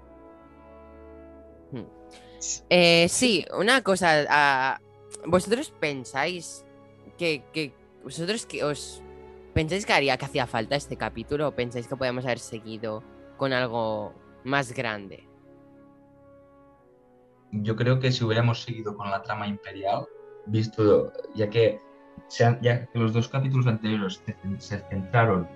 Hmm. 1.74 1.86
Eh, 2.70 3.08
sí, 3.10 3.46
una 3.58 3.82
cosa, 3.82 4.80
¿Vosotros 5.26 5.74
pensáis 5.80 6.66
que, 7.18 7.74
vosotros 8.04 8.46
que 8.46 8.64
os 8.64 9.02
pensáis 9.54 9.86
que 9.86 9.94
haría 9.94 10.18
que 10.18 10.26
hacía 10.26 10.48
falta 10.48 10.76
este 10.76 10.98
capítulo 10.98 11.48
o 11.48 11.56
pensáis 11.56 11.88
que 11.88 11.96
podemos 11.96 12.26
haber 12.26 12.40
seguido 12.40 13.04
con 13.38 13.54
algo 13.54 14.14
más 14.44 14.74
grande? 14.74 15.28
Yo 17.52 17.76
creo 17.76 18.00
que 18.00 18.12
si 18.12 18.24
hubiéramos 18.24 18.64
seguido 18.64 18.98
con 18.98 19.10
la 19.10 19.22
trama 19.22 19.48
imperial, 19.48 20.06
visto 20.48 21.14
ya 21.36 21.50
que, 21.50 21.80
ya 22.30 22.60
los 22.94 23.14
dos 23.14 23.30
capítulos 23.30 23.68
anteriores 23.68 24.22
se, 24.58 24.80
centraron 24.90 25.48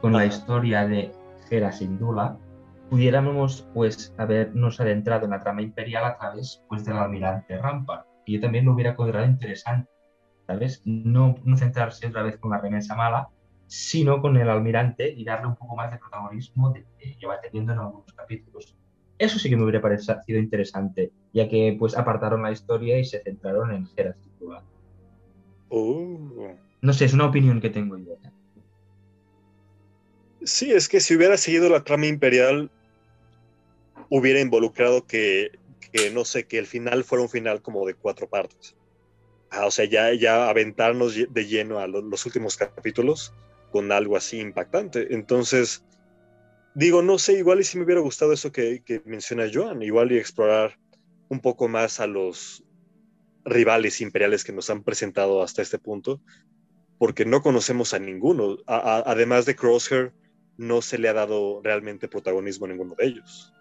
con 0.00 0.12
la 0.12 0.26
historia 0.26 0.86
de 0.86 1.10
Hera 1.50 1.72
Sindula, 1.72 2.38
pudiéramos 2.90 3.68
pues 3.74 4.14
habernos 4.18 4.80
adentrado 4.80 5.24
en 5.24 5.32
la 5.32 5.40
trama 5.40 5.62
imperial 5.62 6.04
a 6.04 6.16
través 6.16 6.62
pues 6.68 6.84
del 6.84 6.96
almirante 6.96 7.58
Rampart 7.58 8.06
y 8.24 8.34
yo 8.34 8.40
también 8.40 8.64
lo 8.64 8.72
hubiera 8.72 8.94
considerado 8.94 9.26
interesante, 9.30 9.90
¿sabes? 10.46 10.82
No, 10.84 11.36
no 11.44 11.56
centrarse 11.56 12.06
otra 12.06 12.22
vez 12.22 12.36
con 12.36 12.50
la 12.50 12.58
remesa 12.58 12.94
mala, 12.94 13.28
sino 13.66 14.20
con 14.20 14.36
el 14.36 14.48
almirante 14.48 15.10
y 15.10 15.24
darle 15.24 15.46
un 15.46 15.56
poco 15.56 15.76
más 15.76 15.90
de 15.90 15.98
protagonismo 15.98 16.70
de 16.72 16.84
que 16.98 17.14
lleva 17.14 17.40
teniendo 17.40 17.72
en 17.72 17.78
algunos 17.78 18.12
capítulos. 18.12 18.76
Eso 19.18 19.38
sí 19.38 19.48
que 19.48 19.56
me 19.56 19.64
hubiera 19.64 19.80
parecido 19.80 20.38
interesante, 20.38 21.12
ya 21.32 21.48
que 21.48 21.74
pues 21.78 21.96
apartaron 21.96 22.42
la 22.42 22.52
historia 22.52 22.98
y 22.98 23.04
se 23.04 23.20
centraron 23.20 23.72
en 23.72 23.86
Geras 23.88 24.16
oh. 25.70 26.54
No 26.80 26.92
sé, 26.92 27.06
es 27.06 27.14
una 27.14 27.26
opinión 27.26 27.60
que 27.60 27.70
tengo 27.70 27.96
yo. 27.98 28.12
¿eh? 28.12 28.30
Sí, 30.44 30.72
es 30.72 30.88
que 30.88 31.00
si 31.00 31.16
hubiera 31.16 31.36
seguido 31.36 31.68
la 31.68 31.82
trama 31.82 32.06
imperial, 32.06 32.70
hubiera 34.10 34.40
involucrado 34.40 35.06
que 35.06 35.52
que 35.92 36.10
no 36.10 36.24
sé, 36.24 36.46
que 36.46 36.58
el 36.58 36.66
final 36.66 37.04
fuera 37.04 37.22
un 37.22 37.28
final 37.28 37.62
como 37.62 37.86
de 37.86 37.94
cuatro 37.94 38.28
partes. 38.28 38.76
Ah, 39.50 39.66
o 39.66 39.70
sea, 39.70 39.86
ya, 39.86 40.12
ya 40.12 40.48
aventarnos 40.48 41.14
de 41.14 41.46
lleno 41.46 41.78
a 41.78 41.86
los, 41.86 42.26
últimos 42.26 42.56
capítulos 42.56 43.32
con 43.72 43.90
algo 43.92 44.16
así 44.16 44.38
impactante. 44.38 45.14
Entonces, 45.14 45.84
digo, 46.74 47.02
no 47.02 47.18
sé, 47.18 47.34
igual 47.38 47.60
y 47.60 47.64
si 47.64 47.78
me 47.78 47.84
hubiera 47.84 48.00
gustado 48.00 48.32
eso 48.32 48.52
que, 48.52 48.82
que 48.84 49.00
menciona 49.06 49.48
Joan, 49.52 49.82
igual 49.82 50.12
y 50.12 50.18
explorar 50.18 50.78
un 51.28 51.40
poco 51.40 51.68
más 51.68 52.00
a 52.00 52.06
los 52.06 52.62
rivales 53.44 54.00
imperiales 54.02 54.44
que 54.44 54.52
nos 54.52 54.68
han 54.68 54.82
presentado 54.82 55.42
hasta 55.42 55.62
este 55.62 55.78
punto, 55.78 56.20
porque 56.98 57.24
no 57.24 57.42
conocemos 57.42 57.94
a 57.94 57.98
ninguno. 57.98 58.58
además 58.66 59.46
de 59.46 59.56
Crosshair, 59.56 60.12
no 60.58 60.82
se 60.82 60.98
le 60.98 61.08
ha 61.08 61.14
dado 61.14 61.62
realmente 61.62 62.08
protagonismo 62.08 62.66
a 62.66 62.68
ninguno 62.68 62.94
de 62.96 63.06
ellos. 63.06 63.54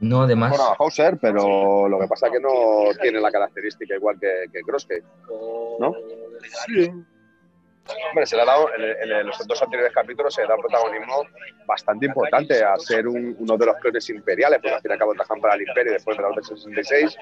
No, 0.00 0.22
además. 0.22 0.50
Bueno, 0.50 0.74
Hauser, 0.78 1.18
pero 1.20 1.88
lo 1.88 1.98
que 1.98 2.06
pasa 2.06 2.26
es 2.26 2.32
que 2.34 2.40
no 2.40 2.84
tiene 3.02 3.20
la 3.20 3.30
característica 3.32 3.94
igual 3.94 4.18
que, 4.20 4.44
que 4.52 4.60
Crosshair, 4.62 5.02
¿no? 5.80 5.94
Sí. 6.66 6.90
Hombre, 8.10 8.26
se 8.26 8.36
le 8.36 8.42
ha 8.42 8.44
dado, 8.44 8.68
en, 8.76 9.10
en 9.10 9.26
los 9.26 9.46
dos 9.46 9.62
anteriores 9.62 9.94
capítulos 9.94 10.34
se 10.34 10.42
le 10.42 10.48
da 10.48 10.56
un 10.56 10.60
protagonismo 10.60 11.22
bastante 11.66 12.04
importante 12.04 12.62
a 12.62 12.76
ser 12.76 13.08
un- 13.08 13.34
uno 13.38 13.56
de 13.56 13.64
los 13.64 13.76
clones 13.76 14.10
imperiales, 14.10 14.58
porque 14.60 14.74
al 14.74 14.82
fin 14.82 14.90
y 14.90 14.92
al 14.92 14.98
cabo 14.98 15.14
trabajan 15.14 15.40
para 15.40 15.54
el 15.54 15.62
Imperio 15.66 15.92
después 15.94 16.18
de 16.18 16.22
la 16.22 16.28
Orden 16.28 16.44
66, 16.44 17.16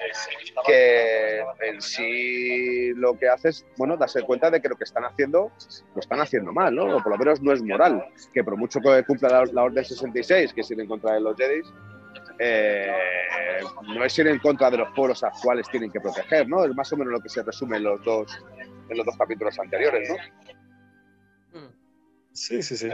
que 0.65 1.39
en 1.61 1.81
sí 1.81 2.93
lo 2.95 3.17
que 3.17 3.29
hace 3.29 3.49
es, 3.49 3.65
bueno, 3.77 3.95
darse 3.95 4.23
cuenta 4.23 4.51
de 4.51 4.61
que 4.61 4.67
lo 4.67 4.75
que 4.75 4.83
están 4.83 5.05
haciendo 5.05 5.51
lo 5.95 5.99
están 6.01 6.19
haciendo 6.19 6.51
mal, 6.51 6.75
¿no? 6.75 6.97
O 6.97 7.01
por 7.01 7.13
lo 7.13 7.17
menos 7.17 7.41
no 7.41 7.53
es 7.53 7.63
moral, 7.63 8.05
que 8.33 8.43
por 8.43 8.57
mucho 8.57 8.81
que 8.81 9.03
cumpla 9.05 9.29
la, 9.29 9.45
la 9.45 9.63
Orden 9.63 9.85
66, 9.85 10.53
que 10.53 10.61
es 10.61 10.71
ir 10.71 10.81
en 10.81 10.87
contra 10.87 11.13
de 11.13 11.21
los 11.21 11.37
Jedi, 11.37 11.61
eh, 12.39 12.91
no 13.83 14.03
es 14.03 14.17
ir 14.19 14.27
en 14.27 14.39
contra 14.39 14.69
de 14.69 14.77
los 14.77 14.91
pueblos 14.93 15.23
a 15.23 15.29
los 15.29 15.41
cuales 15.41 15.69
tienen 15.69 15.91
que 15.91 15.99
proteger, 15.99 16.47
¿no? 16.47 16.65
Es 16.65 16.75
más 16.75 16.91
o 16.93 16.97
menos 16.97 17.13
lo 17.13 17.21
que 17.21 17.29
se 17.29 17.43
resume 17.43 17.77
en 17.77 17.83
los 17.83 18.03
dos, 18.03 18.31
en 18.89 18.97
los 18.97 19.05
dos 19.05 19.17
capítulos 19.17 19.57
anteriores, 19.59 20.09
¿no? 20.09 20.15
Sí, 22.33 22.61
sí, 22.61 22.77
sí. 22.77 22.89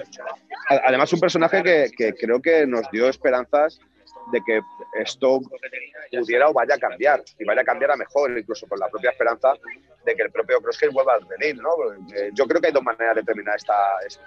Además, 0.69 1.11
un 1.11 1.19
personaje 1.19 1.61
que, 1.61 1.91
que 1.97 2.13
creo 2.13 2.41
que 2.41 2.65
nos 2.65 2.89
dio 2.91 3.09
esperanzas 3.09 3.81
de 4.31 4.41
que 4.45 4.61
esto 4.99 5.39
pudiera 6.11 6.49
o 6.49 6.53
vaya 6.53 6.75
a 6.75 6.77
cambiar, 6.79 7.23
y 7.39 7.43
vaya 7.45 7.61
a 7.61 7.65
cambiar 7.65 7.91
a 7.91 7.95
mejor, 7.95 8.37
incluso 8.37 8.67
con 8.67 8.79
la 8.79 8.87
propia 8.89 9.11
esperanza 9.11 9.53
de 10.05 10.15
que 10.15 10.23
el 10.23 10.31
propio 10.31 10.59
Crosshair 10.61 10.91
vuelva 10.91 11.13
al 11.13 11.25
redil, 11.29 11.61
¿no? 11.61 11.69
Porque 11.75 12.29
Yo 12.33 12.45
creo 12.45 12.59
que 12.59 12.67
hay 12.67 12.73
dos 12.73 12.83
maneras 12.83 13.15
de 13.15 13.23
terminar 13.23 13.55
esta, 13.55 13.73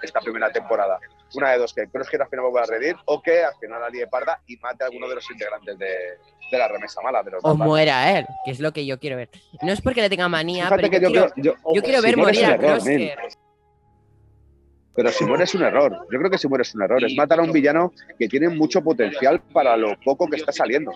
esta 0.01 0.19
primera 0.21 0.51
temporada. 0.51 0.99
Una 1.35 1.51
de 1.51 1.59
dos, 1.59 1.73
que 1.73 1.87
Crosshair 1.87 2.21
al 2.23 2.29
final 2.29 2.45
vuelva 2.45 2.61
al 2.61 2.67
redil 2.67 2.95
o 3.05 3.21
que 3.21 3.43
al 3.43 3.53
final 3.59 3.81
líe 3.91 4.07
parda 4.07 4.41
y 4.47 4.57
mate 4.57 4.83
a 4.83 4.87
alguno 4.87 5.07
de 5.07 5.15
los 5.15 5.29
integrantes 5.29 5.77
de, 5.77 5.87
de 6.51 6.57
la 6.57 6.67
remesa 6.67 6.99
mala. 7.01 7.21
De 7.21 7.31
los 7.31 7.45
O 7.45 7.49
Batch. 7.55 7.67
muera 7.67 8.17
él, 8.17 8.25
que 8.43 8.51
es 8.51 8.59
lo 8.59 8.71
que 8.73 8.85
yo 8.87 8.99
quiero 8.99 9.17
ver. 9.17 9.29
No 9.61 9.71
es 9.71 9.81
porque 9.81 10.01
le 10.01 10.09
tenga 10.09 10.27
manía, 10.27 10.63
Fíjate 10.65 10.89
pero 10.89 10.93
yo, 10.93 10.99
yo, 10.99 11.11
quiero, 11.11 11.29
creo- 11.33 11.43
yo- 11.63 11.73
yo 11.75 11.81
quiero 11.83 11.99
si 11.99 12.05
ver 12.05 12.17
morir 12.17 12.45
a. 12.45 12.57
Crosshair. 12.57 13.17
Pero 14.97 15.11
si 15.11 15.23
muere 15.25 15.43
es 15.43 15.53
un 15.55 15.61
error. 15.61 15.91
Yo 16.11 16.17
creo 16.19 16.29
que 16.31 16.37
si 16.39 16.47
muere 16.47 16.63
es 16.63 16.73
un 16.75 16.81
error. 16.81 17.01
Es 17.05 17.15
matar 17.15 17.39
a 17.39 17.43
un 17.43 17.51
villano 17.51 17.93
que 18.17 18.27
tiene 18.27 18.49
mucho 18.49 18.81
potencial 18.83 19.39
para 19.53 19.77
lo 19.77 19.95
poco 20.03 20.27
que 20.27 20.37
está 20.37 20.51
saliendo. 20.51 20.91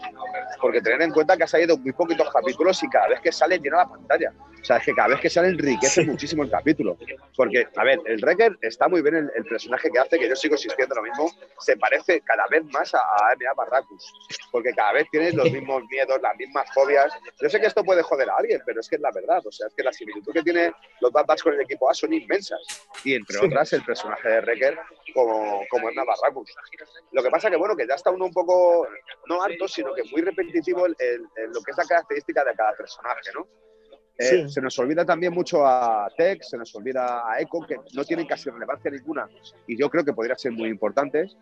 Porque 0.59 0.81
tener 0.81 1.03
en 1.03 1.11
cuenta 1.11 1.37
que 1.37 1.43
ha 1.43 1.47
salido 1.47 1.77
muy 1.77 1.93
poquitos 1.93 2.27
capítulos 2.31 2.81
y 2.83 2.89
cada 2.89 3.07
vez 3.09 3.19
que 3.21 3.31
sale 3.31 3.59
llena 3.59 3.77
la 3.77 3.87
pantalla. 3.89 4.33
O 4.59 4.63
sea, 4.63 4.77
es 4.77 4.85
que 4.85 4.93
cada 4.93 5.07
vez 5.09 5.19
que 5.19 5.29
sale 5.29 5.47
enriquece 5.49 6.01
Sí. 6.03 6.07
muchísimo 6.07 6.43
el 6.43 6.49
capítulo. 6.51 6.97
Porque, 7.35 7.67
a 7.75 7.83
ver, 7.83 7.99
el 8.05 8.19
Wrecker 8.21 8.57
está 8.61 8.87
muy 8.87 9.01
bien 9.01 9.15
el, 9.15 9.31
el 9.35 9.43
personaje 9.45 9.89
que 9.91 9.99
hace, 9.99 10.19
que 10.19 10.27
yo 10.29 10.35
sigo 10.35 10.53
insistiendo 10.55 10.95
lo 10.95 11.01
mismo, 11.03 11.31
se 11.59 11.77
parece 11.77 12.21
cada 12.21 12.45
vez 12.47 12.63
más 12.65 12.93
a, 12.93 12.99
a 12.99 13.33
M.A. 13.33 13.53
Barracus. 13.55 14.11
Porque 14.51 14.71
cada 14.73 14.93
vez 14.93 15.07
tiene 15.11 15.31
los 15.31 15.51
mismos 15.51 15.83
miedos, 15.89 16.19
las 16.21 16.35
mismas 16.37 16.67
fobias. 16.73 17.11
Yo 17.41 17.49
sé 17.49 17.59
que 17.59 17.67
esto 17.67 17.83
puede 17.83 18.01
joder 18.03 18.29
a 18.29 18.35
alguien, 18.37 18.61
pero 18.65 18.81
es 18.81 18.87
que 18.89 18.95
es 18.97 19.01
la 19.01 19.11
verdad. 19.11 19.41
O 19.45 19.51
sea, 19.51 19.67
es 19.67 19.73
que 19.73 19.83
la 19.83 19.93
similitud 19.93 20.31
que 20.33 20.43
tiene 20.43 20.71
los 21.01 21.11
Bad 21.11 21.25
Batch 21.25 21.43
con 21.43 21.53
el 21.53 21.61
equipo 21.61 21.89
A 21.89 21.93
son 21.93 22.13
inmensas. 22.13 22.59
Y 23.03 23.15
entre 23.15 23.39
otras, 23.39 23.73
el 23.73 23.83
personaje 23.91 24.27
de 24.29 24.41
Wrecker 24.41 24.77
como, 25.13 25.61
como 25.69 25.89
es 25.89 25.95
Barracus. 25.95 26.53
Lo 27.11 27.21
que 27.23 27.29
pasa 27.29 27.49
que, 27.49 27.57
bueno, 27.57 27.75
que 27.75 27.85
ya 27.87 27.95
está 27.95 28.09
uno 28.11 28.25
un 28.25 28.33
poco, 28.33 28.87
no 29.27 29.41
harto, 29.43 29.67
sino 29.67 29.93
que 29.93 30.03
muy 30.11 30.21
repetitivo 30.21 30.85
el- 30.85 30.95
el- 30.99 31.51
lo 31.53 31.61
que 31.61 31.71
es 31.71 31.77
la 31.77 31.85
característica 31.85 32.43
de 32.43 32.53
cada 32.55 32.73
personaje, 32.73 33.29
¿no? 33.35 33.47
Eh, 34.17 34.23
Sí. 34.23 34.49
Se 34.49 34.61
nos 34.61 34.77
olvida 34.79 35.03
también 35.05 35.33
mucho 35.33 35.65
a 35.65 36.07
Tech, 36.17 36.41
se 36.43 36.57
nos 36.57 36.73
olvida 36.75 37.23
a 37.29 37.39
Echo, 37.41 37.59
que 37.67 37.77
no 37.93 38.03
tienen 38.03 38.27
casi 38.27 38.49
relevancia 38.49 38.91
ninguna 38.91 39.27
y 39.67 39.77
yo 39.77 39.89
creo 39.89 40.03
que 40.05 40.13
podrían 40.13 40.37
ser 40.37 40.51
muy 40.51 40.69
importantes. 40.69 41.35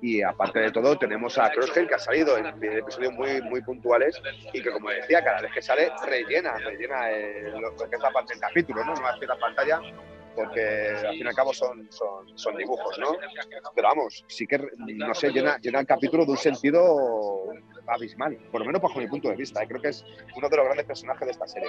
Y 0.00 0.22
aparte 0.22 0.60
de 0.60 0.70
todo, 0.70 0.96
tenemos 0.96 1.36
a 1.38 1.50
Crosshair 1.50 1.88
que 1.88 1.94
ha 1.96 1.98
salido 1.98 2.38
en, 2.38 2.46
en 2.46 2.78
episodios 2.78 3.12
muy, 3.14 3.42
muy 3.42 3.60
puntuales 3.62 4.20
y 4.52 4.62
que, 4.62 4.70
como 4.70 4.90
decía, 4.90 5.24
cada 5.24 5.40
vez 5.40 5.50
que 5.52 5.60
sale, 5.60 5.90
rellena, 6.06 6.56
rellena 6.58 7.10
eh, 7.10 7.50
lo 7.60 7.74
que 7.74 7.96
es 7.96 8.00
la 8.00 8.10
parte 8.12 8.34
del 8.34 8.40
capítulo, 8.40 8.84
¿no? 8.84 8.94
No 8.94 9.06
hace 9.08 9.26
la 9.26 9.36
pantalla, 9.36 9.80
porque 10.44 10.88
al 11.06 11.14
fin 11.16 11.24
y 11.24 11.28
al 11.28 11.34
cabo 11.34 11.52
son, 11.52 11.86
son, 11.90 12.26
son 12.38 12.56
dibujos, 12.56 12.96
¿no? 12.98 13.08
Pero 13.74 13.88
vamos, 13.88 14.24
sí 14.28 14.46
que, 14.46 14.58
no 14.78 15.14
sé, 15.14 15.30
llena, 15.32 15.58
llena 15.60 15.80
el 15.80 15.86
capítulo 15.86 16.24
de 16.24 16.30
un 16.32 16.36
sentido 16.36 17.44
abismal, 17.86 18.36
por 18.52 18.60
lo 18.60 18.66
menos 18.66 18.80
bajo 18.80 18.98
mi 19.00 19.08
punto 19.08 19.28
de 19.28 19.36
vista. 19.36 19.64
y 19.64 19.66
Creo 19.66 19.80
que 19.82 19.88
es 19.88 20.04
uno 20.36 20.48
de 20.48 20.56
los 20.56 20.64
grandes 20.66 20.86
personajes 20.86 21.26
de 21.26 21.32
esta 21.32 21.46
serie. 21.48 21.68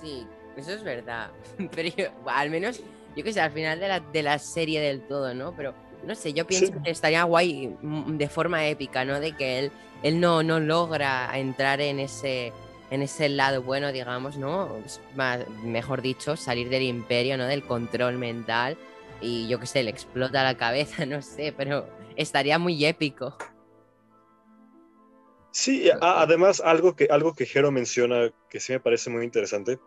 Sí, 0.00 0.26
eso 0.56 0.72
es 0.72 0.82
verdad. 0.84 1.30
Pero 1.74 1.88
yo- 1.88 2.06
al 2.26 2.50
menos, 2.50 2.80
yo 3.16 3.24
que 3.24 3.32
sé, 3.32 3.40
al 3.40 3.52
final 3.52 3.80
de 3.80 3.88
la, 3.88 4.00
de 4.00 4.22
la 4.22 4.38
serie 4.38 4.80
del 4.80 5.02
todo, 5.06 5.34
¿no? 5.34 5.54
Pero 5.56 5.74
no 6.04 6.14
sé, 6.14 6.32
yo 6.32 6.46
pienso 6.46 6.72
Sí. 6.72 6.78
que 6.84 6.90
estaría 6.90 7.24
guay 7.24 7.76
mm, 7.80 8.16
de 8.16 8.28
forma 8.28 8.66
épica, 8.66 9.04
¿no? 9.04 9.20
De 9.20 9.32
que 9.32 9.58
él, 9.58 9.72
él 10.02 10.20
no, 10.20 10.42
no 10.42 10.60
logra 10.60 11.30
entrar 11.38 11.80
en 11.80 11.98
ese, 12.00 12.52
en 12.94 13.02
ese 13.02 13.28
lado 13.28 13.62
bueno, 13.62 13.92
digamos, 13.92 14.36
¿no? 14.36 14.82
Más- 15.14 15.48
mejor 15.62 16.02
dicho, 16.02 16.36
salir 16.36 16.68
del 16.68 16.82
imperio, 16.82 17.36
¿no? 17.36 17.46
Del 17.46 17.64
control 17.64 18.18
mental. 18.18 18.76
Y 19.20 19.48
yo 19.48 19.58
que 19.58 19.66
sé, 19.66 19.82
le 19.82 19.90
explota 19.90 20.42
la 20.42 20.56
cabeza, 20.56 21.06
no 21.06 21.22
sé, 21.22 21.52
pero 21.56 21.88
estaría 22.16 22.58
muy 22.58 22.84
épico. 22.84 23.36
Sí, 25.50 25.88
además 26.00 26.60
algo 26.60 26.96
que, 26.96 27.06
algo 27.10 27.34
que 27.34 27.46
Jero 27.46 27.70
menciona 27.70 28.32
que 28.50 28.58
sí 28.58 28.72
me 28.72 28.80
parece 28.80 29.08
muy 29.08 29.24
interesante 29.24 29.78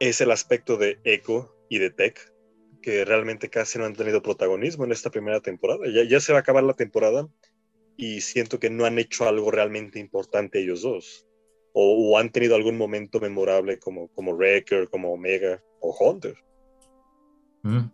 es 0.00 0.22
el 0.22 0.30
aspecto 0.30 0.78
de 0.78 0.98
Echo 1.04 1.54
y 1.68 1.78
de 1.78 1.90
Tech, 1.90 2.18
que 2.80 3.04
realmente 3.04 3.50
casi 3.50 3.78
no 3.78 3.84
han 3.84 3.94
tenido 3.94 4.22
protagonismo 4.22 4.84
en 4.84 4.92
esta 4.92 5.10
primera 5.10 5.40
temporada. 5.40 5.80
Ya, 5.92 6.02
ya 6.02 6.18
se 6.18 6.32
va 6.32 6.38
a 6.38 6.40
acabar 6.40 6.64
la 6.64 6.72
temporada 6.74 7.28
y 7.96 8.22
siento 8.22 8.58
que 8.58 8.70
no 8.70 8.84
han 8.86 8.98
hecho 8.98 9.28
algo 9.28 9.50
realmente 9.50 9.98
importante 9.98 10.60
ellos 10.60 10.82
dos. 10.82 11.26
O, 11.72 12.10
o 12.10 12.18
han 12.18 12.30
tenido 12.30 12.54
algún 12.54 12.76
momento 12.76 13.18
memorable 13.20 13.78
como, 13.78 14.08
como 14.08 14.32
Wrecker, 14.32 14.88
como 14.90 15.12
Omega 15.12 15.62
o 15.80 15.96
Hunter. 15.98 16.36
Mm. 17.62 17.90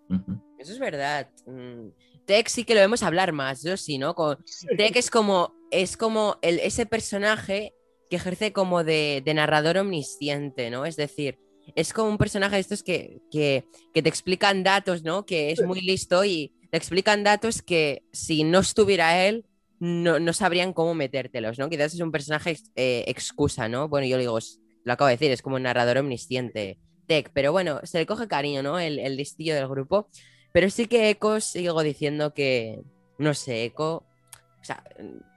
Eso 0.58 0.72
es 0.72 0.78
verdad. 0.78 1.28
Mm, 1.46 1.88
Tech 2.24 2.48
sí 2.48 2.64
que 2.64 2.74
lo 2.74 2.80
vemos 2.80 3.02
hablar 3.02 3.32
más, 3.32 3.62
yo 3.62 3.76
sí, 3.76 3.98
¿no? 3.98 4.14
Con, 4.14 4.44
Tech 4.76 4.96
es 4.96 5.10
como, 5.10 5.54
es 5.70 5.96
como 5.96 6.38
el, 6.42 6.58
ese 6.60 6.86
personaje 6.86 7.74
que 8.10 8.16
ejerce 8.16 8.52
como 8.52 8.84
de, 8.84 9.22
de 9.24 9.34
narrador 9.34 9.78
omnisciente, 9.78 10.70
¿no? 10.70 10.84
Es 10.86 10.96
decir, 10.96 11.38
es 11.74 11.92
como 11.92 12.10
un 12.10 12.18
personaje 12.18 12.56
de 12.56 12.60
estos 12.60 12.82
que, 12.82 13.20
que, 13.30 13.64
que 13.92 14.02
te 14.02 14.08
explican 14.08 14.64
datos, 14.64 15.02
¿no? 15.04 15.26
Que 15.26 15.52
es 15.52 15.62
muy 15.62 15.80
listo 15.80 16.24
y 16.24 16.52
te 16.70 16.76
explican 16.76 17.24
datos 17.24 17.62
que 17.62 18.02
si 18.12 18.44
no 18.44 18.60
estuviera 18.60 19.26
él, 19.26 19.44
no, 19.80 20.18
no 20.18 20.32
sabrían 20.32 20.72
cómo 20.72 20.94
metértelos, 20.94 21.58
¿no? 21.58 21.68
Quizás 21.68 21.94
es 21.94 22.00
un 22.00 22.12
personaje 22.12 22.56
eh, 22.74 23.04
excusa, 23.06 23.68
¿no? 23.68 23.88
Bueno, 23.88 24.06
yo 24.06 24.16
lo 24.16 24.20
digo, 24.20 24.38
lo 24.84 24.92
acabo 24.92 25.08
de 25.08 25.14
decir, 25.14 25.30
es 25.30 25.42
como 25.42 25.56
un 25.56 25.62
narrador 25.62 25.98
omnisciente, 25.98 26.78
Tech, 27.06 27.30
pero 27.32 27.52
bueno, 27.52 27.80
se 27.84 27.98
le 27.98 28.06
coge 28.06 28.28
cariño, 28.28 28.62
¿no? 28.62 28.78
El, 28.78 28.98
el 28.98 29.16
listillo 29.16 29.54
del 29.54 29.68
grupo. 29.68 30.08
Pero 30.52 30.70
sí 30.70 30.86
que 30.86 31.10
Echo 31.10 31.40
sigo 31.40 31.82
diciendo 31.82 32.34
que, 32.34 32.80
no 33.18 33.34
sé, 33.34 33.64
Echo, 33.64 33.96
o 33.96 34.64
sea, 34.64 34.82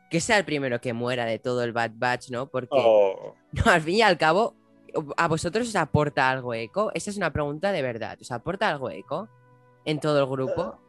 que 0.10 0.20
sea 0.20 0.38
el 0.38 0.46
primero 0.46 0.82
que 0.82 0.94
muera 0.94 1.26
de 1.26 1.40
todo 1.40 1.64
el 1.64 1.72
Bad 1.72 1.92
Batch, 1.96 2.32
¿no? 2.32 2.48
Porque 2.48 2.70
Oh, 2.72 3.36
no, 3.52 3.72
al 3.72 3.82
fin 3.82 3.96
y 3.96 4.02
al 4.02 4.18
cabo, 4.18 4.56
¿a 5.16 5.28
vosotros 5.28 5.68
os 5.68 5.76
aporta 5.76 6.30
algo 6.30 6.54
Echo? 6.54 6.92
Esa 6.94 7.10
es 7.10 7.18
una 7.18 7.32
pregunta 7.32 7.72
de 7.72 7.82
verdad. 7.82 8.18
¿Os 8.20 8.32
aporta 8.32 8.70
algo 8.70 8.90
Echo 8.90 9.30
en 9.86 10.00
todo 10.00 10.20
el 10.20 10.30
grupo? 10.30 10.81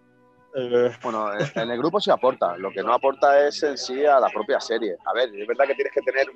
Eh, 0.54 0.90
Bueno, 1.02 1.30
en 1.54 1.70
el 1.70 1.78
grupo 1.78 2.00
sí 2.00 2.10
aporta, 2.10 2.56
lo 2.56 2.70
que 2.70 2.82
no 2.82 2.92
aporta 2.92 3.46
es 3.46 3.62
en 3.62 3.76
sí 3.76 4.04
a 4.04 4.20
la 4.20 4.28
propia 4.28 4.60
serie. 4.60 4.96
A 5.04 5.12
ver, 5.12 5.34
es 5.34 5.46
verdad 5.46 5.66
que 5.66 5.74
tienes 5.74 5.92
que 5.92 6.02
tener 6.02 6.26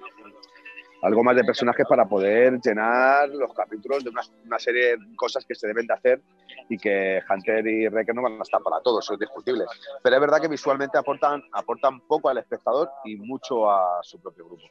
algo 1.02 1.22
más 1.22 1.36
de 1.36 1.44
personajes 1.44 1.86
para 1.88 2.06
poder 2.06 2.58
llenar 2.60 3.28
los 3.28 3.52
capítulos 3.54 4.02
de 4.02 4.10
una, 4.10 4.22
una 4.44 4.58
serie 4.58 4.96
de 4.96 5.16
cosas 5.16 5.44
que 5.44 5.54
se 5.54 5.66
deben 5.66 5.86
de 5.86 5.94
hacer 5.94 6.22
y 6.68 6.76
que 6.78 7.20
Hunter 7.28 7.66
y 7.66 7.88
Wrecker 7.88 8.14
no 8.14 8.22
van 8.22 8.38
a 8.38 8.42
estar 8.42 8.60
para 8.62 8.80
todos, 8.80 9.04
eso 9.04 9.14
es 9.14 9.20
discutible. 9.20 9.64
Pero 10.02 10.16
es 10.16 10.20
verdad 10.20 10.40
que 10.40 10.48
visualmente 10.48 10.98
aportan, 10.98 11.42
aportan 11.52 12.00
poco 12.00 12.28
al 12.28 12.38
espectador 12.38 12.90
y 13.04 13.16
mucho 13.16 13.70
a 13.70 14.00
su 14.02 14.20
propio 14.20 14.46
grupo. 14.46 14.62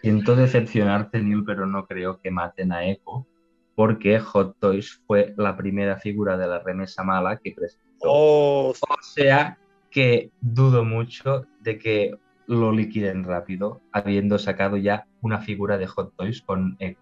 Siento 0.00 0.36
decepcionarte, 0.36 1.20
Neil, 1.20 1.44
pero 1.44 1.66
no 1.66 1.86
creo 1.86 2.20
que 2.20 2.30
maten 2.30 2.72
a 2.72 2.86
Echo, 2.86 3.26
porque 3.74 4.18
Hot 4.20 4.56
Toys 4.58 5.02
fue 5.06 5.34
la 5.36 5.56
primera 5.56 5.98
figura 5.98 6.36
de 6.36 6.46
la 6.46 6.60
remesa 6.60 7.02
mala 7.02 7.38
que 7.38 7.52
presentó. 7.52 7.91
Oh, 8.04 8.70
O 8.70 9.02
sea 9.02 9.58
que 9.90 10.30
dudo 10.40 10.84
mucho 10.84 11.46
de 11.60 11.78
que 11.78 12.14
lo 12.46 12.72
liquiden 12.72 13.24
rápido, 13.24 13.80
habiendo 13.92 14.38
sacado 14.38 14.76
ya 14.76 15.06
una 15.20 15.40
figura 15.40 15.78
de 15.78 15.86
Hot 15.86 16.14
Toys 16.16 16.42
con 16.42 16.76
Echo. 16.80 17.00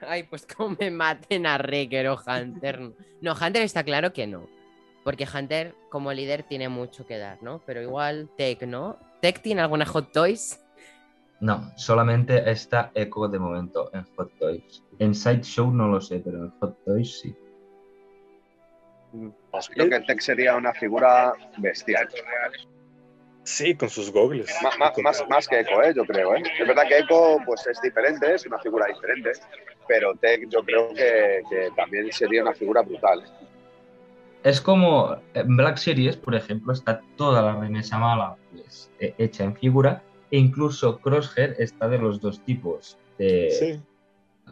Ay, 0.00 0.24
pues 0.24 0.46
como 0.56 0.76
me 0.78 0.90
maten 0.90 1.46
a 1.46 1.58
Wrecker 1.58 2.08
o 2.08 2.18
Hunter. 2.26 2.92
No, 3.20 3.32
Hunter 3.32 3.62
está 3.62 3.84
claro 3.84 4.12
que 4.12 4.26
no. 4.26 4.46
Porque 5.04 5.26
Hunter, 5.32 5.74
como 5.88 6.12
líder, 6.12 6.42
tiene 6.42 6.68
mucho 6.68 7.06
que 7.06 7.18
dar, 7.18 7.40
¿no? 7.40 7.60
Pero 7.64 7.80
igual 7.80 8.28
Tech, 8.36 8.62
¿no? 8.62 8.98
¿Tech 9.20 9.40
tiene 9.40 9.60
alguna 9.60 9.86
Hot 9.86 10.10
Toys? 10.12 10.60
No, 11.40 11.70
solamente 11.76 12.50
está 12.50 12.90
Echo 12.94 13.28
de 13.28 13.38
momento 13.38 13.90
en 13.94 14.04
Hot 14.16 14.32
Toys. 14.38 14.82
En 14.98 15.14
Sideshow 15.14 15.70
no 15.70 15.86
lo 15.86 16.00
sé, 16.00 16.20
pero 16.24 16.44
en 16.44 16.50
Hot 16.58 16.76
Toys 16.84 17.20
sí. 17.20 17.36
Creo 19.74 19.88
que 19.90 20.00
Tech 20.00 20.20
sería 20.20 20.56
una 20.56 20.72
figura 20.74 21.34
bestial. 21.58 22.08
Sí, 23.44 23.74
con 23.76 23.88
sus 23.88 24.10
gogles. 24.12 24.52
Más, 24.62 24.76
más, 24.78 24.98
más, 24.98 25.24
más 25.28 25.48
que 25.48 25.60
Echo, 25.60 25.80
¿eh? 25.82 25.92
yo 25.94 26.04
creo. 26.04 26.34
¿eh? 26.34 26.42
Es 26.58 26.66
verdad 26.66 26.82
que 26.88 26.98
Echo 26.98 27.38
pues, 27.46 27.64
es 27.66 27.80
diferente, 27.80 28.34
es 28.34 28.44
una 28.46 28.58
figura 28.58 28.86
diferente, 28.86 29.32
pero 29.86 30.14
Tech 30.16 30.48
yo 30.48 30.62
creo 30.64 30.88
que, 30.92 31.42
que 31.48 31.70
también 31.76 32.10
sería 32.12 32.42
una 32.42 32.54
figura 32.54 32.82
brutal. 32.82 33.22
Es 34.42 34.60
como 34.60 35.16
en 35.34 35.56
Black 35.56 35.76
Series, 35.76 36.16
por 36.16 36.34
ejemplo, 36.34 36.72
está 36.72 37.00
toda 37.16 37.40
la 37.42 37.60
remesa 37.60 37.98
mala 37.98 38.36
pues, 38.52 38.90
he- 39.00 39.14
hecha 39.18 39.44
en 39.44 39.56
figura, 39.56 40.02
e 40.30 40.38
incluso 40.38 40.98
Crosshair 40.98 41.54
está 41.58 41.88
de 41.88 41.98
los 41.98 42.20
dos 42.20 42.40
tipos, 42.44 42.98
de, 43.18 43.50
Sí. 43.50 43.80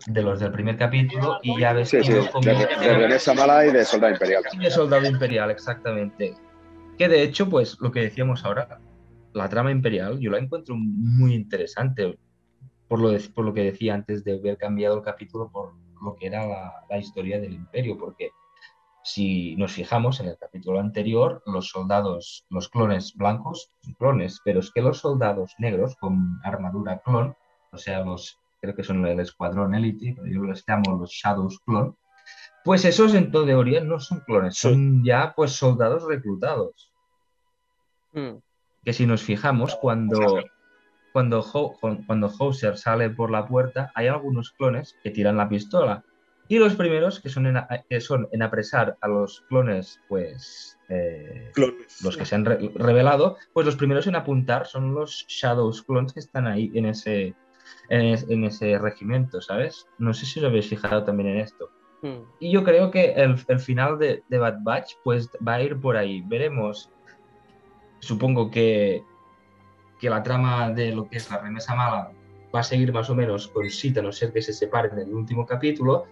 De 0.07 0.23
los 0.23 0.41
del 0.41 0.53
primer 0.53 0.77
capítulo 0.77 1.39
y 1.43 1.59
ya 1.61 1.73
ves 1.73 1.89
Sí, 1.91 2.03
sí, 2.03 2.13
como 2.33 2.45
de, 2.47 2.55
de 2.55 3.07
y 3.07 3.73
de 3.73 3.85
Soldado 3.85 4.13
Imperial. 4.13 4.43
y 4.53 4.59
de 4.59 4.71
Soldado 4.71 5.07
Imperial, 5.07 5.51
exactamente. 5.51 6.35
Que 6.99 7.09
de 7.09 7.23
hecho, 7.23 7.49
pues 7.49 7.77
lo 7.81 7.91
que 7.91 8.01
decíamos 8.01 8.45
ahora, 8.45 8.81
la 9.33 9.49
trama 9.49 9.71
imperial, 9.71 10.19
yo 10.21 10.31
la 10.31 10.39
encuentro 10.39 10.75
muy 10.77 11.35
interesante, 11.35 12.19
por 12.89 13.01
lo, 13.01 13.11
de- 13.11 13.21
por 13.35 13.45
lo 13.45 13.53
que 13.55 13.65
decía 13.65 13.95
antes 13.95 14.25
de 14.25 14.39
haber 14.39 14.59
cambiado 14.59 14.97
el 14.97 15.03
capítulo 15.03 15.51
por 15.51 15.73
lo 16.03 16.15
que 16.17 16.27
era 16.27 16.47
la, 16.47 16.73
la 16.91 16.99
historia 16.99 17.41
del 17.41 17.55
imperio, 17.55 17.97
porque 17.99 18.31
si 19.03 19.55
nos 19.57 19.73
fijamos 19.73 20.21
en 20.21 20.27
el 20.29 20.37
capítulo 20.39 20.81
anterior, 20.81 21.43
los 21.47 21.69
soldados, 21.69 22.47
los 22.51 22.69
clones 22.69 23.15
blancos, 23.15 23.71
son 23.83 23.95
clones, 23.95 24.41
pero 24.45 24.61
es 24.61 24.71
que 24.71 24.81
los 24.83 24.99
soldados 24.99 25.53
negros 25.59 25.97
con 26.01 26.39
armadura 26.43 27.01
clon, 27.05 27.35
o 27.73 27.79
sea, 27.79 28.01
los 28.05 28.39
creo 28.65 28.75
que 28.77 28.83
son 28.85 29.05
el 29.07 29.21
escuadrón 29.21 29.75
élite, 29.75 30.15
pero 30.17 30.27
yo 30.27 30.43
les 30.45 30.65
llamo 30.67 30.99
los 30.99 31.11
Shadows 31.11 31.61
clon, 31.67 31.97
pues 32.65 32.85
esos 32.87 33.13
en 33.15 33.31
teoría 33.31 33.83
no 33.83 34.01
son 34.01 34.21
clones, 34.21 34.57
Sí. 34.57 34.69
son 34.69 35.05
ya 35.05 35.35
pues 35.37 35.53
soldados 35.53 36.05
reclutados. 36.05 36.93
Mm. 38.13 38.37
Que 38.85 38.93
si 38.93 39.07
nos 39.07 39.23
fijamos, 39.23 39.77
cuando, 39.77 40.43
cuando, 41.13 41.41
Ho- 41.41 41.77
cuando 42.07 42.29
Hauser 42.39 42.77
sale 42.79 43.11
por 43.11 43.31
la 43.31 43.47
puerta, 43.47 43.91
hay 43.95 44.07
algunos 44.09 44.51
clones 44.53 44.97
que 45.03 45.11
tiran 45.11 45.37
la 45.37 45.49
pistola. 45.49 46.05
Y 46.47 46.59
los 46.59 46.75
primeros 46.77 47.21
que 47.21 47.31
son 47.31 47.47
en, 47.47 47.57
que 47.89 48.01
son 48.03 48.29
en 48.31 48.43
apresar 48.43 48.97
a 49.01 49.09
los 49.09 49.41
clones, 49.49 49.99
pues 50.09 50.79
eh, 50.91 51.51
Clones. 51.55 52.03
los 52.03 52.17
que 52.19 52.27
se 52.27 52.35
han 52.35 52.45
re- 52.45 52.71
revelado, 52.75 53.39
pues 53.55 53.65
los 53.65 53.77
primeros 53.77 54.07
en 54.07 54.17
apuntar 54.17 54.67
son 54.67 54.95
los 54.95 55.25
Shadows 55.29 55.83
clones 55.83 56.13
que 56.13 56.21
están 56.21 56.47
ahí 56.47 56.71
en 56.75 56.85
ese, 56.85 57.35
en, 57.89 58.01
es- 58.07 58.29
en 58.29 58.45
ese 58.45 58.79
regimiento, 58.79 59.41
¿sabes? 59.41 59.87
No 59.99 60.13
sé 60.15 60.27
si 60.27 60.41
os 60.41 60.47
habéis 60.47 60.69
fijado 60.69 61.05
también 61.05 61.31
en 61.31 61.39
esto. 61.39 61.71
Mm. 62.03 62.23
Y 62.41 62.53
yo 62.53 62.65
creo 62.65 62.91
que 62.91 63.13
el, 63.13 63.37
el 63.49 63.61
final 63.61 63.99
de, 63.99 64.23
de 64.29 64.39
Bad 64.39 64.59
Batch 64.63 64.95
pues 65.03 65.31
va 65.47 65.55
a 65.55 65.63
ir 65.63 65.81
por 65.81 65.97
ahí. 65.97 66.23
Veremos, 66.27 66.91
supongo 68.01 68.51
que, 68.51 69.03
que 70.01 70.11
la 70.11 70.23
trama 70.23 70.71
de 70.71 70.95
lo 70.95 71.09
que 71.09 71.17
es 71.17 71.31
la 71.31 71.39
remesa 71.39 71.75
mala 71.75 72.13
va 72.55 72.61
a 72.61 72.65
seguir 72.65 72.93
más 72.93 73.11
o 73.11 73.15
menos 73.15 73.49
con 73.49 73.69
Sita, 73.71 74.01
a 74.01 74.03
no 74.03 74.13
ser 74.13 74.33
que 74.33 74.43
se 74.43 74.53
separen 74.53 74.93
en 74.99 75.09
el 75.09 75.15
último 75.15 75.45
capítulo, 75.47 76.05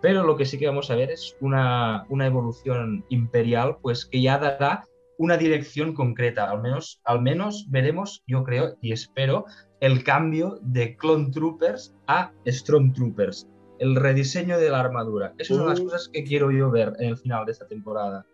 pero 0.00 0.24
lo 0.24 0.36
que 0.36 0.46
sí 0.46 0.58
que 0.58 0.66
vamos 0.66 0.90
a 0.90 0.94
ver 0.96 1.10
es 1.10 1.36
una, 1.40 2.06
una 2.08 2.26
evolución 2.26 3.04
imperial 3.10 3.76
pues 3.82 4.06
que 4.06 4.22
ya 4.22 4.38
dará 4.38 4.84
una 5.20 5.36
dirección 5.36 5.92
concreta. 5.92 6.50
Al 6.50 6.62
menos, 6.62 7.02
al 7.04 7.20
menos 7.20 7.66
veremos, 7.68 8.24
yo 8.26 8.42
creo 8.42 8.78
y 8.80 8.92
espero, 8.92 9.44
el 9.80 10.02
cambio 10.02 10.58
de 10.62 10.96
Clone 10.96 11.30
Troopers 11.30 11.94
a 12.06 12.32
Stormtroopers 12.46 13.46
el 13.78 13.96
rediseño 13.96 14.58
de 14.58 14.68
la 14.70 14.80
armadura. 14.80 15.32
Esas 15.38 15.56
son 15.58 15.68
las 15.68 15.80
Uh. 15.80 15.84
cosas 15.84 16.10
que 16.12 16.22
quiero 16.24 16.50
yo 16.50 16.70
ver 16.70 16.92
en 16.98 17.10
el 17.10 17.16
final 17.18 17.46
de 17.46 17.52
esta 17.52 17.66
temporada. 17.66 18.26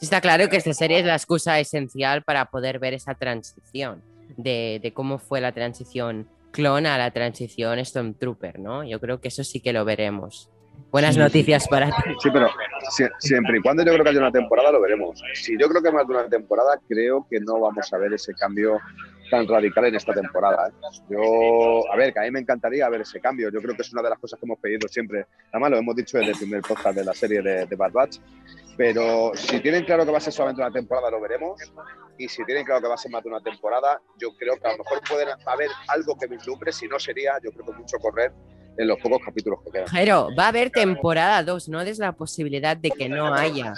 Está 0.00 0.20
claro 0.20 0.48
que 0.48 0.56
esta 0.56 0.72
serie 0.72 0.98
es 1.00 1.04
la 1.04 1.14
excusa 1.14 1.58
esencial 1.60 2.22
para 2.22 2.46
poder 2.46 2.78
ver 2.80 2.94
esa 2.94 3.14
transición 3.14 4.02
de, 4.36 4.80
de 4.82 4.92
cómo 4.92 5.18
fue 5.18 5.40
la 5.40 5.52
transición 5.52 6.28
clon 6.52 6.86
a 6.86 6.98
la 6.98 7.10
transición 7.12 7.84
Stormtrooper, 7.84 8.58
¿no? 8.58 8.84
Yo 8.84 9.00
creo 9.00 9.20
que 9.20 9.28
eso 9.28 9.42
sí 9.44 9.60
que 9.60 9.72
lo 9.72 9.84
veremos. 9.84 10.48
Buenas 10.90 11.14
Sí, 11.14 11.20
noticias 11.20 11.66
para 11.68 11.86
ti. 11.86 12.10
Sí, 12.20 12.30
pero 12.32 12.48
sie- 12.90 13.10
siempre 13.18 13.58
y 13.58 13.60
cuando 13.62 13.82
yo 13.84 13.92
creo 13.92 14.04
que 14.04 14.10
haya 14.10 14.18
una 14.20 14.32
temporada 14.32 14.72
lo 14.72 14.80
veremos. 14.80 15.22
Si 15.34 15.56
yo 15.58 15.68
creo 15.68 15.82
que 15.82 15.90
más 15.92 16.06
de 16.06 16.14
una 16.14 16.28
temporada, 16.28 16.78
creo 16.88 17.26
que 17.30 17.40
no 17.40 17.60
vamos 17.60 17.92
a 17.92 17.98
ver 17.98 18.12
ese 18.12 18.34
cambio 18.34 18.78
tan 19.30 19.48
radical 19.48 19.86
en 19.86 19.94
esta 19.94 20.12
temporada. 20.12 20.68
¿eh? 20.68 20.72
Yo, 21.08 21.90
a 21.90 21.96
ver, 21.96 22.12
que 22.12 22.20
a 22.20 22.22
mí 22.24 22.30
me 22.30 22.40
encantaría 22.40 22.88
ver 22.90 23.00
ese 23.00 23.18
cambio. 23.20 23.48
Yo 23.50 23.60
creo 23.62 23.74
que 23.74 23.82
es 23.82 23.92
una 23.92 24.02
de 24.02 24.10
las 24.10 24.18
cosas 24.18 24.38
que 24.38 24.44
hemos 24.44 24.58
pedido 24.58 24.86
siempre. 24.88 25.26
Además, 25.52 25.70
lo 25.70 25.76
hemos 25.78 25.96
dicho 25.96 26.18
desde 26.18 26.32
el 26.32 26.38
primer 26.38 26.60
podcast 26.62 26.96
de 26.96 27.04
la 27.04 27.14
serie 27.14 27.40
de, 27.40 27.64
de 27.66 27.76
Bad 27.76 27.92
Batch. 27.92 28.18
Pero 28.76 29.32
si 29.34 29.60
tienen 29.60 29.84
claro 29.84 30.04
que 30.04 30.12
va 30.12 30.18
a 30.18 30.20
ser 30.20 30.32
solamente 30.32 30.60
una 30.62 30.70
temporada, 30.70 31.10
lo 31.10 31.20
veremos. 31.20 31.60
Y 32.18 32.28
si 32.28 32.44
tienen 32.44 32.64
claro 32.64 32.82
que 32.82 32.88
va 32.88 32.94
a 32.94 32.98
ser 32.98 33.10
más 33.10 33.22
de 33.22 33.30
una 33.30 33.40
temporada, 33.42 34.00
yo 34.18 34.34
creo 34.36 34.56
que 34.56 34.66
a 34.68 34.72
lo 34.72 34.78
mejor 34.78 35.00
pueden 35.08 35.28
haber 35.46 35.68
algo 35.88 36.16
que 36.18 36.26
vislumbre. 36.26 36.70
Si 36.72 36.86
no 36.86 36.98
sería, 36.98 37.32
yo 37.42 37.52
creo 37.52 37.66
que 37.66 37.72
mucho 37.72 37.98
correr 37.98 38.32
en 38.76 38.88
los 38.88 38.98
pocos 39.00 39.20
capítulos 39.24 39.60
que 39.64 39.70
quedan. 39.70 39.86
Pero 39.92 40.28
va 40.38 40.46
a 40.46 40.48
haber 40.48 40.70
temporada 40.70 41.42
2, 41.42 41.68
no 41.68 41.84
des 41.84 41.98
la 41.98 42.12
posibilidad 42.12 42.76
de 42.76 42.90
que 42.90 43.08
no 43.08 43.32
haya. 43.34 43.74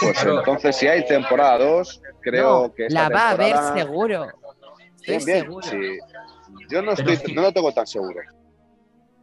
Pues 0.00 0.24
entonces, 0.24 0.76
si 0.76 0.86
hay 0.86 1.06
temporada 1.06 1.58
2, 1.58 2.02
creo 2.20 2.62
No, 2.68 2.74
que 2.74 2.86
esta 2.86 3.08
la 3.08 3.14
va 3.14 3.28
a 3.28 3.30
haber 3.32 3.56
seguro. 3.78 4.26
Estoy 4.96 5.16
Bien, 5.16 5.24
bien, 5.24 5.40
seguro. 5.42 5.66
sí. 5.66 5.98
Yo 6.70 6.82
no, 6.82 6.92
estoy, 6.92 7.18
no 7.34 7.42
lo 7.42 7.52
tengo 7.52 7.72
tan 7.72 7.86
seguro. 7.86 8.20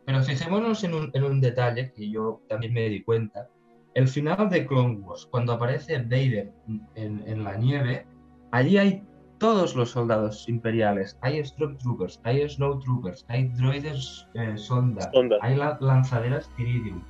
Pero 0.05 0.21
fijémonos 0.23 0.83
en 0.83 0.93
un, 0.93 1.11
en 1.13 1.23
un 1.23 1.41
detalle 1.41 1.91
que 1.93 2.09
yo 2.09 2.41
también 2.47 2.73
me 2.73 2.87
di 2.89 3.03
cuenta. 3.03 3.49
El 3.93 4.07
final 4.07 4.49
de 4.49 4.65
Clone 4.65 4.99
Wars, 4.99 5.27
cuando 5.29 5.53
aparece 5.53 5.97
Vader 5.99 6.51
en, 6.95 7.23
en 7.27 7.43
la 7.43 7.55
nieve, 7.57 8.05
allí 8.51 8.77
hay 8.77 9.03
todos 9.43 9.75
los 9.75 9.91
soldados 9.91 10.47
imperiales. 10.47 11.17
Hay 11.19 11.43
Stormtroopers, 11.43 12.17
hay 12.23 12.47
Snowtroopers, 12.47 13.25
hay 13.27 13.49
droides 13.49 14.25
eh, 14.35 14.53
sonda, 14.55 15.11
Sonda. 15.11 15.35
hay 15.41 15.57
la- 15.57 15.77
lanzaderas 15.81 16.47
Tiridium. 16.55 17.03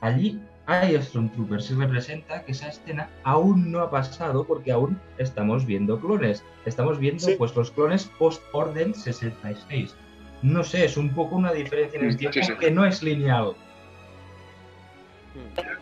Allí 0.00 0.40
hay 0.66 0.96
Stormtroopers 1.02 1.68
y 1.72 1.74
representa 1.74 2.44
que 2.44 2.52
esa 2.52 2.68
escena 2.68 3.10
aún 3.24 3.72
no 3.72 3.80
ha 3.80 3.90
pasado 3.90 4.44
porque 4.44 4.70
aún 4.70 5.00
estamos 5.18 5.66
viendo 5.66 5.98
clones. 5.98 6.44
Estamos 6.64 6.96
viendo 7.00 7.26
Sí. 7.26 7.34
pues 7.36 7.56
los 7.56 7.72
clones 7.72 8.04
post-Orden 8.20 8.94
66. 8.94 9.96
No 10.42 10.62
sé, 10.62 10.84
es 10.84 10.96
un 10.96 11.10
poco 11.12 11.34
una 11.34 11.50
diferencia 11.52 11.98
en 11.98 12.06
el 12.06 12.12
Sí, 12.12 12.18
tiempo 12.18 12.40
sí. 12.40 12.52
que 12.60 12.70
no 12.70 12.84
es 12.84 13.02
lineal. 13.02 13.54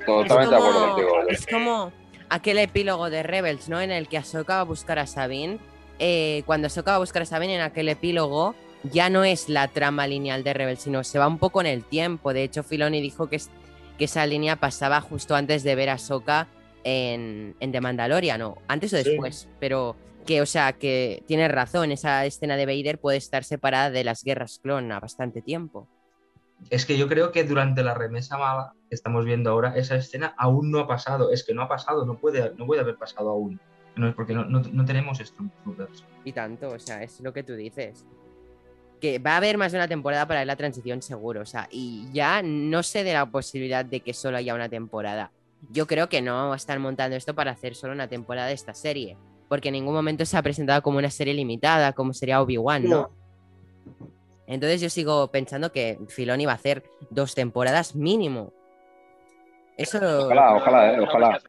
Totalmente 0.07 0.55
de 0.55 0.57
acuerdo 0.57 0.87
contigo. 0.95 1.29
Es 1.29 1.47
como 1.47 1.93
aquel 2.31 2.59
epílogo 2.61 3.11
de 3.11 3.23
Rebels, 3.23 3.69
¿no? 3.69 3.79
En 3.79 3.91
el 3.91 4.09
que 4.09 4.17
Ahsoka 4.17 4.55
va 4.55 4.61
a 4.61 4.65
buscar 4.65 4.99
a 4.99 5.07
Sabine. 5.07 5.59
Eh, 5.99 6.43
cuando 6.47 6.67
Ahsoka 6.67 6.93
va 6.93 6.97
a 6.97 7.01
buscar 7.01 7.23
a 7.23 7.27
Sabine 7.27 7.57
en 7.57 7.61
aquel 7.61 7.89
epílogo, 7.89 8.55
ya 8.85 9.11
no 9.11 9.25
es 9.25 9.49
la 9.49 9.69
trama 9.69 10.07
lineal 10.07 10.45
de 10.45 10.55
Rebels, 10.55 10.81
sino 10.83 11.03
se 11.05 11.19
va 11.19 11.27
un 11.27 11.39
poco 11.39 11.61
en 11.61 11.67
el 11.67 11.85
tiempo. 11.85 12.33
De 12.33 12.45
hecho, 12.45 12.63
Filoni 12.63 13.01
dijo 13.01 13.29
que, 13.29 13.37
es- 13.37 13.51
que 13.99 14.05
esa 14.05 14.25
línea 14.27 14.57
pasaba 14.57 15.01
justo 15.01 15.35
antes 15.35 15.65
de 15.65 15.75
ver 15.75 15.91
a 15.91 15.95
Ahsoka 15.95 16.47
en, 16.85 17.57
en 17.59 17.73
The 17.73 17.81
Mandalorian, 17.81 18.39
¿no? 18.39 18.57
Antes 18.69 18.93
o 18.95 18.97
Sí. 18.99 19.05
después, 19.05 19.49
pero 19.59 19.97
que, 20.25 20.41
o 20.43 20.47
sea, 20.47 20.75
que 20.75 21.23
tienes 21.27 21.51
razón, 21.51 21.91
esa 21.91 22.25
escena 22.25 22.57
de 22.57 22.67
Vader 22.67 22.99
puede 23.01 23.17
estar 23.19 23.43
separada 23.45 23.91
de 23.91 24.05
las 24.05 24.23
guerras 24.23 24.61
clon 24.63 24.93
a 24.93 25.01
bastante 25.01 25.43
tiempo. 25.43 25.89
Es 26.71 26.87
que 26.87 26.97
yo 26.99 27.09
creo 27.09 27.33
que 27.33 27.45
durante 27.45 27.83
la 27.83 27.95
remesa 27.95 28.37
mala 28.37 28.75
que 28.89 28.95
estamos 28.95 29.25
viendo 29.25 29.51
ahora, 29.51 29.75
esa 29.77 29.97
escena 29.97 30.35
aún 30.37 30.71
no 30.71 30.81
ha 30.81 30.87
pasado. 30.87 31.31
Es 31.33 31.45
que 31.45 31.55
no 31.55 31.63
ha 31.63 31.69
pasado, 31.69 32.05
no 32.05 32.19
puede, 32.19 32.53
no 32.57 32.67
puede 32.67 32.81
haber 32.81 32.97
pasado 32.97 33.31
aún. 33.31 33.61
No, 33.99 34.15
porque 34.15 34.33
no, 34.33 34.45
no- 34.45 34.61
no 34.61 34.85
tenemos 34.85 35.19
Stormtroopers. 35.19 36.05
Y 36.25 36.33
tanto, 36.33 36.71
o 36.71 36.79
sea, 36.79 37.03
es 37.03 37.21
lo 37.21 37.33
que 37.33 37.43
tú 37.43 37.55
dices. 37.55 38.07
Que 39.01 39.19
va 39.19 39.33
a 39.35 39.37
haber 39.37 39.59
más 39.59 39.73
de 39.73 39.79
una 39.79 39.89
temporada 39.89 40.27
para 40.27 40.45
la 40.45 40.57
transición 40.57 41.03
seguro, 41.03 41.43
o 41.43 41.47
sea, 41.47 41.69
y 41.71 42.07
ya 42.13 42.43
no 42.43 42.83
sé 42.83 43.05
de 43.05 43.13
la 43.13 43.27
posibilidad 43.27 43.85
de 43.85 44.01
que 44.01 44.13
solo 44.15 44.37
haya 44.39 44.55
una 44.55 44.69
temporada. 44.69 45.31
Yo 45.71 45.87
creo 45.87 46.09
que 46.09 46.23
no 46.23 46.55
están 46.55 46.81
montando 46.81 47.17
esto 47.17 47.35
para 47.35 47.51
hacer 47.53 47.75
solo 47.75 47.93
una 47.93 48.09
temporada 48.09 48.47
de 48.49 48.55
esta 48.55 48.75
serie, 48.75 49.17
porque 49.49 49.69
en 49.69 49.75
ningún 49.75 49.95
momento 49.95 50.25
se 50.25 50.37
ha 50.37 50.43
presentado 50.43 50.83
como 50.83 50.99
una 50.99 51.11
serie 51.11 51.35
limitada, 51.35 51.93
como 51.93 52.13
sería 52.13 52.41
Obi-Wan, 52.43 52.89
¿no? 52.89 53.11
Entonces 54.47 54.81
yo 54.81 54.89
sigo 54.91 55.31
pensando 55.31 55.71
que 55.73 55.99
Filoni 56.09 56.47
va 56.47 56.53
a 56.53 56.57
hacer 56.57 56.83
dos 57.11 57.35
temporadas 57.35 57.95
mínimo. 57.95 58.53
Eso 59.77 59.99
Ojalá, 60.27 60.55
ojalá, 60.57 60.93
eh, 60.95 61.01
ojalá. 61.01 61.41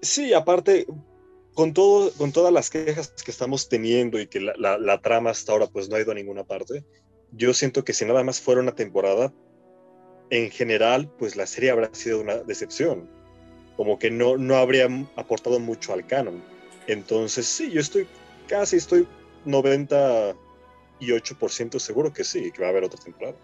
Sí, 0.00 0.32
aparte, 0.32 0.86
con, 1.54 1.74
todo, 1.74 2.12
con 2.12 2.32
todas 2.32 2.52
las 2.52 2.70
quejas 2.70 3.12
que 3.24 3.30
estamos 3.30 3.68
teniendo 3.68 4.20
y 4.20 4.28
que 4.28 4.40
la, 4.40 5.00
trama 5.00 5.30
hasta 5.30 5.52
ahora 5.52 5.66
pues 5.66 5.88
no 5.88 5.96
ha 5.96 6.00
ido 6.00 6.12
a 6.12 6.14
ninguna 6.14 6.44
parte, 6.44 6.84
yo 7.32 7.52
siento 7.52 7.84
que 7.84 7.92
si 7.92 8.04
nada 8.04 8.22
más 8.22 8.40
fuera 8.40 8.60
una 8.60 8.74
temporada, 8.74 9.32
en 10.30 10.50
general, 10.50 11.10
pues 11.18 11.36
la 11.36 11.46
serie 11.46 11.70
habrá 11.70 11.88
sido 11.92 12.20
una 12.20 12.36
decepción. 12.36 13.08
Como 13.76 13.98
que 13.98 14.10
no, 14.10 14.36
no 14.36 14.56
habría 14.56 14.88
aportado 15.16 15.58
mucho 15.58 15.92
al 15.92 16.06
canon. 16.06 16.42
Entonces, 16.86 17.46
sí, 17.46 17.70
yo 17.70 17.80
estoy 17.80 18.06
casi, 18.46 18.76
estoy 18.76 19.06
98% 19.46 21.78
seguro 21.78 22.12
que 22.12 22.24
sí, 22.24 22.52
que 22.52 22.60
va 22.60 22.68
a 22.68 22.70
haber 22.70 22.84
otra 22.84 23.02
temporada. 23.02 23.36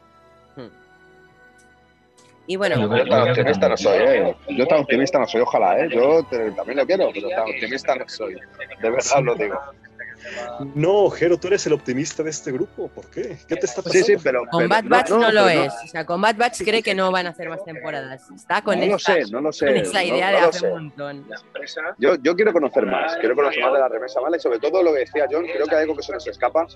Y 2.47 2.57
bueno, 2.57 2.77
yo, 2.77 3.09
tan 3.09 3.31
optimista 3.31 3.69
no 3.69 3.77
soy, 3.77 3.99
¿eh? 3.99 4.37
Yo 4.51 4.67
tan 4.67 4.81
optimista 4.81 5.19
no 5.19 5.27
soy, 5.27 5.41
ojalá, 5.41 5.79
¿eh? 5.79 5.89
Yo 5.91 6.23
también 6.57 6.79
lo 6.79 6.87
quiero, 6.87 7.11
pero 7.13 7.29
tan 7.31 7.43
optimista 7.43 7.95
no 7.95 8.09
soy. 8.09 8.35
De 8.83 8.91
verdad 8.91 9.23
lo 9.23 9.35
digo. 9.35 9.59
No, 10.75 11.11
Jero, 11.11 11.39
tú 11.39 11.49
eres 11.49 11.67
el 11.67 11.75
optimista 11.75 12.23
de 12.23 12.31
este 12.31 12.51
grupo. 12.53 12.89
¿Por 12.89 13.07
qué? 13.11 13.37
¿Qué 13.47 13.57
te 13.57 13.67
está 13.67 13.83
pasando? 13.83 14.07
Sí, 14.07 14.17
sí, 14.17 14.23
pero. 14.23 14.43
Combat 14.51 14.87
Batch 14.87 15.11
no, 15.11 15.31
lo 15.31 15.49
es. 15.49 15.73
O 15.85 15.89
sea, 15.89 16.05
Combat 16.07 16.37
Batch 16.37 16.63
cree 16.63 16.83
que 16.83 16.95
no 16.95 17.11
van 17.11 17.27
a 17.27 17.31
hacer 17.31 17.49
más 17.49 17.65
temporadas. 17.65 18.31
Está 18.31 18.63
con, 18.63 18.79
no 18.79 18.97
esta, 18.97 19.15
lo 19.17 19.25
sé, 19.25 19.33
no 19.33 19.41
lo 19.41 19.53
sé. 19.53 19.67
con 19.67 19.77
esa 19.77 20.03
idea 20.03 20.31
de 20.31 20.39
hacer 20.39 20.73
un 20.73 20.85
montón. 20.85 21.27
Yo, 21.99 22.15
yo 22.23 22.35
quiero 22.35 22.53
conocer 22.53 22.87
más. 22.87 23.17
Quiero 23.17 23.35
conocer 23.35 23.63
más 23.63 23.73
de 23.75 23.81
la 23.81 23.89
remesa 23.89 24.21
mala 24.21 24.37
y 24.37 24.41
sobre 24.41 24.59
todo 24.59 24.83
lo 24.83 24.93
que 24.93 25.01
decía 25.01 25.27
John, 25.31 25.47
creo 25.47 25.67
que 25.67 25.75
hay 25.75 25.83
algo 25.83 25.97
que 25.97 26.03
se 26.03 26.13
nos 26.13 26.27
escapa 26.27 26.67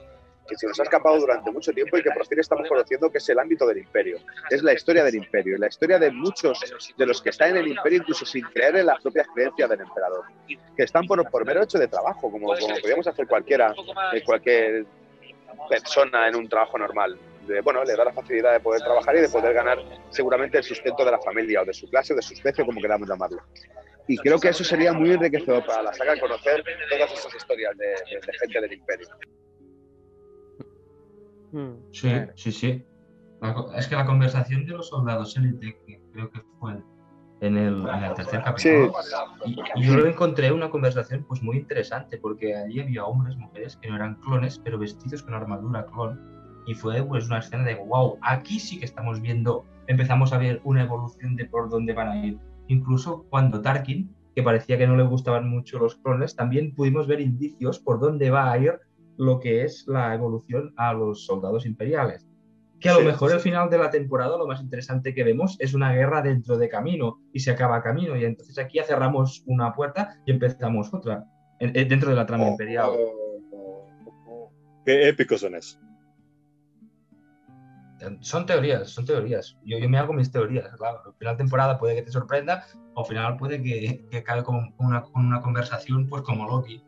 que 0.49 0.57
se 0.57 0.67
nos 0.67 0.81
ha 0.81 0.83
escapado 0.83 1.19
durante 1.19 1.51
mucho 1.51 1.73
tiempo 1.73 1.99
y 1.99 2.03
que 2.03 2.11
por 2.11 2.27
fin 2.27 2.41
estamos 2.41 2.69
conociendo, 2.69 3.11
que 3.11 3.19
es 3.19 3.29
el 3.29 3.39
ámbito 3.39 3.67
del 3.67 3.79
imperio. 3.79 4.19
Es 4.51 4.63
la 4.63 4.73
historia 4.73 5.05
del 5.05 5.15
imperio 5.15 5.59
la 5.59 5.69
historia 5.69 5.99
de 5.99 6.11
muchos 6.11 6.59
de 6.97 7.07
los 7.07 7.23
que 7.23 7.31
están 7.31 7.51
en 7.51 7.59
el 7.59 7.69
imperio, 7.69 7.99
incluso 7.99 8.25
sin 8.25 8.45
creer 8.47 8.77
en 8.77 8.87
las 8.87 9.01
propias 9.03 9.27
creencias 9.35 9.69
del 9.69 9.81
emperador, 9.81 10.25
que 10.47 10.83
están 10.83 11.07
por, 11.07 11.29
por 11.31 11.45
mero 11.45 11.63
hecho 11.63 11.79
de 11.79 11.89
trabajo, 11.89 12.31
como, 12.31 12.47
como 12.47 12.75
podríamos 12.81 13.07
hacer 13.07 13.27
cualquiera, 13.27 13.75
eh, 14.13 14.23
cualquier 14.25 14.87
persona 15.69 16.29
en 16.29 16.37
un 16.37 16.49
trabajo 16.49 16.79
normal. 16.79 17.19
Bueno, 17.65 17.83
le 17.83 17.97
da 17.97 18.05
la 18.05 18.13
facilidad 18.13 18.53
de 18.53 18.61
poder 18.61 18.83
trabajar 18.83 19.17
y 19.17 19.21
de 19.21 19.29
poder 19.29 19.55
ganar 19.55 19.79
seguramente 20.11 20.59
el 20.59 20.65
sustento 20.65 21.03
de 21.05 21.11
la 21.11 21.19
familia 21.19 21.63
o 21.63 21.65
de 21.65 21.73
su 21.73 21.89
clase 21.89 22.13
o 22.13 22.17
de 22.17 22.23
su 22.23 22.35
especie, 22.35 22.65
como 22.65 22.81
queramos 22.81 23.09
llamarlo. 23.09 23.43
Y 24.07 24.19
creo 24.19 24.39
que 24.39 24.49
eso 24.49 24.65
sería 24.65 24.93
muy 24.93 25.13
enriquecedor 25.13 25.65
para 25.65 25.83
la 25.83 25.95
saga 25.95 26.19
conocer 26.21 26.63
todas 26.91 27.13
esas 27.13 27.35
historias 27.35 27.77
de 27.77 27.95
gente 28.39 28.61
del 28.61 28.73
imperio. 28.73 29.09
Sí, 31.93 32.11
sí, 32.35 32.53
sí. 32.53 32.85
Es 33.77 33.87
que 33.87 33.95
la 33.95 34.07
conversación 34.07 34.67
de 34.67 34.73
los 34.73 34.89
soldados 34.89 35.37
élite, 35.37 35.79
que 35.87 36.01
creo 36.13 36.31
que 36.31 36.41
fue 36.59 36.83
en 37.41 37.57
el, 37.57 37.89
en 37.89 38.05
el 38.05 38.15
tercer 38.15 38.43
capítulo, 38.43 38.93
sí. 39.45 39.57
y, 39.77 39.81
y, 39.81 39.87
yo 39.87 39.95
lo 39.95 40.07
encontré 40.07 40.51
una 40.51 40.71
conversación 40.71 41.25
pues 41.29 41.41
muy 41.43 41.59
interesante, 41.59 42.19
porque 42.19 42.57
allí 42.57 42.81
había 42.81 43.05
hombres, 43.05 43.37
mujeres 43.37 43.77
que 43.77 43.89
no 43.89 43.97
eran 43.97 44.17
clones, 44.17 44.61
pero 44.65 44.79
vestidos 44.79 45.23
con 45.23 45.35
armadura 45.35 45.87
clon, 45.87 46.21
y 46.67 46.75
fue 46.75 47.03
pues 47.03 47.27
una 47.27 47.39
escena 47.39 47.65
de 47.65 47.77
wow, 47.77 48.19
aquí 48.21 48.59
sí 48.61 48.79
que 48.79 48.85
estamos 48.85 49.23
viendo, 49.23 49.65
empezamos 49.87 50.33
a 50.33 50.39
ver 50.39 50.61
una 50.65 50.83
evolución 50.83 51.35
de 51.35 51.47
por 51.47 51.71
dónde 51.71 51.95
van 51.95 52.09
a 52.09 52.27
ir. 52.27 52.39
Incluso 52.67 53.25
cuando 53.31 53.63
Tarkin, 53.63 54.15
que 54.35 54.43
parecía 54.43 54.77
que 54.77 54.87
no 54.87 54.95
le 54.95 55.05
gustaban 55.05 55.49
mucho 55.49 55.79
los 55.79 55.97
clones, 55.97 56.37
también 56.37 56.75
pudimos 56.75 57.07
ver 57.07 57.21
indicios 57.21 57.79
por 57.79 57.99
dónde 58.01 58.31
va 58.31 58.53
a 58.53 58.59
ir 58.59 58.79
lo 59.19 59.41
que 59.41 59.65
es 59.65 59.85
la 59.87 60.15
evolución 60.15 60.73
a 60.77 60.95
los 60.95 61.27
soldados 61.27 61.67
imperiales. 61.67 62.27
Que 62.81 62.89
a 62.89 62.95
lo 62.95 63.01
sí, 63.01 63.07
mejor 63.07 63.31
sí. 63.31 63.37
el 63.37 63.43
final 63.43 63.69
de 63.69 63.79
la 63.79 63.91
temporada 63.91 64.39
lo 64.39 64.47
más 64.47 64.61
interesante 64.61 65.13
que 65.13 65.25
vemos 65.25 65.57
es 65.59 65.75
una 65.75 65.93
guerra 65.93 66.23
dentro 66.23 66.57
de 66.57 66.69
camino 66.69 67.21
y 67.33 67.41
se 67.41 67.51
acaba 67.51 67.83
camino 67.83 68.17
y 68.17 68.25
entonces 68.25 68.57
aquí 68.59 68.79
cerramos 68.87 69.43
una 69.47 69.75
puerta 69.75 70.21
y 70.25 70.31
empezamos 70.31 70.95
otra 70.95 71.25
dentro 71.59 72.11
de 72.11 72.17
la 72.17 72.25
trama 72.25 72.45
oh, 72.45 72.51
imperial. 72.51 72.91
Oh, 72.91 73.81
oh, 74.29 74.53
Qué 74.85 75.09
épicos 75.09 75.41
son 75.41 75.57
eso. 75.57 75.79
Son 78.21 78.47
teorías, 78.47 78.91
son 78.91 79.05
teorías. 79.05 79.59
Yo, 79.65 79.79
yo 79.79 79.89
me 79.89 79.99
hago 79.99 80.13
mis 80.13 80.31
teorías. 80.31 80.69
Claro, 80.77 81.03
al 81.05 81.15
final 81.15 81.35
de 81.35 81.39
temporada 81.39 81.79
puede 81.81 81.97
que 81.97 82.03
te 82.03 82.13
sorprenda 82.13 82.65
o 82.95 83.01
al 83.01 83.07
final 83.07 83.37
puede 83.37 83.61
que, 83.61 84.07
que 84.09 84.19
acabe 84.19 84.45
con 84.45 84.73
una, 84.79 85.03
con 85.03 85.27
una 85.27 85.41
conversación 85.41 86.09
pues 86.09 86.23
como 86.23 86.47
Loki. 86.47 86.81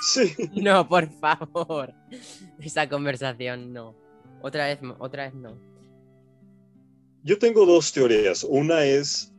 Sí. 0.00 0.34
No, 0.62 0.88
por 0.88 1.08
favor. 1.18 1.94
Esa 2.60 2.88
conversación 2.88 3.72
no. 3.72 3.94
Otra 4.42 4.66
vez, 4.66 4.78
otra 4.98 5.24
vez 5.24 5.34
no. 5.34 5.58
Yo 7.24 7.38
tengo 7.38 7.66
dos 7.66 7.92
teorías. 7.92 8.44
Una 8.44 8.84
es, 8.84 9.32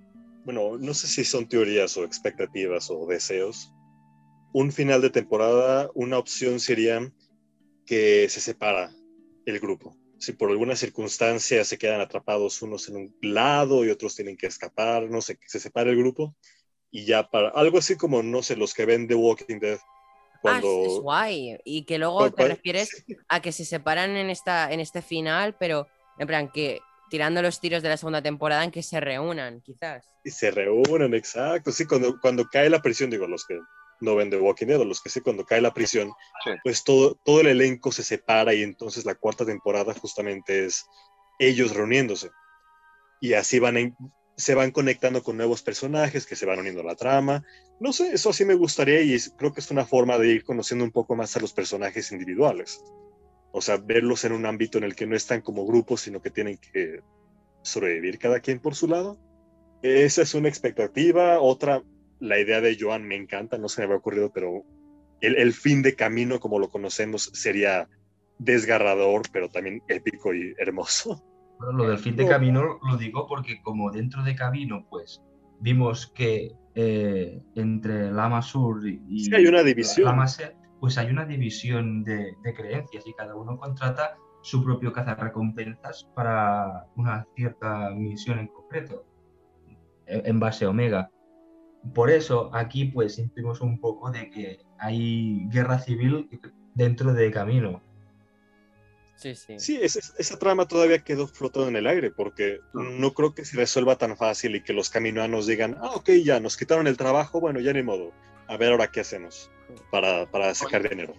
bueno, 0.46 0.78
no 0.78 0.94
sé 0.94 1.08
si 1.08 1.24
son 1.24 1.48
teorías 1.48 1.96
o 1.98 2.04
expectativas 2.04 2.90
o 2.90 3.06
deseos. 3.08 3.74
Un 4.52 4.72
final 4.72 5.02
de 5.02 5.10
temporada, 5.10 5.90
una 5.94 6.18
opción 6.18 6.60
sería 6.60 7.12
que 7.86 8.28
se 8.30 8.42
separa 8.42 8.92
el 9.46 9.60
grupo. 9.60 9.96
Si 10.18 10.34
por 10.34 10.50
alguna 10.50 10.76
circunstancia 10.76 11.64
se 11.64 11.78
quedan 11.78 12.02
atrapados 12.02 12.62
unos 12.62 12.90
en 12.90 12.98
un 12.98 13.16
lado 13.22 13.86
y 13.86 13.90
otros 13.90 14.16
tienen 14.16 14.36
que 14.36 14.48
escapar, 14.48 15.10
no 15.10 15.22
sé, 15.22 15.38
que 15.38 15.48
se 15.48 15.60
separe 15.60 15.92
el 15.92 15.98
grupo 15.98 16.36
y 16.92 17.06
ya 17.06 17.30
para 17.30 17.50
algo 17.50 17.78
así 17.78 17.96
como, 17.96 18.24
no 18.24 18.44
sé, 18.44 18.56
los 18.56 18.74
que 18.74 18.86
ven 18.86 19.08
The 19.08 19.16
Walking 19.16 19.60
Dead, 19.60 19.80
cuando... 20.42 20.68
Ah, 20.68 20.88
es 20.88 21.00
guay. 21.02 21.58
Y 21.64 21.84
que 21.84 21.98
luego 21.98 22.32
te 22.32 22.48
refieres 22.48 23.06
a 23.28 23.42
que 23.42 23.52
se 23.52 23.66
separan 23.66 24.16
en, 24.18 24.30
esta, 24.30 24.72
en 24.72 24.80
este 24.80 25.02
final, 25.02 25.56
pero 25.60 25.88
en 26.18 26.28
plan 26.28 26.52
que 26.52 26.82
tirando 27.10 27.42
los 27.42 27.60
tiros 27.60 27.84
de 27.84 27.90
la 27.90 27.98
segunda 27.98 28.22
temporada 28.22 28.64
en 28.64 28.72
que 28.72 28.84
se 28.84 29.00
reúnan, 29.00 29.62
quizás. 29.62 30.10
Y 30.24 30.30
se 30.32 30.52
reúnan, 30.52 31.14
exacto. 31.14 31.72
Sí, 31.72 31.86
cuando, 31.86 32.20
cuando 32.20 32.48
cae 32.48 32.70
la 32.70 32.82
prisión, 32.82 33.10
digo, 33.10 33.28
los 33.28 33.46
que 33.46 33.60
no 34.00 34.16
ven 34.16 34.30
de 34.30 34.38
Walking 34.38 34.68
Dead, 34.68 34.80
o 34.80 34.86
los 34.86 35.02
que 35.02 35.10
sí, 35.10 35.22
cuando 35.22 35.46
cae 35.46 35.62
la 35.62 35.74
prisión, 35.74 36.12
sí. 36.44 36.52
pues 36.64 36.84
todo, 36.84 37.16
todo 37.26 37.42
el 37.42 37.48
elenco 37.48 37.92
se 37.92 38.04
separa 38.04 38.54
y 38.54 38.64
entonces 38.64 39.06
la 39.06 39.16
cuarta 39.16 39.46
temporada 39.46 39.94
justamente 39.94 40.66
es 40.66 40.86
ellos 41.40 41.76
reuniéndose. 41.76 42.30
Y 43.20 43.34
así 43.34 43.60
van 43.60 43.78
en, 43.78 43.96
se 44.40 44.56
van 44.56 44.72
conectando 44.72 45.22
con 45.22 45.36
nuevos 45.36 45.62
personajes 45.62 46.26
que 46.26 46.38
se 46.38 46.46
van 46.46 46.60
uniendo 46.60 46.80
a 46.80 46.86
la 46.86 46.96
trama. 46.96 47.44
No 47.82 47.92
sé, 47.92 48.14
eso 48.14 48.32
sí 48.32 48.46
me 48.46 48.54
gustaría 48.54 49.02
y 49.02 49.20
creo 49.36 49.54
que 49.54 49.60
es 49.60 49.70
una 49.70 49.86
forma 49.86 50.18
de 50.18 50.30
ir 50.30 50.46
conociendo 50.46 50.86
un 50.86 50.92
poco 50.92 51.14
más 51.18 51.36
a 51.36 51.42
los 51.42 51.52
personajes 51.52 52.14
individuales. 52.14 52.82
O 53.52 53.60
sea, 53.60 53.76
verlos 53.76 54.24
en 54.24 54.32
un 54.32 54.46
ámbito 54.46 54.78
en 54.78 54.86
el 54.86 54.96
que 54.96 55.08
no 55.08 55.18
están 55.18 55.42
como 55.42 55.66
grupos, 55.66 56.00
sino 56.00 56.22
que 56.22 56.30
tienen 56.30 56.58
que 56.58 57.02
sobrevivir 57.64 58.18
cada 58.18 58.40
quien 58.40 58.62
por 58.62 58.76
su 58.76 58.88
lado. 58.88 59.20
Esa 59.82 60.22
es 60.22 60.34
una 60.34 60.48
expectativa. 60.48 61.42
Otra, 61.42 61.84
la 62.22 62.40
idea 62.40 62.62
de 62.62 62.78
Joan 62.80 63.06
me 63.06 63.18
encanta, 63.18 63.58
no 63.58 63.68
se 63.68 63.82
me 63.82 63.86
había 63.88 63.98
ocurrido, 63.98 64.32
pero 64.32 64.64
el, 65.20 65.36
el 65.36 65.52
fin 65.52 65.82
de 65.82 65.96
camino 65.96 66.40
como 66.40 66.60
lo 66.60 66.70
conocemos 66.70 67.30
sería 67.34 67.90
desgarrador, 68.38 69.24
pero 69.34 69.50
también 69.50 69.84
épico 69.90 70.34
y 70.34 70.56
hermoso. 70.58 71.26
Bueno, 71.60 71.74
lo 71.74 71.90
del 71.90 71.98
fin 71.98 72.16
de 72.16 72.26
camino 72.26 72.80
lo 72.82 72.98
digo 72.98 73.28
porque 73.28 73.62
como 73.62 73.92
dentro 73.92 74.24
de 74.24 74.34
camino, 74.34 74.86
pues 74.90 75.22
vimos 75.60 76.08
que 76.08 76.54
eh, 76.74 77.42
entre 77.56 78.12
Lama 78.12 78.42
Sur 78.42 78.88
y 78.88 79.26
sí, 79.26 79.36
hay 79.36 79.46
una 79.46 79.62
división. 79.62 80.06
Lama 80.06 80.28
Ser, 80.28 80.56
pues 80.80 80.98
hay 80.98 81.10
una 81.10 81.26
división 81.26 82.04
de, 82.06 82.34
de, 82.42 82.54
creencias 82.54 83.06
y 83.06 83.14
cada 83.14 83.36
uno 83.36 83.58
contrata 83.58 84.16
su 84.42 84.64
propio 84.64 84.94
cazarrecompensas 84.94 86.10
para 86.16 86.86
una 86.96 87.28
cierta 87.36 87.90
misión 87.90 88.40
en 88.40 88.48
concreto, 88.48 89.06
en 90.08 90.40
base 90.40 90.64
a 90.64 90.70
Omega. 90.70 91.12
Por 91.94 92.10
eso 92.10 92.50
aquí 92.54 92.86
pues 92.86 93.16
sentimos 93.16 93.60
un 93.60 93.80
poco 93.82 94.12
de 94.12 94.30
que 94.30 94.60
hay 94.78 95.46
guerra 95.50 95.80
civil 95.80 96.30
dentro 96.74 97.14
de 97.14 97.32
camino. 97.32 97.82
Sí, 99.20 99.36
sí. 99.36 99.60
sí 99.60 99.78
esa, 99.82 100.00
esa, 100.18 100.40
trama 100.40 100.66
todavía 100.66 101.04
quedó 101.04 101.28
flotando 101.28 101.68
en 101.68 101.76
el 101.76 101.88
aire 101.88 102.10
porque 102.10 102.62
no 102.72 103.14
creo 103.14 103.36
que 103.36 103.44
se 103.44 103.58
resuelva 103.58 103.98
tan 103.98 104.16
fácil 104.16 104.56
y 104.56 104.64
que 104.64 104.72
los 104.72 104.90
caminoanos 104.90 105.46
digan, 105.46 105.76
ah, 105.82 105.92
ok, 105.96 106.12
ya 106.24 106.40
nos 106.40 106.56
quitaron 106.56 106.88
el 106.88 106.96
trabajo, 106.96 107.42
bueno, 107.42 107.60
ya 107.60 107.74
ni 107.74 107.84
modo. 107.84 108.14
A 108.48 108.56
ver 108.56 108.72
ahora 108.72 108.90
qué 108.90 109.02
hacemos 109.02 109.52
para, 109.92 110.26
para 110.26 110.56
sacar 110.56 110.88
dinero. 110.88 111.14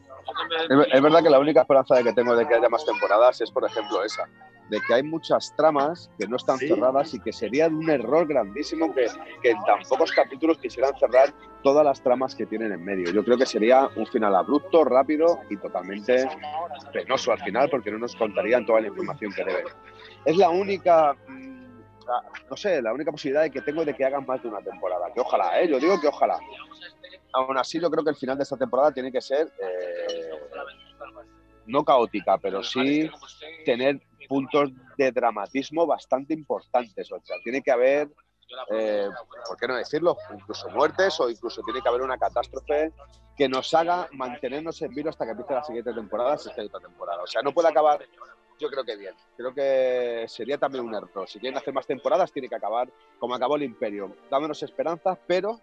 Es, 0.70 0.94
es, 0.94 1.02
verdad 1.02 1.22
que 1.22 1.28
la 1.28 1.38
única 1.38 1.60
esperanza 1.60 1.94
de 1.94 2.04
que 2.04 2.14
tengo 2.14 2.34
de 2.34 2.48
que 2.48 2.54
haya 2.54 2.70
más 2.70 2.86
temporadas 2.86 3.38
es, 3.42 3.50
por 3.50 3.66
ejemplo, 3.66 4.02
esa, 4.02 4.26
de 4.70 4.80
que 4.86 4.94
hay 4.94 5.02
muchas 5.02 5.52
tramas 5.56 6.10
que 6.16 6.26
no 6.26 6.36
están 6.36 6.58
sí. 6.58 6.68
cerradas 6.68 7.12
y 7.12 7.20
que 7.20 7.32
sería 7.32 7.66
un 7.66 7.90
error 7.90 8.26
grandísimo 8.26 8.94
que, 8.94 9.06
que, 9.42 9.50
en 9.50 9.62
tan 9.64 9.80
pocos 9.88 10.12
capítulos 10.12 10.58
quisieran 10.58 10.96
cerrar 10.98 11.34
todas 11.62 11.84
las 11.84 12.00
tramas 12.00 12.34
que 12.34 12.46
tienen 12.46 12.72
en 12.72 12.82
medio. 12.82 13.10
Yo 13.12 13.24
creo 13.24 13.36
que 13.36 13.46
sería 13.46 13.88
un 13.96 14.06
final 14.06 14.34
abrupto, 14.34 14.84
rápido 14.84 15.40
y 15.50 15.56
totalmente 15.56 16.28
penoso 16.92 17.32
al 17.32 17.40
final 17.40 17.68
porque 17.68 17.90
no 17.90 17.98
nos 17.98 18.14
contarían 18.14 18.64
toda 18.64 18.80
la 18.80 18.88
información 18.88 19.32
que 19.32 19.44
deben. 19.44 19.66
Es 20.24 20.36
la 20.36 20.50
única, 20.50 21.14
mm, 21.26 21.80
no 22.48 22.56
sé, 22.56 22.80
la 22.80 22.92
única 22.92 23.10
posibilidad 23.10 23.42
de 23.42 23.50
que 23.50 23.60
tengo 23.60 23.84
de 23.84 23.94
que 23.94 24.04
hagan 24.04 24.24
más 24.24 24.40
de 24.40 24.48
una 24.48 24.60
temporada. 24.62 25.12
Que 25.12 25.20
ojalá, 25.20 25.60
¿eh? 25.60 25.68
yo 25.68 25.80
digo 25.80 26.00
que 26.00 26.06
ojalá. 26.06 26.38
Aún 27.32 27.58
así, 27.58 27.80
yo 27.80 27.90
creo 27.90 28.04
que 28.04 28.10
el 28.10 28.16
final 28.16 28.36
de 28.36 28.44
esta 28.44 28.56
temporada 28.56 28.92
tiene 28.92 29.10
que 29.10 29.20
ser 29.20 29.48
eh, 29.60 30.30
no 31.70 31.84
caótica, 31.84 32.38
pero 32.38 32.62
sí 32.62 33.10
tener 33.64 34.00
puntos 34.28 34.70
de 34.96 35.10
dramatismo 35.10 35.86
bastante 35.86 36.34
importantes. 36.34 37.10
O 37.10 37.20
sea, 37.22 37.36
tiene 37.42 37.62
que 37.62 37.70
haber, 37.70 38.08
eh, 38.70 39.08
¿por 39.46 39.56
qué 39.56 39.68
no 39.68 39.76
decirlo? 39.76 40.16
Incluso 40.32 40.68
muertes 40.70 41.18
o 41.20 41.30
incluso 41.30 41.62
tiene 41.62 41.80
que 41.80 41.88
haber 41.88 42.02
una 42.02 42.18
catástrofe 42.18 42.92
que 43.36 43.48
nos 43.48 43.72
haga 43.74 44.08
mantenernos 44.12 44.80
en 44.82 44.94
vilo 44.94 45.10
hasta 45.10 45.24
que 45.24 45.30
empiece 45.30 45.54
la 45.54 45.64
siguiente 45.64 45.92
temporada, 45.94 46.34
otra 46.34 46.80
temporada. 46.80 47.22
O 47.22 47.26
sea, 47.26 47.42
no 47.42 47.52
puede 47.52 47.68
acabar, 47.68 48.00
yo 48.58 48.68
creo 48.68 48.84
que 48.84 48.96
bien. 48.96 49.14
Creo 49.36 49.54
que 49.54 50.26
sería 50.28 50.58
también 50.58 50.84
un 50.84 50.94
error. 50.94 51.28
Si 51.28 51.40
quieren 51.40 51.56
hacer 51.56 51.72
más 51.72 51.86
temporadas, 51.86 52.32
tiene 52.32 52.48
que 52.48 52.56
acabar 52.56 52.88
como 53.18 53.34
acabó 53.34 53.56
el 53.56 53.62
Imperio, 53.62 54.14
dándonos 54.30 54.62
esperanzas, 54.62 55.18
pero 55.26 55.60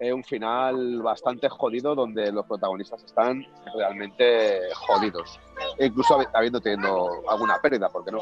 eh, 0.00 0.12
un 0.12 0.22
final 0.24 1.02
bastante 1.02 1.48
jodido 1.48 1.94
donde 1.94 2.30
los 2.32 2.46
protagonistas 2.46 3.02
están 3.04 3.44
realmente 3.74 4.60
jodidos. 4.74 5.40
E 5.78 5.86
incluso 5.86 6.18
habiendo 6.32 6.60
tenido 6.60 7.28
alguna 7.28 7.58
pérdida, 7.60 7.88
¿por 7.88 8.04
qué 8.04 8.12
no? 8.12 8.20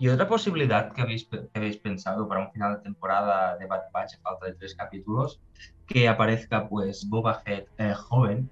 ¿Y 0.00 0.08
otra 0.08 0.28
posibilidad 0.28 0.92
que 0.92 1.02
habéis, 1.02 1.28
que 1.28 1.48
habéis 1.54 1.78
pensado 1.78 2.28
para 2.28 2.42
un 2.42 2.52
final 2.52 2.76
de 2.76 2.82
temporada 2.82 3.56
de 3.56 3.66
Bad 3.66 3.90
Batch 3.92 4.14
a 4.14 4.18
falta 4.20 4.46
de 4.46 4.54
tres 4.54 4.74
capítulos? 4.76 5.40
Que 5.86 6.08
aparezca 6.08 6.68
pues 6.68 7.08
Boba 7.08 7.34
Fett 7.40 7.68
eh, 7.78 7.94
joven, 7.94 8.48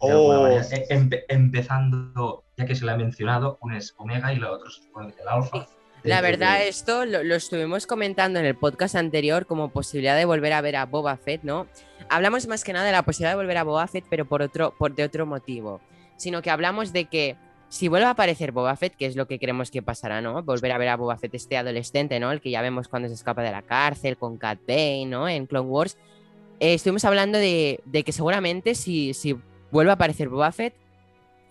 de 0.00 0.12
alguna 0.12 0.38
Oh, 0.38 0.42
manera, 0.42 0.62
empe- 0.62 1.24
empezando, 1.28 2.44
ya 2.56 2.64
que 2.64 2.74
se 2.74 2.84
le 2.86 2.92
ha 2.92 2.96
mencionado, 2.96 3.58
uno 3.60 3.76
es 3.76 3.94
Omega 3.98 4.32
y 4.32 4.36
la 4.38 4.48
supone 4.68 5.12
que 5.12 5.20
el 5.20 5.28
Alpha. 5.28 5.66
La 6.04 6.20
verdad, 6.20 6.66
esto 6.66 7.04
lo, 7.04 7.22
lo 7.22 7.34
estuvimos 7.34 7.86
comentando 7.86 8.38
en 8.38 8.46
el 8.46 8.54
podcast 8.54 8.94
anterior 8.94 9.46
como 9.46 9.70
posibilidad 9.70 10.16
de 10.16 10.24
volver 10.24 10.52
a 10.52 10.60
ver 10.60 10.76
a 10.76 10.86
Boba 10.86 11.16
Fett, 11.16 11.42
¿no? 11.42 11.66
Hablamos 12.08 12.46
más 12.46 12.64
que 12.64 12.72
nada 12.72 12.86
de 12.86 12.92
la 12.92 13.02
posibilidad 13.02 13.32
de 13.32 13.36
volver 13.36 13.58
a 13.58 13.64
Boba 13.64 13.86
Fett, 13.86 14.04
pero 14.08 14.24
por 14.24 14.42
otro, 14.42 14.74
por 14.78 14.94
de 14.94 15.04
otro 15.04 15.26
motivo. 15.26 15.80
Sino 16.16 16.40
que 16.40 16.50
hablamos 16.50 16.92
de 16.92 17.06
que 17.06 17.36
si 17.68 17.88
vuelve 17.88 18.06
a 18.06 18.10
aparecer 18.10 18.52
Boba 18.52 18.76
Fett, 18.76 18.96
que 18.96 19.06
es 19.06 19.16
lo 19.16 19.26
que 19.26 19.38
creemos 19.38 19.70
que 19.70 19.82
pasará, 19.82 20.20
¿no? 20.20 20.42
Volver 20.42 20.72
a 20.72 20.78
ver 20.78 20.88
a 20.88 20.96
Boba 20.96 21.18
Fett 21.18 21.34
este 21.34 21.56
adolescente, 21.56 22.18
¿no? 22.20 22.32
El 22.32 22.40
que 22.40 22.50
ya 22.50 22.62
vemos 22.62 22.88
cuando 22.88 23.08
se 23.08 23.14
escapa 23.14 23.42
de 23.42 23.50
la 23.50 23.62
cárcel 23.62 24.16
con 24.16 24.38
Cat 24.38 24.60
Bane, 24.66 25.06
¿no? 25.06 25.28
En 25.28 25.46
Clone 25.46 25.68
Wars. 25.68 25.98
Eh, 26.60 26.74
estuvimos 26.74 27.04
hablando 27.04 27.38
de, 27.38 27.80
de 27.84 28.04
que 28.04 28.12
seguramente 28.12 28.74
si, 28.74 29.14
si 29.14 29.36
vuelve 29.70 29.90
a 29.90 29.94
aparecer 29.94 30.28
Boba 30.28 30.52
Fett, 30.52 30.74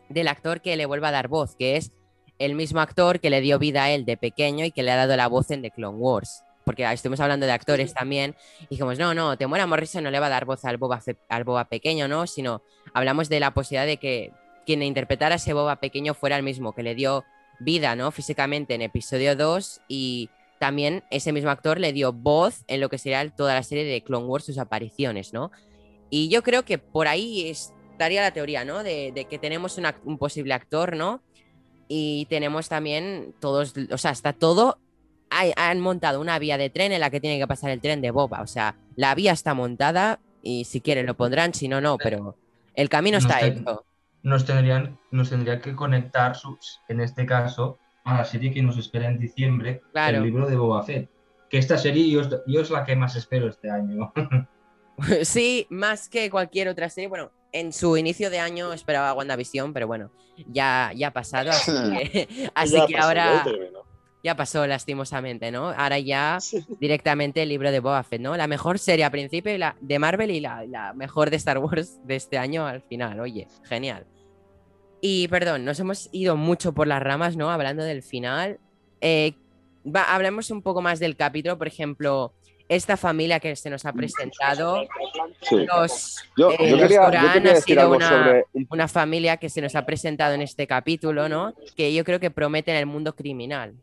del 0.09 0.27
actor 0.27 0.61
que 0.61 0.75
le 0.77 0.85
vuelva 0.85 1.09
a 1.09 1.11
dar 1.11 1.27
voz, 1.27 1.55
que 1.55 1.75
es 1.75 1.91
el 2.39 2.55
mismo 2.55 2.79
actor 2.79 3.19
que 3.19 3.29
le 3.29 3.41
dio 3.41 3.59
vida 3.59 3.83
a 3.85 3.91
él 3.91 4.05
de 4.05 4.17
pequeño 4.17 4.65
y 4.65 4.71
que 4.71 4.83
le 4.83 4.91
ha 4.91 4.95
dado 4.95 5.15
la 5.17 5.27
voz 5.27 5.51
en 5.51 5.61
The 5.61 5.71
Clone 5.71 5.97
Wars. 5.97 6.43
Porque 6.65 6.83
estuvimos 6.91 7.19
hablando 7.21 7.45
de 7.45 7.53
actores 7.53 7.93
también 7.93 8.35
y 8.61 8.67
dijimos, 8.71 8.99
no, 8.99 9.13
no, 9.13 9.37
Temuera 9.37 9.65
Morrison 9.65 10.03
no 10.03 10.11
le 10.11 10.19
va 10.19 10.25
a 10.25 10.29
dar 10.29 10.43
voz 10.45 10.65
al 10.65 10.77
Boba, 10.77 11.01
al 11.29 11.43
Boba 11.45 11.65
pequeño, 11.69 12.07
¿no? 12.09 12.27
Sino 12.27 12.61
hablamos 12.93 13.29
de 13.29 13.39
la 13.39 13.53
posibilidad 13.53 13.85
de 13.85 13.97
que 13.97 14.31
quien 14.65 14.83
interpretara 14.83 15.35
a 15.35 15.37
ese 15.37 15.53
Boba 15.53 15.77
pequeño 15.77 16.13
fuera 16.13 16.35
el 16.35 16.43
mismo, 16.43 16.73
que 16.73 16.83
le 16.83 16.93
dio 16.93 17.23
vida, 17.59 17.95
¿no? 17.95 18.11
Físicamente 18.11 18.75
en 18.75 18.81
episodio 18.81 19.35
2 19.37 19.79
y 19.87 20.29
también 20.59 21.03
ese 21.09 21.31
mismo 21.31 21.51
actor 21.51 21.79
le 21.79 21.93
dio 21.93 22.11
voz 22.11 22.63
en 22.67 22.81
lo 22.81 22.89
que 22.89 22.97
sería 22.97 23.21
el- 23.21 23.31
toda 23.31 23.53
la 23.53 23.63
serie 23.63 23.85
de 23.85 24.03
Clone 24.03 24.25
Wars, 24.25 24.45
sus 24.45 24.57
apariciones, 24.57 25.31
¿no? 25.31 25.51
Y 26.09 26.27
yo 26.29 26.43
creo 26.43 26.63
que 26.65 26.77
por 26.77 27.07
ahí 27.07 27.47
estaría 27.49 28.21
la 28.21 28.31
teoría, 28.31 28.65
¿no? 28.65 28.83
De, 28.83 29.11
de 29.13 29.25
que 29.25 29.39
tenemos 29.39 29.79
un 30.03 30.17
posible 30.17 30.53
actor, 30.53 30.97
¿no? 30.97 31.21
Y 31.87 32.25
tenemos 32.29 32.67
también 32.69 33.33
todos, 33.39 33.73
o 33.91 33.97
sea, 33.97 34.11
está 34.11 34.33
todo. 34.33 34.77
hay- 35.29 35.51
han 35.57 35.81
montado 35.81 36.21
una 36.21 36.39
vía 36.39 36.57
de 36.57 36.69
tren 36.69 36.93
en 36.93 37.01
la 37.01 37.09
que 37.09 37.19
tiene 37.19 37.37
que 37.37 37.47
pasar 37.47 37.69
el 37.71 37.81
tren 37.81 37.99
de 38.01 38.11
Boba. 38.11 38.41
O 38.41 38.47
sea, 38.47 38.75
la 38.95 39.13
vía 39.13 39.33
está 39.33 39.53
montada 39.53 40.19
y 40.41 40.63
si 40.63 40.79
quieren 40.79 41.05
lo 41.05 41.15
pondrán, 41.17 41.53
si 41.53 41.67
no, 41.67 41.81
no, 41.81 41.97
pero 41.97 42.37
el 42.75 42.87
camino 42.87 43.19
No 43.19 43.27
está 43.27 43.41
hecho. 43.45 43.83
nos 44.23 44.45
tendrían, 44.45 44.97
nos 45.11 45.29
que 45.61 45.75
conectar, 45.75 46.35
sus, 46.37 46.79
en 46.87 47.01
este 47.01 47.25
caso, 47.25 47.77
a 48.05 48.15
la 48.19 48.23
serie 48.23 48.53
que 48.53 48.61
nos 48.63 48.77
espera 48.77 49.07
en 49.07 49.19
diciembre, 49.19 49.81
Claro. 49.91 50.19
el 50.19 50.23
libro 50.23 50.47
de 50.47 50.55
Boba 50.55 50.81
Fett. 50.83 51.09
Que 51.49 51.57
esta 51.57 51.77
serie 51.77 52.09
yo, 52.09 52.21
yo 52.47 52.61
es 52.61 52.69
la 52.69 52.85
que 52.85 52.95
más 52.95 53.17
espero 53.17 53.49
este 53.49 53.69
año. 53.69 54.13
Sí, 55.23 55.67
más 55.69 56.07
que 56.09 56.29
cualquier 56.29 56.69
otra 56.69 56.89
serie. 56.89 57.07
Bueno, 57.09 57.31
en 57.59 57.73
su 57.73 57.97
inicio 57.97 58.29
de 58.29 58.39
año 58.39 58.73
esperaba 58.73 59.13
WandaVision, 59.13 59.73
pero 59.73 59.87
bueno, 59.87 60.11
ya, 60.47 60.91
ya 60.95 61.07
ha 61.07 61.13
pasado. 61.13 61.51
Así 61.51 61.71
que, 62.11 62.49
así 62.53 62.73
ya 62.75 62.85
que 62.87 62.93
pasó, 62.93 63.07
ahora 63.07 63.45
ya 64.23 64.35
pasó 64.35 64.67
lastimosamente, 64.67 65.51
¿no? 65.51 65.69
Ahora 65.69 65.99
ya 65.99 66.37
Sí. 66.41 66.65
directamente 66.79 67.43
el 67.43 67.49
libro 67.49 67.71
de 67.71 67.79
Boba 67.79 68.03
Fett, 68.03 68.21
¿no? 68.21 68.35
La 68.35 68.47
mejor 68.47 68.79
serie 68.79 69.05
al 69.05 69.11
principio 69.11 69.53
y 69.53 69.57
la, 69.57 69.75
de 69.79 69.99
Marvel 69.99 70.31
y 70.31 70.39
la, 70.39 70.65
la 70.65 70.93
mejor 70.93 71.29
de 71.29 71.37
Star 71.37 71.59
Wars 71.59 71.99
de 72.05 72.15
este 72.15 72.37
año 72.37 72.65
al 72.65 72.81
final. 72.81 73.19
Oye, 73.19 73.47
genial. 73.63 74.05
Y 75.01 75.27
perdón, 75.27 75.63
nos 75.63 75.79
hemos 75.79 76.09
ido 76.11 76.35
mucho 76.35 76.73
por 76.73 76.87
las 76.87 77.01
ramas, 77.01 77.37
¿no? 77.37 77.51
Hablando 77.51 77.83
del 77.83 78.01
final. 78.03 78.59
Eh, 78.99 79.33
va, 79.85 80.13
hablemos 80.13 80.49
un 80.51 80.61
poco 80.61 80.81
más 80.81 80.99
del 80.99 81.15
capítulo, 81.15 81.57
por 81.57 81.67
ejemplo, 81.67 82.33
esta 82.69 82.97
familia 82.97 83.39
que 83.39 83.55
se 83.55 83.69
nos 83.69 83.85
ha 83.85 83.93
presentado. 83.93 84.83
Sí. 85.41 85.65
Los, 85.65 86.17
Yo, 86.37 86.51
eh, 86.51 86.57
yo 86.69 86.75
los 86.77 86.81
quería, 86.81 87.01
yo 87.01 87.05
Durán 87.11 87.33
quería 87.33 87.51
ha 87.53 87.61
sido 87.61 87.89
una- 87.91 88.09
sobre 88.09 88.45
una 88.69 88.87
familia 88.87 89.37
que 89.37 89.49
se 89.49 89.61
nos 89.61 89.75
ha 89.75 89.85
presentado 89.85 90.33
en 90.33 90.41
este 90.41 90.67
capítulo, 90.67 91.29
¿no? 91.29 91.53
Que 91.75 91.93
yo 91.93 92.03
creo 92.03 92.19
que 92.19 92.29
promete 92.31 92.71
en 92.71 92.77
el 92.77 92.85
mundo 92.85 93.15
criminal. 93.15 93.73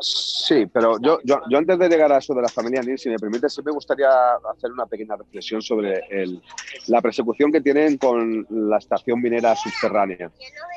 Sí, 0.00 0.66
pero 0.66 0.98
yo, 1.00 1.20
yo, 1.22 1.40
yo 1.48 1.56
antes 1.58 1.78
de 1.78 1.88
llegar 1.88 2.10
a 2.12 2.18
eso 2.18 2.34
de 2.34 2.42
la 2.42 2.48
familia 2.48 2.80
Nin, 2.82 2.98
si 2.98 3.08
me 3.08 3.16
permite, 3.16 3.48
sí 3.48 3.62
me 3.64 3.70
gustaría 3.70 4.08
hacer 4.52 4.72
una 4.72 4.86
pequeña 4.86 5.14
reflexión 5.14 5.62
sobre 5.62 6.00
el- 6.10 6.42
la 6.88 7.00
persecución 7.00 7.52
que 7.52 7.60
tienen 7.60 7.96
con 7.96 8.44
la 8.50 8.78
estación 8.78 9.20
minera 9.22 9.54
subterránea. 9.54 10.32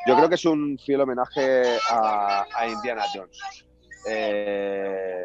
Yo 0.06 0.16
creo 0.16 0.30
que 0.30 0.36
es 0.36 0.46
un 0.46 0.78
fiel 0.78 1.02
homenaje 1.02 1.64
a, 1.90 2.46
a 2.56 2.68
Indiana 2.68 3.02
Jones. 3.14 3.40
Eh, 4.06 5.24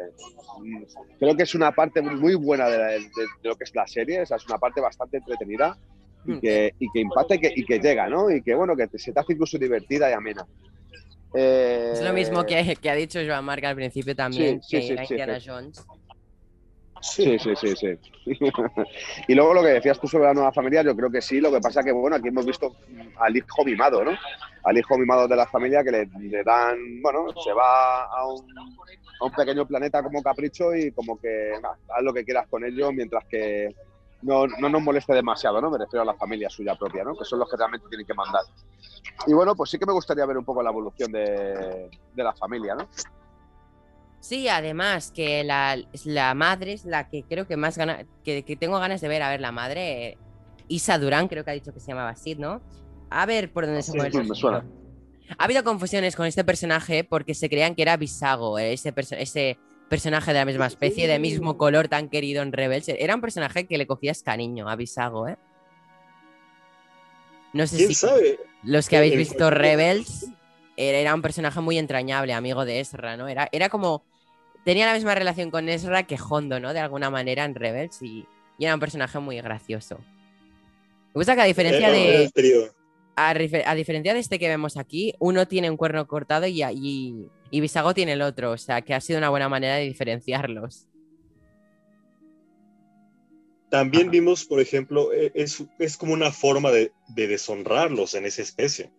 creo 1.19 1.35
que 1.35 1.43
es 1.43 1.55
una 1.55 1.71
parte 1.71 2.01
muy 2.01 2.35
buena 2.35 2.67
de, 2.69 2.77
la- 2.77 2.87
de- 2.87 2.99
de 2.99 3.49
lo 3.49 3.55
que 3.55 3.63
es 3.65 3.75
la 3.75 3.87
serie, 3.87 4.21
o 4.21 4.25
sea, 4.25 4.37
es 4.37 4.45
una 4.47 4.57
parte 4.57 4.81
bastante 4.81 5.17
entretenida 5.17 5.77
y 6.25 6.39
que, 6.39 6.73
y 6.79 6.87
que 6.91 6.99
impacta 7.01 7.35
y 7.35 7.39
que, 7.39 7.53
y 7.55 7.65
que 7.65 7.79
llega, 7.79 8.07
¿no? 8.07 8.29
Y 8.29 8.41
que, 8.41 8.55
bueno, 8.55 8.75
que 8.75 8.87
te- 8.87 8.97
se 8.97 9.11
te 9.13 9.19
hace 9.19 9.33
incluso 9.33 9.57
divertida 9.57 10.09
y 10.09 10.13
amena. 10.13 10.45
Eh, 11.35 11.91
Es 11.93 12.01
lo 12.01 12.13
mismo 12.13 12.45
que, 12.45 12.75
que 12.79 12.89
ha 12.89 12.95
dicho 12.95 13.19
Joan 13.25 13.43
Marc 13.45 13.63
al 13.63 13.75
principio 13.75 14.15
también, 14.15 14.61
sí, 14.61 14.77
que 14.77 14.81
sí, 14.83 14.93
era 14.93 15.05
sí, 15.05 15.13
Indiana. 15.13 15.39
Jones. 15.43 15.83
Sí, 17.03 17.37
sí, 17.37 17.53
sí, 17.57 17.75
sí. 17.75 17.99
y 19.27 19.35
luego 19.35 19.53
lo 19.53 19.61
que 19.61 19.73
decías 19.73 19.99
tú 19.99 20.07
sobre 20.07 20.23
la 20.23 20.33
nueva 20.33 20.53
familia, 20.53 20.83
yo 20.83 20.95
creo 20.95 21.11
que 21.11 21.21
sí. 21.21 21.41
Lo 21.41 21.51
que 21.51 21.59
pasa 21.59 21.83
que, 21.83 21.91
bueno, 21.91 22.15
aquí 22.15 22.29
hemos 22.29 22.45
visto 22.45 22.73
al 23.19 23.35
hijo 23.35 23.65
mimado, 23.65 24.05
¿no? 24.05 24.11
Al 24.63 24.77
hijo 24.77 24.97
mimado 24.97 25.27
de 25.27 25.35
la 25.35 25.45
familia 25.45 25.83
que 25.83 25.91
le, 25.91 26.43
dan, 26.45 27.01
bueno, 27.01 27.25
se 27.43 27.51
va 27.51 28.05
a 28.05 28.25
un, 28.25 28.47
a 29.19 29.25
un 29.25 29.31
pequeño 29.33 29.67
planeta 29.67 30.01
como 30.01 30.23
capricho 30.23 30.73
y 30.73 30.93
como 30.93 31.19
que 31.19 31.51
haz 31.55 32.03
lo 32.03 32.13
que 32.13 32.23
quieras 32.23 32.47
con 32.47 32.63
ello 32.63 32.93
mientras 32.93 33.25
que 33.25 33.75
no, 34.21 34.47
no 34.47 34.69
nos 34.69 34.81
moleste 34.81 35.13
demasiado, 35.13 35.59
¿no? 35.59 35.69
Me 35.69 35.79
refiero 35.79 36.03
a 36.03 36.05
la 36.05 36.13
familia 36.13 36.49
suya 36.49 36.75
propia, 36.75 37.03
¿no? 37.03 37.17
Que 37.17 37.25
son 37.25 37.39
los 37.39 37.49
que 37.49 37.57
realmente 37.57 37.89
tienen 37.89 38.07
que 38.07 38.13
mandar. 38.13 38.43
Y 39.27 39.33
bueno, 39.33 39.55
pues 39.55 39.71
sí 39.71 39.77
que 39.77 39.85
me 39.85 39.91
gustaría 39.91 40.25
ver 40.25 40.37
un 40.37 40.45
poco 40.45 40.63
la 40.63 40.69
evolución 40.69 41.11
de, 41.11 41.89
de 42.15 42.23
la 42.23 42.31
familia, 42.31 42.75
¿no? 42.75 42.87
Sí, 44.23 44.47
además 44.47 45.11
que 45.13 45.43
la, 45.43 45.77
la 46.05 46.33
madre 46.33 46.71
es 46.71 46.85
la 46.85 47.09
que 47.09 47.23
creo 47.27 47.45
que 47.45 47.57
más 47.57 47.77
gana, 47.77 48.05
que, 48.23 48.45
que 48.45 48.55
tengo 48.55 48.79
ganas 48.79 49.01
de 49.01 49.09
ver. 49.09 49.21
A 49.21 49.29
ver, 49.29 49.41
la 49.41 49.51
madre, 49.51 50.07
eh, 50.07 50.17
Isa 50.69 50.97
Durán, 50.97 51.27
creo 51.27 51.43
que 51.43 51.51
ha 51.51 51.53
dicho 51.53 51.73
que 51.73 51.81
se 51.81 51.87
llamaba 51.91 52.11
así, 52.11 52.33
¿no? 52.35 52.61
A 53.09 53.25
ver 53.25 53.51
por 53.51 53.65
dónde 53.65 53.81
se 53.83 53.91
Sí, 53.91 53.97
mueve 53.97 54.23
sí, 54.23 54.33
suena. 54.33 54.63
Ha 55.37 55.43
habido 55.43 55.65
confusiones 55.65 56.15
con 56.15 56.25
este 56.25 56.45
personaje 56.45 57.03
porque 57.03 57.33
se 57.33 57.49
creían 57.49 57.75
que 57.75 57.81
era 57.81 57.97
Visago, 57.97 58.57
eh, 58.59 58.71
ese, 58.71 58.95
perso- 58.95 59.17
ese 59.17 59.57
personaje 59.89 60.31
de 60.31 60.39
la 60.39 60.45
misma 60.45 60.67
especie, 60.67 61.05
de 61.05 61.19
mismo 61.19 61.57
color 61.57 61.89
tan 61.89 62.07
querido 62.07 62.43
en 62.43 62.53
Rebels. 62.53 62.87
Era 62.87 63.15
un 63.15 63.21
personaje 63.21 63.67
que 63.67 63.77
le 63.77 63.87
cogías 63.87 64.23
cariño 64.23 64.69
a 64.69 64.77
Visago, 64.77 65.27
¿eh? 65.27 65.35
No 67.51 67.67
sé 67.67 67.75
¿Quién 67.75 67.89
si 67.89 67.95
sabe? 67.95 68.39
los 68.63 68.87
que 68.87 68.95
habéis 68.95 69.13
El- 69.13 69.19
visto 69.19 69.49
Rebels, 69.49 70.27
era, 70.77 70.97
era 70.97 71.15
un 71.15 71.21
personaje 71.21 71.59
muy 71.61 71.77
entrañable, 71.77 72.33
amigo 72.33 72.65
de 72.65 72.79
Ezra, 72.79 73.17
¿no? 73.17 73.27
Era, 73.27 73.49
era 73.51 73.69
como. 73.69 74.05
Tenía 74.65 74.85
la 74.85 74.93
misma 74.93 75.13
relación 75.13 75.51
con 75.51 75.67
Ezra 75.67 76.03
que 76.03 76.17
Hondo, 76.17 76.59
¿no? 76.59 76.73
De 76.73 76.79
alguna 76.79 77.09
manera 77.09 77.43
en 77.43 77.53
Rebels 77.53 78.01
y, 78.01 78.25
y 78.57 78.65
era 78.65 78.73
un 78.73 78.79
personaje 78.79 79.19
muy 79.19 79.41
gracioso. 79.41 79.97
Me 81.13 81.19
gusta 81.19 81.35
que 81.35 81.41
a 81.41 81.45
diferencia 81.45 81.91
de. 81.91 82.31
A, 83.15 83.75
diferencia 83.75 84.13
de 84.13 84.19
este 84.19 84.39
que 84.39 84.47
vemos 84.47 84.77
aquí, 84.77 85.13
uno 85.19 85.47
tiene 85.47 85.69
un 85.69 85.77
cuerno 85.77 86.07
cortado 86.07 86.47
y, 86.47 86.63
y, 86.63 87.27
y 87.51 87.61
Visago 87.61 87.93
tiene 87.93 88.13
el 88.13 88.21
otro. 88.23 88.51
O 88.51 88.57
sea, 88.57 88.81
que 88.81 88.93
ha 88.93 89.01
sido 89.01 89.19
una 89.19 89.29
buena 89.29 89.49
manera 89.49 89.75
de 89.75 89.83
diferenciarlos. 89.83 90.87
También 93.69 94.09
vimos, 94.09 94.45
por 94.45 94.59
ejemplo, 94.59 95.11
e- 95.13 95.31
es, 95.35 95.63
es 95.77 95.97
como 95.97 96.13
una 96.13 96.31
forma 96.31 96.71
de, 96.71 96.91
de 97.09 97.27
deshonrarlos 97.27 98.13
en 98.15 98.25
esa 98.25 98.41
especie. 98.41 98.91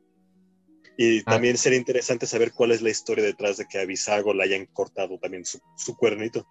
Y 0.97 1.21
Ah. 1.21 1.33
también 1.33 1.57
sería 1.59 1.79
interesante 1.79 2.27
saber 2.27 2.53
cuál 2.53 2.71
es 2.71 2.83
la 2.83 2.91
historia 2.91 3.25
detrás 3.25 3.57
de 3.57 3.67
que 3.67 3.79
a 3.81 3.85
Visago 3.85 4.33
le 4.33 4.45
hayan 4.45 4.67
cortado 4.67 5.19
también 5.19 5.45
su, 5.45 5.59
su 5.77 5.97
cuernito. 5.97 6.47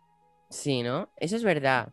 Sí, 0.49 0.83
¿no? 0.83 1.09
Eso 1.17 1.35
es 1.35 1.43
verdad. 1.43 1.89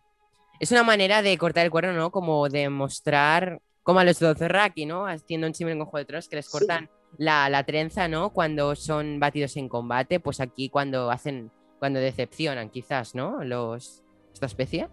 Es 0.58 0.70
una 0.72 0.82
manera 0.82 1.22
de 1.22 1.38
cortar 1.38 1.64
el 1.64 1.70
cuerno, 1.70 1.92
¿no? 1.92 2.10
Como 2.10 2.48
de 2.48 2.68
mostrar, 2.68 3.62
como 3.82 4.00
a 4.00 4.04
los 4.04 4.18
Dothraki, 4.18 4.84
¿no? 4.84 5.06
Haciendo 5.06 5.46
un 5.46 5.54
símil 5.54 5.76
con 5.78 5.86
Juego 5.86 5.98
de 6.02 6.04
Tronos, 6.06 6.28
que 6.28 6.36
les 6.36 6.46
Sí. 6.46 6.52
cortan 6.52 6.90
la, 7.16 7.48
la 7.48 7.64
trenza, 7.64 8.08
¿no? 8.08 8.30
Cuando 8.30 8.76
son 8.76 9.18
batidos 9.20 9.56
en 9.56 9.68
combate, 9.68 10.20
pues 10.20 10.40
aquí 10.40 10.68
cuando 10.68 11.10
hacen, 11.10 11.50
cuando 11.78 11.98
decepcionan, 12.00 12.68
quizás, 12.68 13.14
¿no? 13.14 13.42
Los, 13.42 14.02
esta 14.34 14.46
especie. 14.46 14.88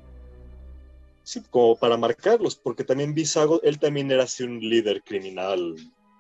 Sí, 1.24 1.42
como 1.50 1.76
para 1.76 1.98
marcarlos, 1.98 2.56
porque 2.56 2.86
también 2.86 3.14
Visago, 3.14 3.62
él 3.64 3.78
también 3.80 4.10
era 4.10 4.24
así 4.24 4.44
un 4.44 4.60
líder 4.62 5.04
criminal 5.04 5.76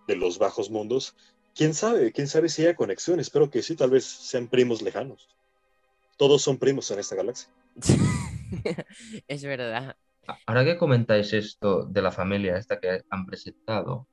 de 0.07 0.15
los 0.15 0.39
bajos 0.39 0.69
mundos. 0.69 1.15
¿Quién 1.55 1.73
sabe? 1.73 2.11
¿Quién 2.11 2.27
sabe 2.27 2.49
si 2.49 2.65
hay 2.65 2.75
conexión? 2.75 3.19
Espero 3.19 3.49
que 3.49 3.61
sí, 3.61 3.75
tal 3.75 3.89
vez 3.89 4.05
sean 4.05 4.47
primos 4.47 4.81
lejanos. 4.81 5.27
Todos 6.17 6.41
son 6.41 6.57
primos 6.57 6.89
en 6.91 6.99
esta 6.99 7.15
galaxia. 7.15 7.49
es 9.27 9.43
verdad. 9.43 9.95
Ahora 10.45 10.65
que 10.65 10.77
comentáis 10.77 11.33
esto 11.33 11.85
de 11.85 12.01
la 12.01 12.11
familia 12.11 12.57
esta 12.57 12.79
que 12.79 13.01
han 13.09 13.25
presentado, 13.25 14.07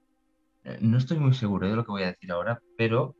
eh, 0.64 0.78
no 0.80 0.98
estoy 0.98 1.18
muy 1.18 1.34
seguro 1.34 1.68
de 1.68 1.76
lo 1.76 1.84
que 1.84 1.90
voy 1.90 2.02
a 2.02 2.12
decir 2.12 2.30
ahora, 2.30 2.60
pero 2.76 3.16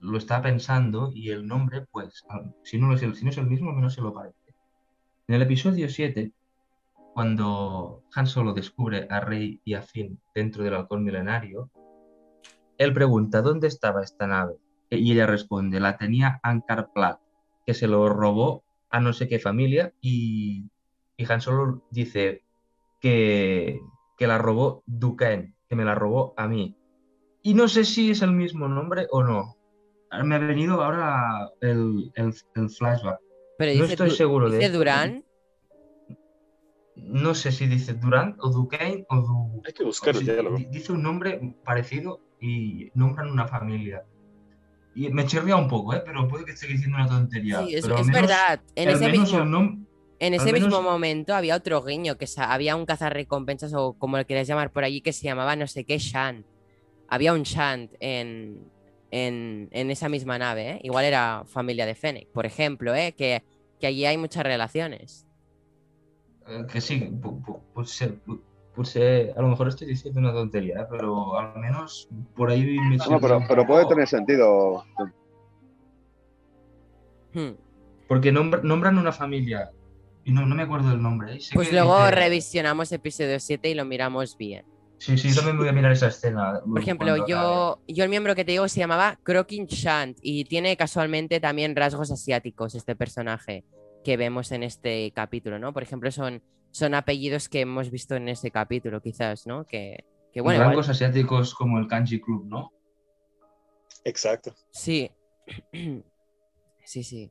lo 0.00 0.18
está 0.18 0.42
pensando 0.42 1.10
y 1.14 1.30
el 1.30 1.46
nombre, 1.46 1.86
pues, 1.90 2.24
si 2.62 2.78
no, 2.78 2.94
es 2.94 3.02
el, 3.02 3.14
si 3.14 3.24
no 3.24 3.30
es 3.30 3.38
el 3.38 3.46
mismo, 3.46 3.72
menos 3.72 3.94
se 3.94 4.02
lo 4.02 4.12
parece. 4.12 4.36
En 5.26 5.36
el 5.36 5.42
episodio 5.42 5.88
7, 5.88 6.32
cuando 7.14 8.02
Han 8.14 8.26
Solo 8.26 8.52
descubre 8.52 9.06
a 9.08 9.20
Rey 9.20 9.60
y 9.64 9.74
a 9.74 9.82
Finn 9.82 10.20
dentro 10.34 10.64
del 10.64 10.74
halcón 10.74 11.04
milenario, 11.04 11.70
él 12.78 12.92
pregunta, 12.92 13.42
¿dónde 13.42 13.68
estaba 13.68 14.02
esta 14.02 14.26
nave? 14.26 14.56
Y 14.90 15.12
ella 15.12 15.26
responde, 15.26 15.80
la 15.80 15.96
tenía 15.96 16.40
Ankar 16.42 16.92
Plat, 16.92 17.18
que 17.66 17.74
se 17.74 17.86
lo 17.86 18.08
robó 18.08 18.62
a 18.90 19.00
no 19.00 19.12
sé 19.12 19.28
qué 19.28 19.38
familia 19.38 19.92
y, 20.00 20.70
y 21.16 21.32
Han 21.32 21.40
Solo 21.40 21.82
dice 21.90 22.42
que, 23.00 23.80
que 24.16 24.26
la 24.26 24.38
robó 24.38 24.82
Duquesne, 24.86 25.54
que 25.68 25.76
me 25.76 25.84
la 25.84 25.94
robó 25.94 26.34
a 26.36 26.46
mí. 26.46 26.76
Y 27.42 27.54
no 27.54 27.68
sé 27.68 27.84
si 27.84 28.10
es 28.10 28.22
el 28.22 28.32
mismo 28.32 28.68
nombre 28.68 29.06
o 29.10 29.22
no. 29.22 29.56
Me 30.22 30.36
ha 30.36 30.38
venido 30.38 30.82
ahora 30.82 31.50
el, 31.60 32.10
flashback. 32.78 33.18
Pero 33.58 33.78
no 33.78 33.84
estoy 33.84 34.10
seguro 34.10 34.48
de. 34.48 34.58
¿Dice 34.58 34.70
Durán? 34.70 35.24
No 36.96 37.34
sé 37.34 37.50
si 37.50 37.66
dice 37.66 37.94
Durán 37.94 38.36
o 38.40 38.50
Duquesne 38.50 39.04
o 39.08 39.16
du... 39.16 39.62
Hay 39.66 39.72
que 39.72 39.84
buscarlo 39.84 40.20
Dice 40.70 40.92
un 40.92 41.02
nombre 41.02 41.56
parecido 41.64 42.20
y 42.44 42.90
nombran 42.94 43.30
una 43.30 43.48
familia. 43.48 44.04
Y 44.94 45.08
me 45.08 45.24
chirría 45.24 45.56
un 45.56 45.66
poco, 45.66 45.94
¿eh? 45.94 46.02
pero 46.04 46.28
puede 46.28 46.44
que 46.44 46.52
esté 46.52 46.66
diciendo 46.66 46.98
una 46.98 47.08
tontería. 47.08 47.64
Sí, 47.64 47.74
es, 47.74 47.88
verdad. 47.88 48.60
En 48.74 48.90
ese 48.90 49.08
mismo... 49.08 49.84
En 50.20 50.32
ese 50.32 50.52
mismo 50.52 50.80
momento 50.80 51.34
había 51.34 51.56
otro 51.56 51.82
guiño, 51.82 52.16
que 52.16 52.26
había 52.36 52.76
un 52.76 52.86
cazarrecompensas 52.86 53.74
o 53.74 53.94
como 53.94 54.16
lo 54.16 54.24
queráis 54.26 54.46
llamar 54.46 54.70
por 54.70 54.84
allí, 54.84 55.00
que 55.00 55.12
se 55.12 55.24
llamaba 55.24 55.56
no 55.56 55.66
sé 55.66 55.84
qué 55.84 55.98
Shant. 55.98 56.46
Había 57.08 57.34
un 57.34 57.42
Shant 57.42 57.92
en, 57.98 58.70
en, 59.10 59.90
esa 59.90 60.08
misma 60.08 60.38
nave, 60.38 60.70
¿eh? 60.70 60.80
igual 60.84 61.04
era 61.04 61.44
familia 61.46 61.84
de 61.84 61.94
Fennec, 61.94 62.28
por 62.28 62.46
ejemplo, 62.46 62.94
¿eh? 62.94 63.12
que, 63.18 63.42
que 63.80 63.88
allí 63.88 64.06
hay 64.06 64.16
muchas 64.16 64.44
relaciones. 64.44 65.26
Eh, 66.46 66.64
que 66.70 66.80
sí, 66.80 67.10
pues, 67.74 68.02
pues 68.74 68.96
a 68.96 69.40
lo 69.40 69.48
mejor 69.48 69.68
estoy 69.68 69.86
diciendo 69.86 70.20
una 70.20 70.32
tontería, 70.32 70.86
pero 70.90 71.38
al 71.38 71.58
menos 71.58 72.08
por 72.34 72.50
ahí 72.50 72.78
me 72.78 72.96
No, 72.96 73.20
pero, 73.20 73.40
pero 73.48 73.66
puede 73.66 73.86
tener 73.86 74.08
sentido. 74.08 74.84
Hmm. 77.32 77.52
Porque 78.08 78.32
nombran 78.32 78.98
una 78.98 79.12
familia 79.12 79.70
y 80.24 80.32
no, 80.32 80.46
me 80.46 80.62
acuerdo 80.62 80.90
del 80.90 81.02
nombre. 81.02 81.34
¿eh? 81.34 81.40
pues 81.52 81.70
luego 81.72 82.10
revisionamos 82.10 82.90
episodio 82.92 83.38
7 83.38 83.70
y 83.70 83.74
lo 83.74 83.84
miramos 83.84 84.36
bien. 84.36 84.64
Sí, 84.98 85.18
sí, 85.18 85.34
también 85.34 85.58
voy 85.58 85.68
a 85.68 85.72
mirar 85.72 85.92
esa 85.92 86.06
escena. 86.06 86.60
Por 86.66 86.80
ejemplo, 86.80 87.26
yo, 87.26 87.80
yo 87.86 88.04
el 88.04 88.10
miembro 88.10 88.34
que 88.34 88.44
te 88.44 88.52
digo 88.52 88.68
se 88.68 88.80
llamaba 88.80 89.18
Crokin 89.22 89.66
Shant 89.66 90.18
y 90.22 90.44
tiene 90.46 90.76
casualmente 90.78 91.40
también 91.40 91.76
rasgos 91.76 92.10
asiáticos 92.10 92.74
este 92.74 92.96
personaje 92.96 93.64
que 94.02 94.16
vemos 94.16 94.50
en 94.52 94.62
este 94.62 95.12
capítulo, 95.14 95.58
¿no? 95.58 95.74
Por 95.74 95.82
ejemplo, 95.82 96.10
son, 96.10 96.42
son 96.74 96.94
apellidos 96.94 97.48
que 97.48 97.60
hemos 97.60 97.88
visto 97.88 98.16
en 98.16 98.28
ese 98.28 98.50
capítulo, 98.50 99.00
quizás, 99.00 99.46
¿no? 99.46 99.64
Que, 99.64 100.04
que 100.32 100.40
bueno. 100.40 100.64
Rasgos 100.64 100.88
asiáticos 100.88 101.54
como 101.54 101.78
el 101.78 101.86
Kanji 101.86 102.20
Club, 102.20 102.46
¿no? 102.46 102.72
Exacto. 104.02 104.56
Sí. 104.72 105.08
sí, 106.84 107.04
sí. 107.04 107.30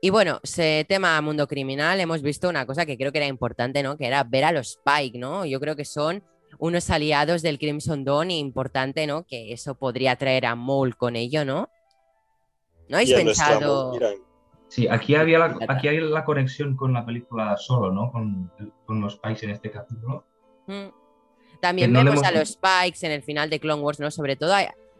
Y 0.00 0.08
bueno, 0.08 0.40
ese 0.42 0.86
tema 0.88 1.20
mundo 1.20 1.46
criminal, 1.46 2.00
hemos 2.00 2.22
visto 2.22 2.48
una 2.48 2.64
cosa 2.64 2.86
que 2.86 2.96
creo 2.96 3.12
que 3.12 3.18
era 3.18 3.26
importante, 3.26 3.82
¿no? 3.82 3.98
Que 3.98 4.06
era 4.06 4.24
ver 4.24 4.44
a 4.44 4.52
los 4.52 4.78
Spike, 4.78 5.18
¿no? 5.18 5.44
Yo 5.44 5.60
creo 5.60 5.76
que 5.76 5.84
son 5.84 6.24
unos 6.58 6.88
aliados 6.88 7.42
del 7.42 7.58
Crimson 7.58 8.02
Dawn 8.02 8.30
y 8.30 8.38
importante, 8.38 9.06
¿no? 9.06 9.26
Que 9.26 9.52
eso 9.52 9.74
podría 9.74 10.16
traer 10.16 10.46
a 10.46 10.54
Mole 10.54 10.94
con 10.94 11.16
ello, 11.16 11.44
¿no? 11.44 11.68
¿No 12.88 12.96
habéis 12.96 13.12
pensado? 13.12 13.92
Sí, 14.74 14.88
aquí 14.88 15.14
había 15.14 15.38
la, 15.38 15.56
aquí 15.68 15.86
hay 15.86 16.00
la 16.00 16.24
conexión 16.24 16.74
con 16.74 16.92
la 16.92 17.06
película 17.06 17.56
solo, 17.56 17.92
¿no? 17.92 18.10
Con, 18.10 18.50
los 19.00 19.12
Spikes 19.12 19.44
en 19.46 19.52
este 19.52 19.70
capítulo. 19.70 20.24
Mm. 20.66 20.88
También 21.60 21.92
vemos 21.92 22.24
a 22.24 22.32
los 22.32 22.48
Spikes 22.48 23.06
en 23.06 23.12
el 23.12 23.22
final 23.22 23.48
de 23.50 23.60
Clone 23.60 23.80
Wars, 23.80 24.00
¿no? 24.00 24.10
Sobre 24.10 24.34
todo 24.34 24.52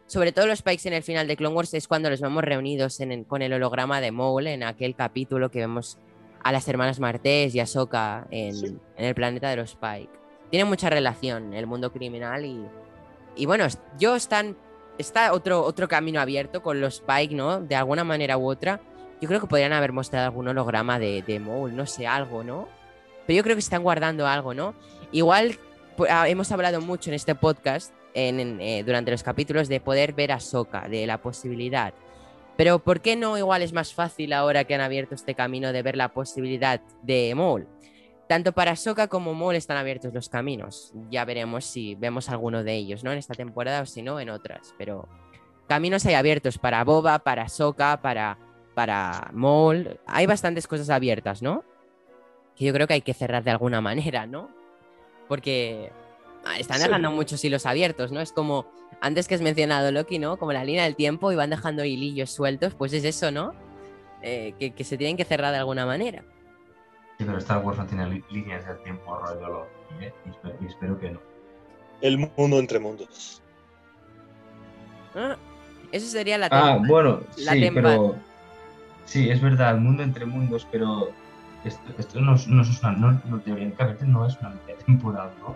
sobre 0.05 0.31
todo 0.31 0.47
los 0.47 0.59
Spikes 0.59 0.87
en 0.87 0.93
el 0.93 1.03
final 1.03 1.27
de 1.27 1.35
Clone 1.35 1.53
Wars 1.53 1.73
es 1.73 1.89
cuando 1.89 2.09
los 2.09 2.21
vemos 2.21 2.41
reunidos 2.41 2.97
con 3.27 3.41
el 3.41 3.51
holograma 3.51 3.99
de 3.99 4.13
Maul 4.13 4.47
en 4.47 4.63
aquel 4.63 4.95
capítulo 4.95 5.51
que 5.51 5.59
vemos 5.59 5.97
a 6.41 6.53
las 6.53 6.65
hermanas 6.69 7.01
Martés 7.01 7.53
y 7.53 7.59
a 7.59 7.65
Soka 7.65 8.27
en, 8.31 8.79
el 8.95 9.13
planeta 9.13 9.49
de 9.49 9.57
los 9.57 9.71
Spike. 9.71 10.09
Tiene 10.51 10.63
mucha 10.63 10.89
relación 10.89 11.53
el 11.53 11.67
mundo 11.67 11.91
criminal 11.91 12.45
y, 12.45 12.65
y 13.35 13.45
bueno, 13.45 13.67
yo 13.99 14.15
están, 14.15 14.55
está 14.97 15.33
otro, 15.33 15.63
otro 15.63 15.89
camino 15.89 16.21
abierto 16.21 16.63
con 16.63 16.79
los 16.79 17.01
Spike, 17.01 17.35
¿no? 17.35 17.59
De 17.59 17.75
alguna 17.75 18.05
manera 18.05 18.37
u 18.37 18.49
otra. 18.49 18.79
Yo 19.21 19.27
creo 19.27 19.39
que 19.39 19.47
podrían 19.47 19.73
haber 19.73 19.91
mostrado 19.91 20.25
algún 20.25 20.47
holograma 20.47 20.99
de, 20.99 21.21
de 21.21 21.39
Maul, 21.39 21.75
no 21.75 21.85
sé, 21.85 22.07
algo, 22.07 22.43
¿no? 22.43 22.67
Pero 23.25 23.37
yo 23.37 23.43
creo 23.43 23.55
que 23.55 23.61
están 23.61 23.83
guardando 23.83 24.27
algo, 24.27 24.53
¿no? 24.53 24.75
Igual 25.11 25.57
pues, 25.95 26.11
ah, 26.11 26.27
hemos 26.27 26.51
hablado 26.51 26.81
mucho 26.81 27.09
en 27.09 27.15
este 27.15 27.35
podcast 27.35 27.93
eh, 28.13 28.83
durante 28.85 29.11
los 29.11 29.23
capítulos 29.23 29.67
de 29.67 29.79
poder 29.79 30.13
ver 30.13 30.31
a 30.31 30.39
Soka, 30.39 30.87
de 30.87 31.07
la 31.07 31.21
posibilidad. 31.21 31.93
Pero 32.57 32.79
¿por 32.79 33.01
qué 33.01 33.15
no 33.15 33.37
igual 33.37 33.61
es 33.61 33.73
más 33.73 33.93
fácil 33.93 34.33
ahora 34.33 34.63
que 34.63 34.75
han 34.75 34.81
abierto 34.81 35.15
este 35.15 35.35
camino 35.35 35.73
de 35.73 35.81
ver 35.81 35.97
la 35.97 36.09
posibilidad 36.13 36.81
de 37.01 37.33
Maul? 37.35 37.67
Tanto 38.27 38.53
para 38.53 38.75
Soka 38.75 39.07
como 39.07 39.33
Maul 39.33 39.55
están 39.55 39.77
abiertos 39.77 40.13
los 40.13 40.29
caminos. 40.29 40.93
Ya 41.09 41.25
veremos 41.25 41.65
si 41.65 41.95
vemos 41.95 42.29
alguno 42.29 42.63
de 42.63 42.73
ellos, 42.75 43.03
¿no? 43.03 43.11
En 43.11 43.17
esta 43.17 43.33
temporada 43.33 43.81
o 43.81 43.85
si 43.85 44.01
no, 44.01 44.19
en 44.19 44.29
otras. 44.29 44.73
Pero 44.77 45.07
caminos 45.67 46.05
hay 46.05 46.13
abiertos 46.15 46.57
para 46.57 46.83
Boba, 46.83 47.19
para 47.19 47.49
Soka, 47.49 48.01
para, 48.01 48.37
para 48.75 49.29
Maul. 49.33 49.99
Hay 50.05 50.27
bastantes 50.27 50.67
cosas 50.67 50.89
abiertas, 50.89 51.41
¿no? 51.41 51.63
Que 52.55 52.65
yo 52.65 52.73
creo 52.73 52.87
que 52.87 52.93
hay 52.93 53.01
que 53.01 53.13
cerrar 53.13 53.43
de 53.43 53.51
alguna 53.51 53.81
manera, 53.89 54.27
¿no? 54.27 54.49
Porque 55.27 55.91
Ah, 56.45 56.59
están 56.59 56.79
dejando 56.79 57.09
muchos 57.09 57.43
hilos 57.43 57.65
abiertos, 57.65 58.11
¿no? 58.11 58.21
Es 58.21 58.31
como, 58.31 58.67
antes 59.01 59.27
que 59.27 59.33
has 59.33 59.41
mencionado 59.41 59.91
Loki, 59.91 60.19
¿no? 60.19 60.37
Como 60.37 60.53
la 60.53 60.63
línea 60.63 60.83
del 60.83 60.95
tiempo 60.95 61.31
y 61.31 61.35
van 61.35 61.49
dejando 61.49 61.83
hilillos 61.83 62.29
sueltos, 62.29 62.75
pues 62.75 62.93
es 62.93 63.03
eso, 63.03 63.31
¿no? 63.31 63.53
Eh, 64.21 64.53
que, 64.75 64.83
se 64.83 64.95
tienen 64.95 65.17
que 65.17 65.25
cerrar 65.25 65.51
de 65.51 65.57
alguna 65.57 65.87
manera. 65.87 66.23
Sí, 67.17 67.25
pero 67.25 67.39
Star 67.39 67.65
Wars 67.65 67.79
no 67.79 67.85
tiene 67.87 68.23
líneas 68.29 68.65
del 68.67 68.77
tiempo 68.83 69.17
rollo 69.17 69.47
Loki, 69.47 70.05
¿eh? 70.05 70.13
y, 70.61 70.67
espero, 70.67 70.99
que 70.99 71.11
no. 71.11 71.19
El 72.01 72.19
mundo 72.19 72.59
entre 72.59 72.77
mundos. 72.77 73.41
Ah, 75.15 75.37
eso 75.91 76.05
sería 76.05 76.37
la 76.37 76.47
Ah, 76.51 76.77
bueno, 76.87 77.21
sí, 77.35 77.71
pero... 77.73 78.15
Sí, 79.05 79.29
es 79.29 79.41
verdad, 79.41 79.75
el 79.75 79.81
mundo 79.81 80.03
entre 80.03 80.25
mundos, 80.25 80.67
pero 80.71 81.11
esto, 81.63 82.19
no, 82.19 82.35
no, 82.47 82.61
es 82.61 82.79
una, 82.79 82.91
no, 82.91 83.21
no, 83.25 83.39
teóricamente 83.39 84.05
no 84.05 84.25
es 84.25 84.37
una 84.39 84.53
temporal, 84.85 85.29
¿no? 85.39 85.55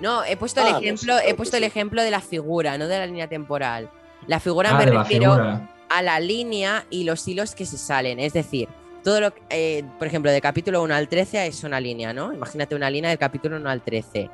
No, 0.00 0.24
he 0.24 0.36
puesto 0.36 0.60
el 0.60 0.74
ah, 0.74 0.78
ejemplo, 0.78 1.14
he 1.24 1.34
puesto 1.34 1.56
el 1.56 1.64
ejemplo 1.64 2.02
de 2.02 2.10
la 2.10 2.20
figura, 2.20 2.78
no 2.78 2.86
de 2.86 2.98
la 2.98 3.06
línea 3.06 3.28
temporal. 3.28 3.90
La 4.26 4.38
figura 4.38 4.70
ah, 4.70 4.78
me 4.78 4.86
refiero 4.86 5.60
a 5.88 6.02
la 6.02 6.20
línea 6.20 6.84
y 6.90 7.04
los 7.04 7.26
hilos 7.26 7.54
que 7.54 7.66
se 7.66 7.78
salen. 7.78 8.20
Es 8.20 8.32
decir, 8.32 8.68
todo 9.02 9.20
lo 9.20 9.32
eh, 9.50 9.84
por 9.98 10.06
ejemplo, 10.06 10.30
de 10.30 10.40
capítulo 10.40 10.82
1 10.82 10.94
al 10.94 11.08
13 11.08 11.46
es 11.46 11.64
una 11.64 11.80
línea, 11.80 12.12
¿no? 12.12 12.32
Imagínate 12.32 12.74
una 12.74 12.90
línea 12.90 13.10
del 13.10 13.18
capítulo 13.18 13.56
1 13.56 13.68
al 13.68 13.82
13. 13.82 14.30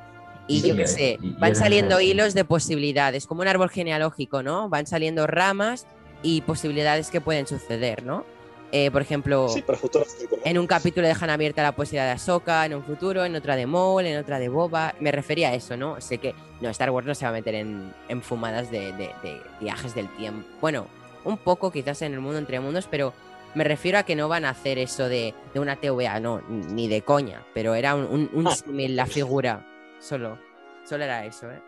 Y 0.46 0.60
yo 0.60 0.76
qué 0.76 0.86
sé, 0.86 1.18
van 1.38 1.56
saliendo 1.56 2.00
hilos 2.02 2.34
de 2.34 2.44
posibilidades, 2.44 3.26
como 3.26 3.40
un 3.40 3.48
árbol 3.48 3.70
genealógico, 3.70 4.42
¿no? 4.42 4.68
Van 4.68 4.86
saliendo 4.86 5.26
ramas 5.26 5.86
y 6.24 6.40
posibilidades 6.40 7.10
que 7.10 7.20
pueden 7.20 7.46
suceder, 7.46 8.02
¿no? 8.02 8.24
Eh, 8.72 8.90
por 8.90 9.02
ejemplo, 9.02 9.46
en 10.44 10.58
un 10.58 10.66
capítulo 10.66 11.06
dejan 11.06 11.30
abierta 11.30 11.62
la 11.62 11.76
posibilidad 11.76 12.06
de 12.06 12.12
Ahsoka, 12.12 12.66
en 12.66 12.74
un 12.74 12.82
futuro, 12.82 13.24
en 13.24 13.36
otra 13.36 13.54
de 13.54 13.66
Maul, 13.66 14.04
en 14.04 14.18
otra 14.18 14.40
de 14.40 14.48
Boba. 14.48 14.96
Me 14.98 15.12
refería 15.12 15.50
a 15.50 15.54
eso, 15.54 15.76
¿no? 15.76 16.00
Sé 16.00 16.18
que 16.18 16.34
no, 16.60 16.70
Star 16.70 16.90
Wars 16.90 17.06
no 17.06 17.14
se 17.14 17.24
va 17.24 17.28
a 17.28 17.34
meter 17.34 17.54
en, 17.54 17.92
fumadas 18.22 18.72
de, 18.72 18.92
viajes 19.60 19.94
del 19.94 20.08
tiempo. 20.16 20.48
Bueno, 20.60 20.88
un 21.24 21.36
poco 21.36 21.70
quizás 21.70 22.02
en 22.02 22.14
el 22.14 22.20
mundo 22.20 22.38
entre 22.38 22.58
mundos, 22.58 22.88
pero 22.90 23.12
me 23.54 23.62
refiero 23.62 23.98
a 23.98 24.02
que 24.02 24.16
no 24.16 24.28
van 24.28 24.44
a 24.44 24.50
hacer 24.50 24.78
eso 24.78 25.08
de, 25.08 25.34
una 25.54 25.76
TVA, 25.76 26.18
no, 26.18 26.40
ni 26.48 26.88
de 26.88 27.02
coña, 27.02 27.44
pero 27.54 27.76
era 27.76 27.94
un, 27.94 28.28
un, 28.32 28.48
ah. 28.48 28.56
la 28.66 29.06
figura. 29.06 29.64
Solo, 30.00 30.36
solo 30.84 31.04
era 31.04 31.24
eso, 31.24 31.48
¿eh? 31.48 31.62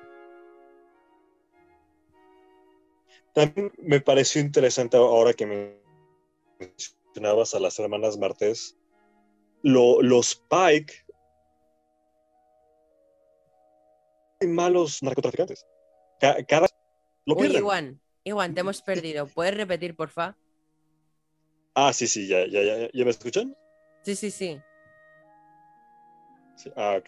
También 3.37 3.71
me 3.77 4.01
pareció 4.01 4.41
interesante 4.41 4.97
ahora 4.97 5.35
que 5.35 5.45
me 5.45 5.77
mencionabas 6.59 7.55
a 7.55 7.61
las 7.61 7.79
hermanas 7.79 8.17
Martés, 8.17 8.79
los 9.63 10.43
Pike 10.49 11.05
malos 14.49 15.03
narcotraficantes. 15.03 15.67
Cada, 16.19 16.67
lo 17.27 17.45
Iwan, 17.45 18.01
Iwan, 18.25 18.55
te 18.55 18.61
hemos 18.61 18.81
perdido. 18.81 19.27
¿Puedes 19.27 19.55
repetir, 19.55 19.95
porfa? 19.95 20.35
Ah, 21.75 21.93
sí, 21.93 22.07
sí, 22.07 22.27
ya, 22.27 22.47
ya, 22.47 22.63
ya, 22.63 22.89
¿ya 22.91 23.05
me 23.05 23.11
escuchan? 23.11 23.55
Sí, 24.01 24.17
sí, 24.17 24.31
sí. 24.31 24.59
ah, 26.75 27.03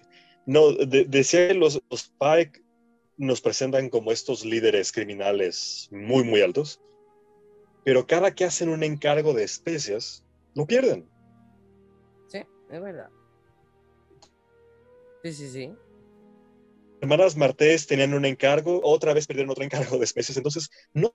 No, 0.45 0.73
decía 0.75 1.49
que 1.49 1.55
los, 1.55 1.83
los 1.89 2.13
Pike 2.21 2.68
nos 3.19 3.41
presentan 3.41 3.91
como 3.91 4.13
estos 4.13 4.45
líderes 4.45 4.93
criminales 4.93 5.89
muy, 5.91 6.25
muy 6.25 6.41
altos 6.41 6.81
pero 7.89 8.07
cada 8.07 8.35
que 8.35 8.45
hacen 8.45 8.69
un 8.69 8.83
encargo 8.83 9.33
de 9.33 9.45
especias, 9.45 10.23
lo 10.55 10.67
pierden. 10.67 11.09
Sí, 12.27 12.37
es 12.71 12.83
verdad. 12.83 13.09
Sí, 15.23 15.33
sí, 15.33 15.49
sí. 15.49 15.75
Hermanas 17.01 17.35
Martés 17.35 17.87
tenían 17.87 18.13
un 18.13 18.27
encargo, 18.27 18.83
otra 18.83 19.15
vez 19.15 19.27
perdieron 19.27 19.51
otro 19.51 19.65
encargo 19.65 19.97
de 19.97 20.05
especias, 20.05 20.37
entonces 20.37 20.69
no 20.93 21.15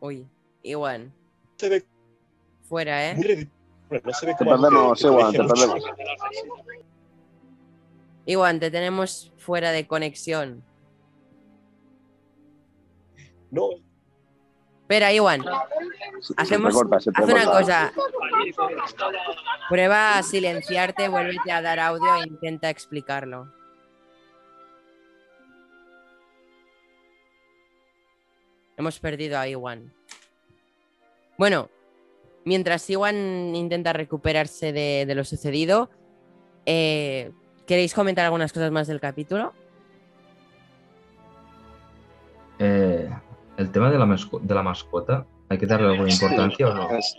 Uy, 0.00 0.28
Iwan, 0.62 1.12
se 1.56 1.68
ve 1.68 1.84
fuera, 2.62 3.10
¿eh? 3.10 3.16
muy 3.16 3.50
no 4.02 4.12
se 4.12 4.26
ve 4.26 4.34
Te 4.38 4.44
perdemos, 4.44 5.00
deje 5.00 5.32
te 5.32 5.38
perdemos. 5.48 5.84
Iwan, 8.26 8.58
te 8.60 8.70
tenemos 8.70 9.32
fuera 9.36 9.70
de 9.72 9.86
conexión. 9.86 10.64
No, 13.50 13.70
Espera, 14.82 15.12
Iwan, 15.12 15.42
Hacemos- 16.36 16.72
Se 16.74 16.78
te 16.80 16.84
corta, 16.84 17.00
se 17.00 17.12
te 17.12 17.22
haz 17.22 17.28
una 17.30 17.44
cosa. 17.46 17.92
Prueba 19.68 20.18
a 20.18 20.22
silenciarte, 20.22 21.08
vuélvete 21.08 21.50
a 21.52 21.62
dar 21.62 21.78
audio 21.80 22.14
e 22.16 22.26
intenta 22.26 22.68
explicarlo. 22.70 23.50
Hemos 28.76 28.98
perdido 28.98 29.38
a 29.38 29.46
Iwan. 29.48 29.92
Bueno, 31.38 31.70
mientras 32.44 32.88
Iwan 32.90 33.54
intenta 33.54 33.92
recuperarse 33.92 34.72
de, 34.72 35.04
de 35.06 35.14
lo 35.14 35.24
sucedido, 35.24 35.90
eh, 36.66 37.30
¿queréis 37.66 37.94
comentar 37.94 38.24
algunas 38.24 38.52
cosas 38.52 38.70
más 38.70 38.86
del 38.86 39.00
capítulo? 39.00 39.52
Eh, 42.58 43.10
el 43.56 43.70
tema 43.72 43.90
de 43.90 43.98
la, 43.98 44.06
de 44.06 44.54
la 44.54 44.62
mascota, 44.62 45.26
¿hay 45.48 45.58
que 45.58 45.66
darle 45.66 45.88
alguna 45.88 46.10
importancia 46.12 46.68
o 46.68 46.74
no? 46.74 46.90
Es, 46.90 47.14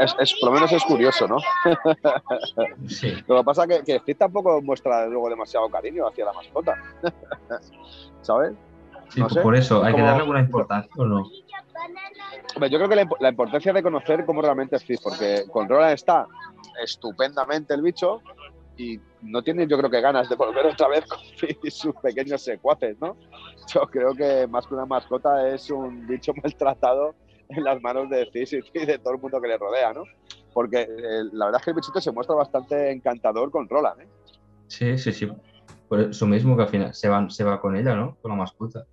es- 0.00 0.16
es- 0.18 0.34
por 0.40 0.48
lo 0.50 0.54
menos 0.54 0.72
es 0.72 0.82
curioso, 0.84 1.28
¿no? 1.28 1.36
Sí, 2.88 3.12
Lo 3.26 3.38
que 3.38 3.44
pasa 3.44 3.64
es 3.64 3.68
que, 3.68 3.84
que 3.84 3.98
Steve 4.00 4.18
tampoco 4.18 4.60
muestra 4.62 5.06
luego 5.06 5.28
demasiado 5.28 5.68
cariño 5.68 6.06
hacia 6.08 6.24
la 6.24 6.32
mascota. 6.32 6.76
¿Sabes? 8.22 8.52
Sí, 9.08 9.20
No 9.20 9.28
sé, 9.28 9.40
por 9.40 9.56
eso, 9.56 9.82
¿hay 9.82 9.94
que 9.94 10.02
darle 10.02 10.22
alguna 10.22 10.40
importancia 10.40 10.90
o 10.96 11.04
no? 11.04 11.24
Hombre, 12.54 12.70
yo 12.70 12.78
creo 12.78 12.88
que 12.88 12.96
la, 12.96 13.08
la 13.20 13.28
importancia 13.28 13.72
de 13.72 13.82
conocer 13.82 14.24
cómo 14.24 14.40
realmente 14.42 14.76
es 14.76 14.82
Steve, 14.82 15.00
porque 15.02 15.44
con 15.50 15.68
Roland 15.68 15.94
está 15.94 16.26
estupendamente 16.82 17.74
el 17.74 17.82
bicho 17.82 18.20
y 18.76 19.00
no 19.22 19.42
tiene 19.42 19.66
yo 19.66 19.78
creo 19.78 19.90
que 19.90 20.00
ganas 20.00 20.28
de 20.28 20.36
volver 20.36 20.66
otra 20.66 20.88
vez 20.88 21.04
con 21.06 21.18
Finn 21.36 21.56
y 21.62 21.70
sus 21.70 21.94
pequeños 21.96 22.42
secuaces, 22.42 22.96
¿no? 23.00 23.16
Yo 23.72 23.82
creo 23.82 24.14
que 24.14 24.46
más 24.46 24.66
que 24.66 24.74
una 24.74 24.86
mascota 24.86 25.48
es 25.48 25.70
un 25.70 26.06
bicho 26.06 26.32
maltratado 26.42 27.14
en 27.48 27.64
las 27.64 27.80
manos 27.80 28.10
de 28.10 28.26
Fizz 28.26 28.54
y 28.74 28.86
de 28.86 28.98
todo 28.98 29.14
el 29.14 29.20
mundo 29.20 29.40
que 29.40 29.48
le 29.48 29.58
rodea, 29.58 29.92
¿no? 29.92 30.04
Porque 30.52 30.82
eh, 30.82 31.24
la 31.32 31.46
verdad 31.46 31.60
es 31.60 31.64
que 31.64 31.70
el 31.70 31.76
bichito 31.76 32.00
se 32.00 32.12
muestra 32.12 32.34
bastante 32.34 32.90
encantador 32.90 33.50
con 33.50 33.68
Roland, 33.68 34.02
¿eh? 34.02 34.08
Sí, 34.68 34.98
sí, 34.98 35.12
sí. 35.12 35.28
Por 35.88 36.00
eso 36.00 36.26
mismo 36.26 36.56
que 36.56 36.62
al 36.62 36.68
final 36.68 36.94
se, 36.94 37.08
van, 37.08 37.30
se 37.30 37.44
va 37.44 37.60
con 37.60 37.76
ella, 37.76 37.94
¿no? 37.94 38.16
Con 38.20 38.32
la 38.32 38.36
mascota. 38.36 38.84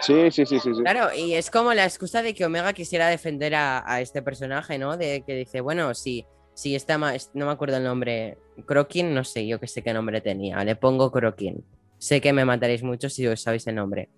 Sí, 0.00 0.30
sí, 0.30 0.46
sí, 0.46 0.58
sí. 0.58 0.70
Claro, 0.82 1.14
y 1.14 1.34
es 1.34 1.50
como 1.50 1.74
la 1.74 1.84
excusa 1.84 2.22
de 2.22 2.34
que 2.34 2.44
Omega 2.44 2.72
quisiera 2.72 3.08
defender 3.08 3.54
a, 3.54 4.00
este 4.00 4.22
personaje, 4.22 4.78
¿no? 4.78 4.96
De 4.96 5.22
que 5.26 5.36
dice, 5.36 5.60
bueno, 5.60 5.94
si, 5.94 6.26
si 6.54 6.74
está 6.74 6.98
más, 6.98 7.30
no 7.34 7.46
me 7.46 7.52
acuerdo 7.52 7.76
el 7.76 7.84
nombre, 7.84 8.38
Crokin, 8.66 9.14
no 9.14 9.24
sé, 9.24 9.46
yo 9.46 9.60
que 9.60 9.66
sé 9.66 9.82
qué 9.82 9.92
nombre 9.92 10.20
tenía, 10.20 10.64
le 10.64 10.76
pongo 10.76 11.12
Crokin. 11.12 11.64
Sé 11.98 12.20
que 12.20 12.32
me 12.32 12.44
mataréis 12.44 12.82
mucho 12.82 13.08
si 13.08 13.26
os 13.26 13.40
sabéis 13.40 13.66
el 13.66 13.76
nombre. 13.76 14.08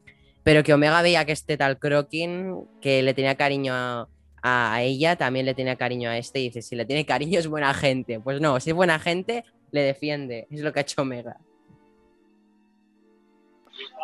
Pero 0.43 0.62
que 0.62 0.72
Omega 0.72 1.03
veía 1.03 1.25
que 1.25 1.33
este 1.33 1.57
tal 1.57 1.79
Crokin, 1.79 2.66
que 2.81 3.03
le 3.03 3.12
tenía 3.12 3.35
cariño 3.35 3.72
a, 3.75 4.09
a 4.43 4.83
ella, 4.83 5.16
también 5.16 5.47
le 5.47 5.55
tenía 5.55 5.77
cariño 5.77 6.11
a 6.11 6.18
este, 6.18 6.41
y 6.41 6.45
dice, 6.45 6.62
si 6.62 6.77
le 6.77 6.85
tiene 6.85 7.07
cariño 7.07 7.39
es 7.39 7.47
buena 7.47 7.72
gente. 7.75 8.20
Pues 8.20 8.41
no, 8.41 8.61
si 8.61 8.70
es 8.70 8.77
buena 8.77 8.99
gente, 8.99 9.45
le 9.70 9.81
defiende. 9.83 10.47
Es 10.51 10.61
lo 10.61 10.72
que 10.72 10.81
ha 10.81 10.83
hecho 10.83 11.03
Omega. 11.03 11.39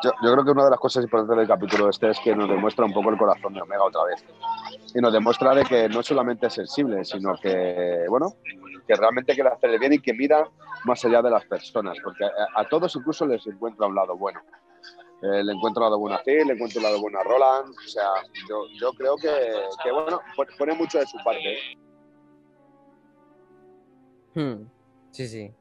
Yo, 0.02 0.32
creo 0.32 0.44
que 0.44 0.50
una 0.50 0.64
de 0.64 0.70
las 0.70 0.78
cosas 0.80 1.04
importantes 1.04 1.36
del 1.36 1.46
capítulo 1.48 1.88
este 1.90 2.10
es 2.10 2.18
que 2.20 2.34
nos 2.34 2.48
demuestra 2.48 2.84
un 2.84 2.92
poco 2.92 3.10
el 3.10 3.18
corazón 3.18 3.52
de 3.52 3.60
Omega 3.60 3.84
otra 3.84 4.04
vez. 4.04 4.24
Y 4.94 5.00
nos 5.00 5.12
demuestra 5.12 5.54
de 5.54 5.64
que 5.64 5.88
no 5.88 6.02
solamente 6.02 6.46
es 6.46 6.54
sensible, 6.54 7.04
sino 7.04 7.34
que, 7.40 8.04
bueno, 8.08 8.34
que 8.86 8.94
realmente 8.94 9.34
quiere 9.34 9.50
hacer 9.50 9.70
el 9.70 9.78
bien 9.78 9.92
y 9.94 9.98
que 10.00 10.14
mira 10.14 10.48
más 10.84 11.04
allá 11.04 11.20
de 11.22 11.30
las 11.30 11.44
personas, 11.44 11.96
porque 12.02 12.24
a, 12.24 12.64
todos 12.68 12.94
incluso 12.96 13.26
les 13.26 13.46
encuentra 13.46 13.86
un 13.86 13.94
lado 13.94 14.16
bueno. 14.16 14.40
Eh, 15.22 15.44
le 15.44 15.52
encuentra 15.52 15.82
un 15.82 15.90
lado 15.90 15.98
bueno 15.98 16.16
a 16.16 16.22
Phil, 16.22 16.46
le 16.46 16.54
encuentra 16.54 16.78
un 16.78 16.84
lado 16.84 17.00
bueno 17.00 17.18
a 17.20 17.22
Roland, 17.24 17.68
o 17.68 17.88
sea, 17.88 18.08
yo, 18.48 18.64
yo 18.80 18.90
creo 18.94 19.16
que, 19.16 19.90
bueno, 19.92 20.20
pone- 20.34 20.50
pone 20.58 20.74
mucho 20.74 20.98
de 20.98 21.06
su 21.06 21.18
parte. 21.22 21.52
¿eh? 21.54 21.58
Hmm, 24.34 24.64
Sí, 25.10 25.28
sí. 25.28 25.54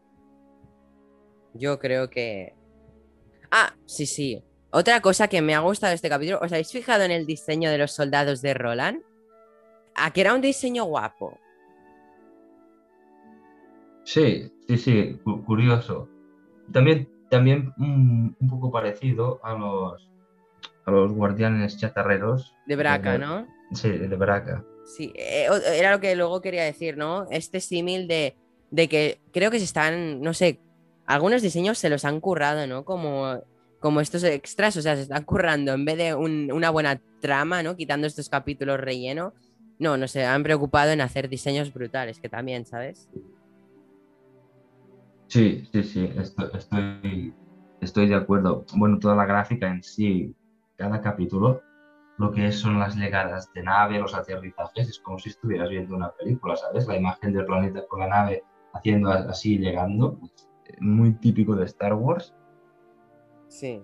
Yo 1.53 1.79
creo 1.79 2.09
que. 2.09 2.55
Ah, 3.51 3.73
sí, 3.85 4.05
sí. 4.05 4.43
Otra 4.71 5.01
cosa 5.01 5.27
que 5.27 5.41
me 5.41 5.55
ha 5.55 5.59
gustado 5.59 5.89
de 5.89 5.95
este 5.95 6.09
capítulo, 6.09 6.39
¿os 6.41 6.51
habéis 6.51 6.71
fijado 6.71 7.03
en 7.03 7.11
el 7.11 7.25
diseño 7.25 7.71
de 7.71 7.77
los 7.79 7.91
soldados 7.91 8.41
de 8.41 8.53
Roland? 8.53 9.01
A 9.95 10.11
que 10.13 10.21
era 10.21 10.33
un 10.33 10.41
diseño 10.41 10.83
guapo. 10.85 11.39
Sí, 14.03 14.51
sí, 14.67 14.77
sí, 14.77 15.19
cu- 15.23 15.43
curioso. 15.45 16.07
También, 16.71 17.09
también 17.29 17.73
mm, 17.77 18.29
un 18.39 18.49
poco 18.49 18.71
parecido 18.71 19.39
a 19.43 19.53
los, 19.53 20.09
a 20.85 20.91
los 20.91 21.11
guardianes 21.13 21.77
chatarreros. 21.77 22.55
De 22.65 22.75
Braca, 22.75 23.13
de- 23.13 23.19
¿no? 23.19 23.47
Sí, 23.73 23.89
de 23.89 24.15
Braca. 24.15 24.63
Sí, 24.85 25.11
eh, 25.15 25.47
era 25.75 25.91
lo 25.91 25.99
que 25.99 26.15
luego 26.15 26.41
quería 26.41 26.63
decir, 26.63 26.97
¿no? 26.97 27.27
Este 27.29 27.59
símil 27.59 28.07
de, 28.07 28.35
de 28.71 28.87
que 28.87 29.21
creo 29.31 29.51
que 29.51 29.59
se 29.59 29.65
están, 29.65 30.21
no 30.21 30.33
sé, 30.33 30.59
algunos 31.09 31.41
diseños 31.41 31.79
se 31.79 31.89
los 31.89 32.05
han 32.05 32.19
currado, 32.21 32.67
¿no? 32.67 32.85
Como, 32.85 33.41
como 33.79 33.99
estos 33.99 34.23
extras, 34.23 34.77
o 34.77 34.81
sea, 34.83 34.95
se 34.95 35.01
están 35.01 35.23
currando 35.23 35.73
en 35.73 35.83
vez 35.83 35.97
de 35.97 36.13
un- 36.13 36.51
una 36.51 36.69
buena 36.69 37.01
trama, 37.19 37.63
¿no? 37.63 37.75
Quitando 37.75 38.05
estos 38.05 38.29
capítulos 38.29 38.79
relleno. 38.79 39.33
No, 39.79 39.97
no 39.97 40.07
se 40.07 40.23
han 40.25 40.43
preocupado 40.43 40.91
en 40.91 41.01
hacer 41.01 41.27
diseños 41.27 41.73
brutales, 41.73 42.19
que 42.19 42.29
también, 42.29 42.65
¿sabes? 42.65 43.09
Sí, 45.27 45.67
sí, 45.71 45.83
sí, 45.83 46.09
esto- 46.17 46.51
estoy, 47.81 48.07
de 48.07 48.15
acuerdo. 48.15 48.65
Bueno, 48.75 48.99
toda 48.99 49.15
la 49.15 49.25
gráfica 49.25 49.67
en 49.67 49.81
sí, 49.81 50.35
cada 50.77 51.01
capítulo, 51.01 51.61
lo 52.19 52.31
que 52.31 52.51
son 52.51 52.77
las 52.77 52.95
llegadas 52.95 53.51
de 53.53 53.63
nave, 53.63 53.97
los 53.99 54.13
aterrizajes, 54.13 54.89
es 54.89 54.99
como 54.99 55.17
si 55.17 55.29
estuvieras 55.29 55.69
viendo 55.69 55.95
una 55.95 56.11
película, 56.11 56.55
¿sabes? 56.55 56.85
La 56.87 56.97
imagen 56.97 57.33
del 57.33 57.45
planeta 57.45 57.87
con 57.87 58.01
la 58.01 58.07
nave 58.09 58.43
haciendo 58.73 59.09
así, 59.11 59.57
llegando, 59.57 60.19
pues, 60.19 60.48
muy 60.79 61.13
típico 61.13 61.55
de 61.55 61.65
Star 61.65 61.93
Wars, 61.93 62.33
Sí. 63.47 63.81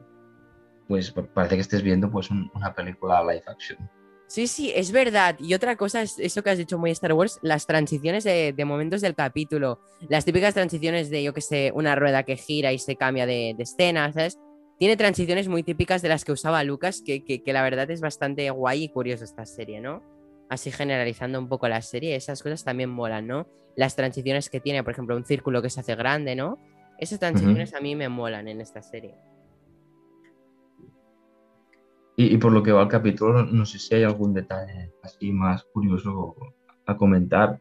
pues 0.87 1.11
pa- 1.11 1.23
parece 1.25 1.55
que 1.55 1.61
estés 1.61 1.81
viendo 1.81 2.09
pues 2.11 2.29
un- 2.29 2.51
una 2.53 2.73
película 2.73 3.21
live 3.23 3.43
action. 3.47 3.89
Sí, 4.27 4.47
sí, 4.47 4.71
es 4.75 4.91
verdad. 4.91 5.35
Y 5.39 5.53
otra 5.53 5.75
cosa 5.75 6.01
es 6.01 6.17
eso 6.17 6.41
que 6.41 6.49
has 6.49 6.57
dicho 6.57 6.79
muy 6.79 6.89
Star 6.91 7.13
Wars, 7.13 7.37
las 7.43 7.67
transiciones 7.67 8.23
de, 8.23 8.53
de 8.53 8.65
momentos 8.65 9.01
del 9.01 9.13
capítulo. 9.13 9.79
Las 10.09 10.25
típicas 10.25 10.53
transiciones 10.55 11.09
de, 11.11 11.21
yo 11.23 11.33
que 11.33 11.41
sé, 11.41 11.71
una 11.75 11.95
rueda 11.95 12.23
que 12.23 12.35
gira 12.35 12.73
y 12.73 12.79
se 12.79 12.95
cambia 12.95 13.25
de, 13.27 13.53
de 13.55 13.63
escena, 13.63 14.11
¿sabes? 14.11 14.39
Tiene 14.79 14.97
transiciones 14.97 15.47
muy 15.47 15.61
típicas 15.63 16.01
de 16.01 16.09
las 16.09 16.25
que 16.25 16.31
usaba 16.31 16.63
Lucas, 16.63 17.01
que, 17.05 17.23
que- 17.23 17.43
que 17.43 17.53
la 17.53 17.61
verdad 17.63 17.89
es 17.91 18.01
bastante 18.01 18.49
guay 18.49 18.83
y 18.85 18.89
curioso 18.89 19.23
esta 19.23 19.45
serie, 19.45 19.79
¿no? 19.79 20.01
Así 20.49 20.71
generalizando 20.71 21.39
un 21.39 21.47
poco 21.47 21.67
la 21.67 21.81
serie, 21.81 22.15
esas 22.15 22.41
cosas 22.43 22.63
también 22.63 22.89
molan, 22.89 23.27
¿no? 23.27 23.47
Las 23.75 23.95
transiciones 23.95 24.49
que 24.49 24.59
tiene, 24.59 24.83
por 24.83 24.93
ejemplo, 24.93 25.15
un 25.15 25.25
círculo 25.25 25.61
que 25.61 25.69
se 25.69 25.79
hace 25.81 25.95
grande, 25.95 26.35
¿no? 26.35 26.57
Esas 26.97 27.19
transiciones 27.19 27.73
a 27.73 27.81
mí 27.81 27.95
me 27.95 28.09
molan 28.09 28.47
en 28.47 28.61
esta 28.61 28.81
serie. 28.81 29.15
Y, 32.17 32.33
y 32.33 32.37
por 32.37 32.51
lo 32.53 32.63
que 32.63 32.71
va 32.71 32.81
al 32.81 32.87
capítulo, 32.87 33.43
no, 33.43 33.65
sé 33.65 33.77
si 33.79 33.93
hay 33.95 34.03
algún 34.03 34.33
detalle 34.33 34.93
así 35.03 35.31
más 35.33 35.65
curioso 35.73 36.35
a 36.85 36.95
comentar, 36.95 37.59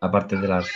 aparte 0.00 0.36
de 0.36 0.46
las... 0.46 0.66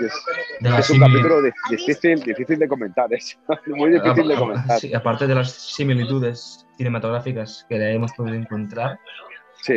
Es, 0.00 0.12
De 0.60 0.70
las 0.70 0.88
es 0.88 0.90
un 0.96 1.00
capítulo 1.00 1.42
di- 1.42 1.50
difícil, 1.70 2.20
difícil 2.22 2.58
de 2.58 2.66
comentar, 2.68 3.12
es 3.12 3.38
muy 3.66 3.90
difícil 3.90 4.28
de 4.28 4.34
a- 4.34 4.36
a- 4.36 4.40
comentar. 4.40 4.80
sí, 4.80 4.94
aparte 4.94 5.26
de 5.26 5.34
las 5.34 5.50
similitudes 5.52 6.66
cinematográficas 6.78 7.66
que 7.68 7.78
le 7.78 7.92
hemos 7.94 8.12
podido 8.12 8.36
encontrar, 8.36 8.98
Sí. 9.62 9.74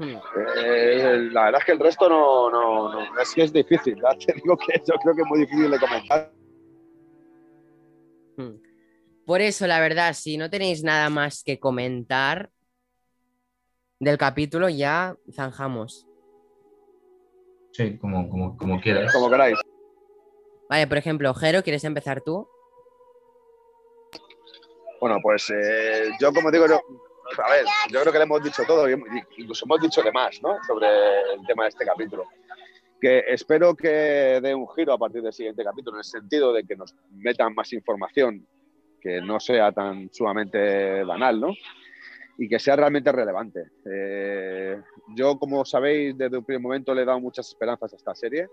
Eh, 0.00 1.28
la 1.30 1.44
verdad 1.44 1.60
es 1.60 1.66
que 1.66 1.72
el 1.72 1.78
resto 1.78 2.08
no, 2.08 2.50
no, 2.50 2.92
no- 2.92 3.20
es 3.20 3.32
que 3.32 3.42
es 3.44 3.52
difícil, 3.52 3.94
ya 3.96 4.10
te 4.18 4.32
digo 4.32 4.56
que 4.56 4.82
yo 4.86 4.94
creo 5.00 5.14
que 5.14 5.22
es 5.22 5.28
muy 5.28 5.40
difícil 5.40 5.70
de 5.70 5.78
comentar. 5.78 6.32
Hmm. 8.36 8.56
Por 9.24 9.40
eso, 9.40 9.66
la 9.66 9.80
verdad, 9.80 10.12
si 10.14 10.36
no 10.36 10.50
tenéis 10.50 10.82
nada 10.82 11.08
más 11.10 11.42
que 11.44 11.58
comentar 11.60 12.50
del 14.00 14.18
capítulo, 14.18 14.68
ya 14.68 15.16
zanjamos. 15.32 16.06
sí, 17.72 17.96
como, 17.98 18.28
como, 18.28 18.56
como 18.56 18.80
quieras. 18.80 19.12
Como 19.12 19.30
queráis. 19.30 19.58
Vale, 20.68 20.86
por 20.86 20.98
ejemplo, 20.98 21.32
Jero, 21.34 21.62
¿quieres 21.62 21.84
empezar 21.84 22.20
tú? 22.22 22.48
Bueno, 25.00 25.18
pues 25.22 25.50
eh, 25.50 26.10
yo 26.20 26.32
como 26.32 26.50
digo, 26.50 26.66
yo, 26.66 26.80
a 27.38 27.50
ver, 27.50 27.64
yo 27.90 28.00
creo 28.00 28.12
que 28.12 28.18
le 28.18 28.24
hemos 28.24 28.42
dicho 28.42 28.62
todo, 28.66 28.88
incluso 28.88 29.64
hemos 29.64 29.80
dicho 29.80 30.02
de 30.02 30.12
más, 30.12 30.40
¿no? 30.42 30.56
Sobre 30.66 30.86
el 31.34 31.46
tema 31.46 31.64
de 31.64 31.68
este 31.70 31.84
capítulo. 31.84 32.24
Que 33.00 33.24
espero 33.28 33.74
que 33.74 34.40
dé 34.42 34.54
un 34.54 34.68
giro 34.68 34.92
a 34.92 34.98
partir 34.98 35.22
del 35.22 35.32
siguiente 35.32 35.64
capítulo, 35.64 35.96
en 35.96 36.00
el 36.00 36.04
sentido 36.04 36.52
de 36.52 36.64
que 36.64 36.76
nos 36.76 36.94
metan 37.10 37.54
más 37.54 37.72
información, 37.72 38.46
que 39.00 39.20
no 39.20 39.40
sea 39.40 39.72
tan 39.72 40.10
sumamente 40.12 41.04
banal, 41.04 41.40
¿no? 41.40 41.52
Y 42.38 42.48
que 42.48 42.58
sea 42.58 42.76
realmente 42.76 43.12
relevante. 43.12 43.64
Eh, 43.84 44.80
yo, 45.14 45.38
como 45.38 45.64
sabéis, 45.64 46.16
desde 46.16 46.38
un 46.38 46.44
primer 46.44 46.62
momento 46.62 46.94
le 46.94 47.02
he 47.02 47.04
dado 47.04 47.20
muchas 47.20 47.46
esperanzas 47.48 47.92
a 47.92 47.96
esta 47.96 48.14
serie, 48.14 48.48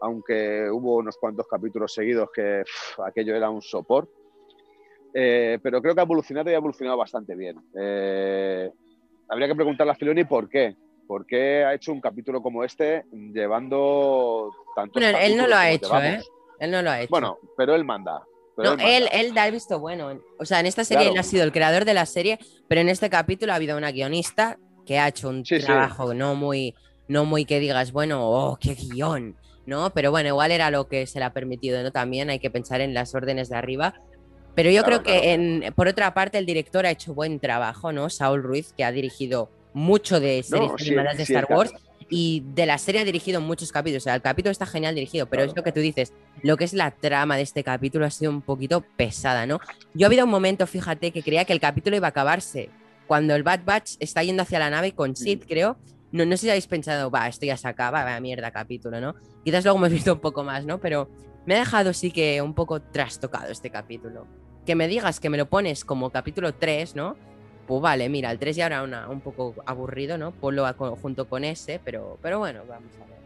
aunque 0.00 0.70
hubo 0.70 0.96
unos 0.96 1.16
cuantos 1.18 1.46
capítulos 1.46 1.92
seguidos 1.92 2.30
que 2.32 2.62
aquello 3.04 3.34
era 3.34 3.50
un 3.50 3.60
sopor 3.60 4.08
eh, 5.14 5.58
pero 5.62 5.80
creo 5.80 5.94
que 5.94 6.00
ha 6.00 6.04
evolucionado 6.04 6.50
y 6.50 6.54
ha 6.54 6.58
evolucionado 6.58 6.96
bastante 6.96 7.34
bien. 7.34 7.56
Eh, 7.78 8.70
habría 9.28 9.48
que 9.48 9.54
preguntarle 9.54 9.92
a 9.92 9.96
Filoni 9.96 10.24
por 10.24 10.48
qué. 10.48 10.76
¿Por 11.06 11.26
qué 11.26 11.64
ha 11.64 11.74
hecho 11.74 11.92
un 11.92 12.00
capítulo 12.00 12.40
como 12.40 12.62
este 12.62 13.04
llevando 13.10 14.52
tanto. 14.76 15.00
Bueno, 15.00 15.18
él 15.18 15.36
no 15.36 15.48
lo 15.48 15.56
ha 15.56 15.70
hecho, 15.70 16.00
¿eh? 16.00 16.20
Él 16.60 16.70
no 16.70 16.82
lo 16.82 16.90
ha 16.90 17.00
hecho. 17.00 17.10
Bueno, 17.10 17.38
pero 17.56 17.74
él 17.74 17.84
manda. 17.84 18.22
no, 18.56 18.74
él, 18.74 19.08
él, 19.10 19.34
da 19.34 19.46
el 19.46 19.52
visto 19.52 19.80
bueno. 19.80 20.20
O 20.38 20.44
sea, 20.44 20.60
en 20.60 20.66
esta 20.66 20.84
serie 20.84 21.08
él 21.08 21.18
ha 21.18 21.24
sido 21.24 21.42
el 21.42 21.50
creador 21.50 21.84
de 21.84 21.94
la 21.94 22.06
serie, 22.06 22.38
pero 22.68 22.80
en 22.80 22.88
este 22.88 23.10
capítulo 23.10 23.52
ha 23.52 23.56
habido 23.56 23.76
una 23.76 23.90
guionista 23.90 24.56
que 24.86 24.98
ha 25.00 25.08
hecho 25.08 25.28
un 25.28 25.42
trabajo 25.42 26.14
no 26.14 26.36
muy, 26.36 26.74
no 27.08 27.24
muy 27.24 27.44
que 27.44 27.58
digas, 27.58 27.90
bueno, 27.90 28.30
oh, 28.30 28.56
qué 28.60 28.74
guion, 28.74 29.36
¿no? 29.66 29.90
Pero 29.90 30.12
bueno, 30.12 30.28
igual 30.28 30.52
era 30.52 30.70
lo 30.70 30.86
que 30.86 31.06
se 31.06 31.18
le 31.18 31.24
ha 31.24 31.32
permitido, 31.32 31.82
¿no? 31.82 31.90
También 31.90 32.30
hay 32.30 32.38
que 32.38 32.50
pensar 32.50 32.80
en 32.80 32.94
las 32.94 33.14
órdenes 33.16 33.48
de 33.48 33.56
arriba 33.56 33.94
pero 34.54 34.70
yo 34.70 34.82
creo 34.84 35.02
que, 35.02 35.32
en, 35.32 35.72
por 35.74 35.88
otra 35.88 36.12
parte, 36.14 36.38
el 36.38 36.46
director 36.46 36.86
ha 36.86 36.90
hecho 36.90 37.14
buen 37.14 37.38
trabajo, 37.40 37.92
¿no? 37.92 38.10
Saul 38.10 38.42
Ruiz, 38.42 38.72
que 38.76 38.84
ha 38.84 38.92
dirigido 38.92 39.50
mucho 39.72 40.20
de 40.20 40.42
series 40.42 40.72
animadas 40.80 41.16
de 41.16 41.22
Star 41.22 41.46
Wars 41.48 41.72
y 42.10 42.42
de 42.54 42.66
la 42.66 42.76
serie 42.76 43.00
ha 43.00 43.04
dirigido 43.04 43.40
muchos 43.40 43.70
capítulos. 43.70 44.02
O 44.02 44.04
sea, 44.04 44.16
el 44.16 44.22
capítulo 44.22 44.50
está 44.50 44.66
genial 44.66 44.94
dirigido, 44.94 45.26
pero 45.26 45.44
es 45.44 45.54
lo 45.54 45.62
que 45.62 45.72
tú 45.72 45.80
dices, 45.80 46.12
lo 46.42 46.56
que 46.56 46.64
es 46.64 46.74
la 46.74 46.90
trama 46.90 47.36
de 47.36 47.42
este 47.42 47.62
capítulo 47.62 48.04
ha 48.04 48.10
sido 48.10 48.32
un 48.32 48.42
poquito 48.42 48.82
pesada, 48.96 49.46
¿no? 49.46 49.60
Yo 49.94 50.06
ha 50.06 50.08
habido 50.08 50.24
un 50.24 50.30
momento, 50.30 50.66
fíjate, 50.66 51.12
que 51.12 51.22
creía 51.22 51.44
que 51.44 51.52
el 51.52 51.60
capítulo 51.60 51.96
iba 51.96 52.08
a 52.08 52.10
acabarse. 52.10 52.68
Cuando 53.06 53.34
el 53.34 53.42
Bad 53.42 53.60
Batch 53.64 53.92
está 54.00 54.22
yendo 54.22 54.42
hacia 54.42 54.58
la 54.58 54.70
nave 54.70 54.92
con 54.92 55.16
Sid, 55.16 55.44
creo. 55.48 55.76
No, 56.12 56.24
no 56.24 56.36
sé 56.36 56.42
si 56.42 56.50
habéis 56.50 56.66
pensado, 56.66 57.10
va, 57.10 57.28
esto 57.28 57.46
ya 57.46 57.56
se 57.56 57.68
acaba, 57.68 58.04
va, 58.04 58.18
mierda 58.18 58.50
capítulo, 58.50 59.00
¿no? 59.00 59.14
Quizás 59.44 59.64
luego 59.64 59.78
hemos 59.78 59.90
visto 59.90 60.12
un 60.12 60.20
poco 60.20 60.42
más, 60.42 60.64
¿no? 60.64 60.80
Pero 60.80 61.08
me 61.50 61.56
ha 61.56 61.58
dejado 61.58 61.92
sí 61.92 62.12
que 62.12 62.40
un 62.42 62.54
poco 62.54 62.80
trastocado 62.80 63.50
este 63.50 63.70
capítulo. 63.70 64.24
Que 64.64 64.76
me 64.76 64.86
digas 64.86 65.18
que 65.18 65.28
me 65.30 65.36
lo 65.36 65.46
pones 65.46 65.84
como 65.84 66.10
capítulo 66.10 66.54
3, 66.54 66.94
¿no? 66.94 67.16
Pues 67.66 67.82
vale, 67.82 68.08
mira, 68.08 68.30
el 68.30 68.38
3 68.38 68.54
ya 68.54 68.66
era 68.66 68.84
una, 68.84 69.08
un 69.08 69.20
poco 69.20 69.56
aburrido, 69.66 70.16
¿no? 70.16 70.30
Ponlo 70.30 70.64
junto 71.02 71.28
con 71.28 71.42
ese, 71.42 71.80
pero, 71.84 72.18
pero 72.22 72.38
bueno, 72.38 72.60
vamos 72.68 72.92
a 72.94 73.04
ver. 73.04 73.18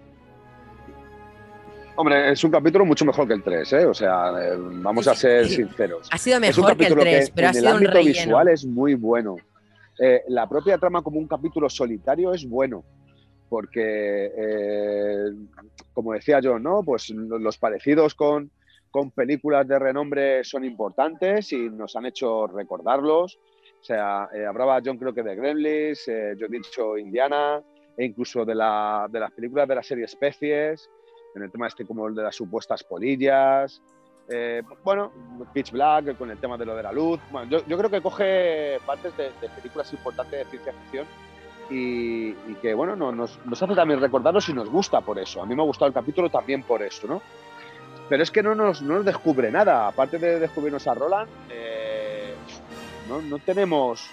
Hombre, 1.97 2.33
es 2.33 2.43
un 2.43 2.51
capítulo 2.51 2.87
mucho 2.87 3.05
mejor 3.05 3.29
que 3.29 3.35
el 3.35 3.43
3, 3.43 3.73
¿eh? 3.75 3.85
O 3.85 3.93
sea, 3.93 4.33
eh, 4.43 4.57
vamos 4.57 5.07
a 5.07 5.15
ser 5.15 5.47
sinceros. 5.47 6.09
Ha 6.11 6.17
sido 6.17 6.41
mejor 6.41 6.79
que 6.79 6.87
el 6.87 6.95
3, 6.95 7.31
pero 7.31 7.49
ha 7.49 7.53
sido 7.53 7.69
el 7.69 7.75
ámbito 7.75 7.99
visual 7.99 8.49
es 8.49 8.65
muy 8.65 8.95
bueno. 8.95 9.37
Eh, 10.01 10.23
la 10.29 10.49
propia 10.49 10.79
trama 10.79 11.03
como 11.03 11.19
un 11.19 11.29
capítulo 11.29 11.69
solitario 11.69 12.33
es 12.33 12.49
bueno 12.49 12.85
porque, 13.55 14.33
eh, 14.37 15.31
como 15.93 16.13
decía 16.13 16.41
yo, 16.41 16.59
¿no? 16.59 16.83
Pues 16.83 17.11
los 17.11 17.57
parecidos 17.57 18.17
con, 18.17 18.51
con, 18.91 19.13
películas 19.13 19.69
de 19.69 19.79
renombre 19.79 20.43
son 20.43 20.65
importantes 20.65 21.53
y 21.53 21.71
nos 21.71 21.95
han 21.95 22.07
hecho 22.07 22.49
recordarlos. 22.49 23.39
O 23.81 23.85
sea, 23.85 24.29
eh, 24.35 24.45
hablaba 24.45 24.83
John 24.85 24.99
creo 24.99 25.15
que 25.15 25.23
de 25.23 25.37
Gremlins, 25.37 26.09
eh, 26.09 26.35
yo 26.37 26.47
he 26.47 26.49
dicho 26.49 26.99
Indiana, 26.99 27.63
e 27.97 28.07
incluso 28.07 28.45
de, 28.45 28.57
la, 28.57 29.07
de, 29.09 29.21
las 29.21 29.31
películas 29.31 29.69
de 29.69 29.75
la 29.77 29.85
serie 29.85 30.07
Especies, 30.07 30.91
en 31.37 31.45
el 31.45 31.53
tema 31.53 31.69
este 31.69 31.87
como 31.87 32.09
el 32.09 32.15
de 32.17 32.25
las 32.25 32.35
supuestas 32.35 32.83
polillas. 32.83 33.81
Eh, 34.29 34.63
bueno, 34.83 35.13
Pitch 35.53 35.71
Black, 35.71 36.19
con 36.19 36.29
el 36.29 36.39
tema 36.39 36.59
de 36.59 36.67
lo 36.67 36.75
de 36.75 36.83
la 36.83 36.91
luz. 36.91 37.21
Bueno, 37.31 37.49
yo, 37.49 37.65
yo 37.69 37.79
creo 37.79 37.89
que 37.89 38.01
coge 38.01 38.81
partes 38.85 39.17
de, 39.17 39.31
de 39.41 39.49
películas 39.55 39.93
importantes 39.93 40.41
de 40.41 40.51
ciencia 40.51 40.73
ficción 40.73 41.07
y, 41.71 42.35
que 42.63 42.75
bueno, 42.75 42.97
nos, 42.97 43.39
nos, 43.45 43.63
hace 43.63 43.75
también 43.75 44.01
recordarlo 44.01 44.41
si 44.41 44.53
nos 44.53 44.69
gusta 44.69 45.01
por 45.01 45.19
eso. 45.19 45.43
A 45.43 45.47
mí 45.47 45.55
me 45.55 45.63
ha 45.63 45.67
gustado 45.67 45.89
el 45.89 45.95
capítulo 45.95 46.31
también 46.31 46.63
por 46.63 46.83
eso, 46.83 47.07
¿no? 47.07 47.23
Pero 48.09 48.23
es 48.23 48.31
que 48.31 48.43
no 48.43 48.55
nos, 48.55 48.83
no 48.83 48.95
nos 48.95 49.05
descubre 49.05 49.51
nada, 49.51 49.89
aparte 49.89 50.19
de 50.19 50.39
descubrirnos 50.39 50.87
a 50.87 50.95
Roland, 50.95 51.29
eh, 51.51 52.35
no, 53.09 53.23
no, 53.23 53.39
tenemos, 53.39 54.07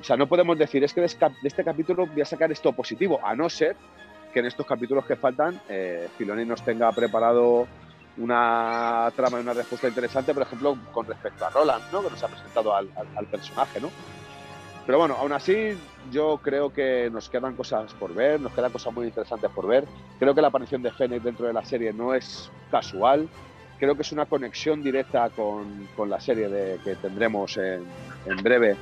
o 0.00 0.04
sea, 0.04 0.16
no 0.16 0.26
podemos 0.26 0.58
decir, 0.58 0.82
es 0.82 0.92
que 0.92 1.00
de 1.00 1.06
este 1.44 1.64
capítulo 1.64 2.06
voy 2.06 2.22
a 2.22 2.24
sacar 2.24 2.50
esto 2.50 2.72
positivo, 2.72 3.20
a 3.22 3.36
no 3.36 3.48
ser 3.48 3.76
que 4.32 4.40
en 4.40 4.46
estos 4.46 4.66
capítulos 4.66 5.04
que 5.06 5.14
faltan, 5.14 5.60
eh, 5.68 6.08
Filoni 6.18 6.44
nos 6.44 6.62
tenga 6.62 6.90
preparado 6.90 7.68
una 8.16 9.12
trama 9.14 9.38
y 9.38 9.42
una 9.42 9.52
respuesta 9.52 9.86
interesante, 9.86 10.34
por 10.34 10.42
ejemplo, 10.42 10.76
con 10.92 11.06
respecto 11.06 11.46
a 11.46 11.50
Roland, 11.50 11.84
¿no? 11.92 12.02
Que 12.02 12.10
nos 12.10 12.22
ha 12.24 12.28
presentado 12.28 12.74
al, 12.74 12.90
al 13.14 13.26
personaje, 13.26 13.80
¿no? 13.80 13.90
Pero 14.88 14.98
bueno, 14.98 15.16
aún 15.20 15.32
así 15.32 15.76
yo 16.10 16.40
creo 16.42 16.72
que 16.72 17.10
nos 17.10 17.28
quedan 17.28 17.54
cosas 17.54 17.92
por 17.94 18.14
ver, 18.14 18.40
nos 18.40 18.52
quedan 18.52 18.72
cosas 18.72 18.92
muy 18.92 19.06
interesantes 19.06 19.50
por 19.50 19.66
ver. 19.66 19.84
Creo 20.18 20.34
que 20.34 20.40
la 20.40 20.48
aparición 20.48 20.82
de 20.82 20.90
Fennec 20.90 21.22
dentro 21.22 21.46
de 21.46 21.52
la 21.52 21.64
serie 21.64 21.92
no 21.92 22.14
es 22.14 22.50
casual. 22.70 23.28
Creo 23.78 23.94
que 23.94 24.02
es 24.02 24.12
una 24.12 24.26
conexión 24.26 24.82
directa 24.82 25.30
con, 25.30 25.88
con 25.96 26.10
la 26.10 26.20
serie 26.20 26.48
de, 26.48 26.80
que 26.82 26.96
tendremos 26.96 27.56
en, 27.56 27.84
en 28.26 28.36
breve, 28.42 28.76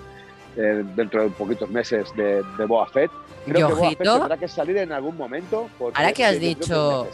eh, 0.56 0.84
dentro 0.94 1.22
de 1.22 1.30
poquitos 1.30 1.68
meses, 1.68 2.14
de, 2.16 2.42
de 2.56 2.64
Boa 2.64 2.86
Fett. 2.86 3.10
Creo 3.44 3.68
que 3.68 3.74
Boa 3.74 3.90
Fett 3.90 3.98
tendrá 3.98 4.36
que 4.36 4.48
salir 4.48 4.78
en 4.78 4.92
algún 4.92 5.16
momento. 5.16 5.68
Ahora 5.78 6.12
que 6.12 6.24
has 6.24 6.40
dicho... 6.40 7.08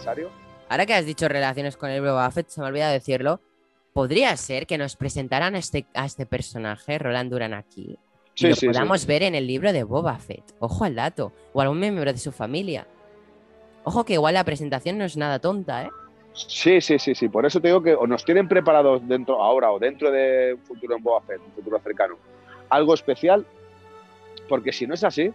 ahora 0.69 0.87
que 0.87 0.95
has 0.95 1.05
dicho 1.05 1.29
relaciones 1.29 1.77
con 1.77 1.91
el 1.91 2.01
Boba 2.01 2.31
Fett, 2.31 2.49
se 2.49 2.61
me 2.61 2.69
olvida 2.69 2.91
decirlo. 2.91 3.41
¿Podría 3.93 4.35
ser 4.37 4.67
que 4.67 4.79
nos 4.79 4.97
presentaran 4.97 5.55
a 5.55 5.59
este, 5.59 5.85
a 5.93 6.07
este 6.07 6.25
personaje, 6.25 6.99
Roland 6.99 7.31
Duran, 7.31 7.53
aquí? 7.53 7.99
Y 8.37 8.49
lo 8.49 8.57
podamos 8.57 9.07
ver 9.07 9.23
en 9.23 9.35
el 9.35 9.47
libro 9.47 9.73
de 9.73 9.85
Boba 9.85 10.19
Fett. 10.19 10.55
Ojo 10.59 10.85
al 10.85 10.95
dato. 10.95 11.33
O 11.53 11.61
algún 11.61 11.81
miembro 11.81 12.11
de 12.13 12.19
su 12.19 12.33
familia. 12.33 12.87
Ojo 13.85 14.05
que 14.05 14.15
igual 14.15 14.35
la 14.35 14.45
presentación 14.45 14.99
no 14.99 15.05
es 15.05 15.17
nada 15.17 15.39
tonta, 15.39 15.85
¿eh? 15.85 15.91
Sí, 16.35 16.81
sí, 16.81 16.99
sí, 16.99 17.15
sí. 17.15 17.29
Por 17.29 17.45
eso 17.45 17.61
te 17.61 17.69
digo 17.69 17.83
que 17.83 17.95
o 17.95 18.07
nos 18.07 18.25
tienen 18.25 18.49
preparados 18.49 19.07
dentro, 19.07 19.43
ahora 19.43 19.71
o 19.71 19.79
dentro 19.79 20.11
de 20.11 20.55
un 20.55 20.61
futuro 20.63 20.97
en 20.97 21.03
Boba 21.03 21.21
Fett, 21.23 21.41
un 21.45 21.53
futuro 21.53 21.79
cercano, 21.81 22.17
algo 22.71 22.95
especial, 22.95 23.45
porque 24.49 24.73
si 24.73 24.87
no 24.87 24.95
es 24.95 25.05
así, 25.05 25.31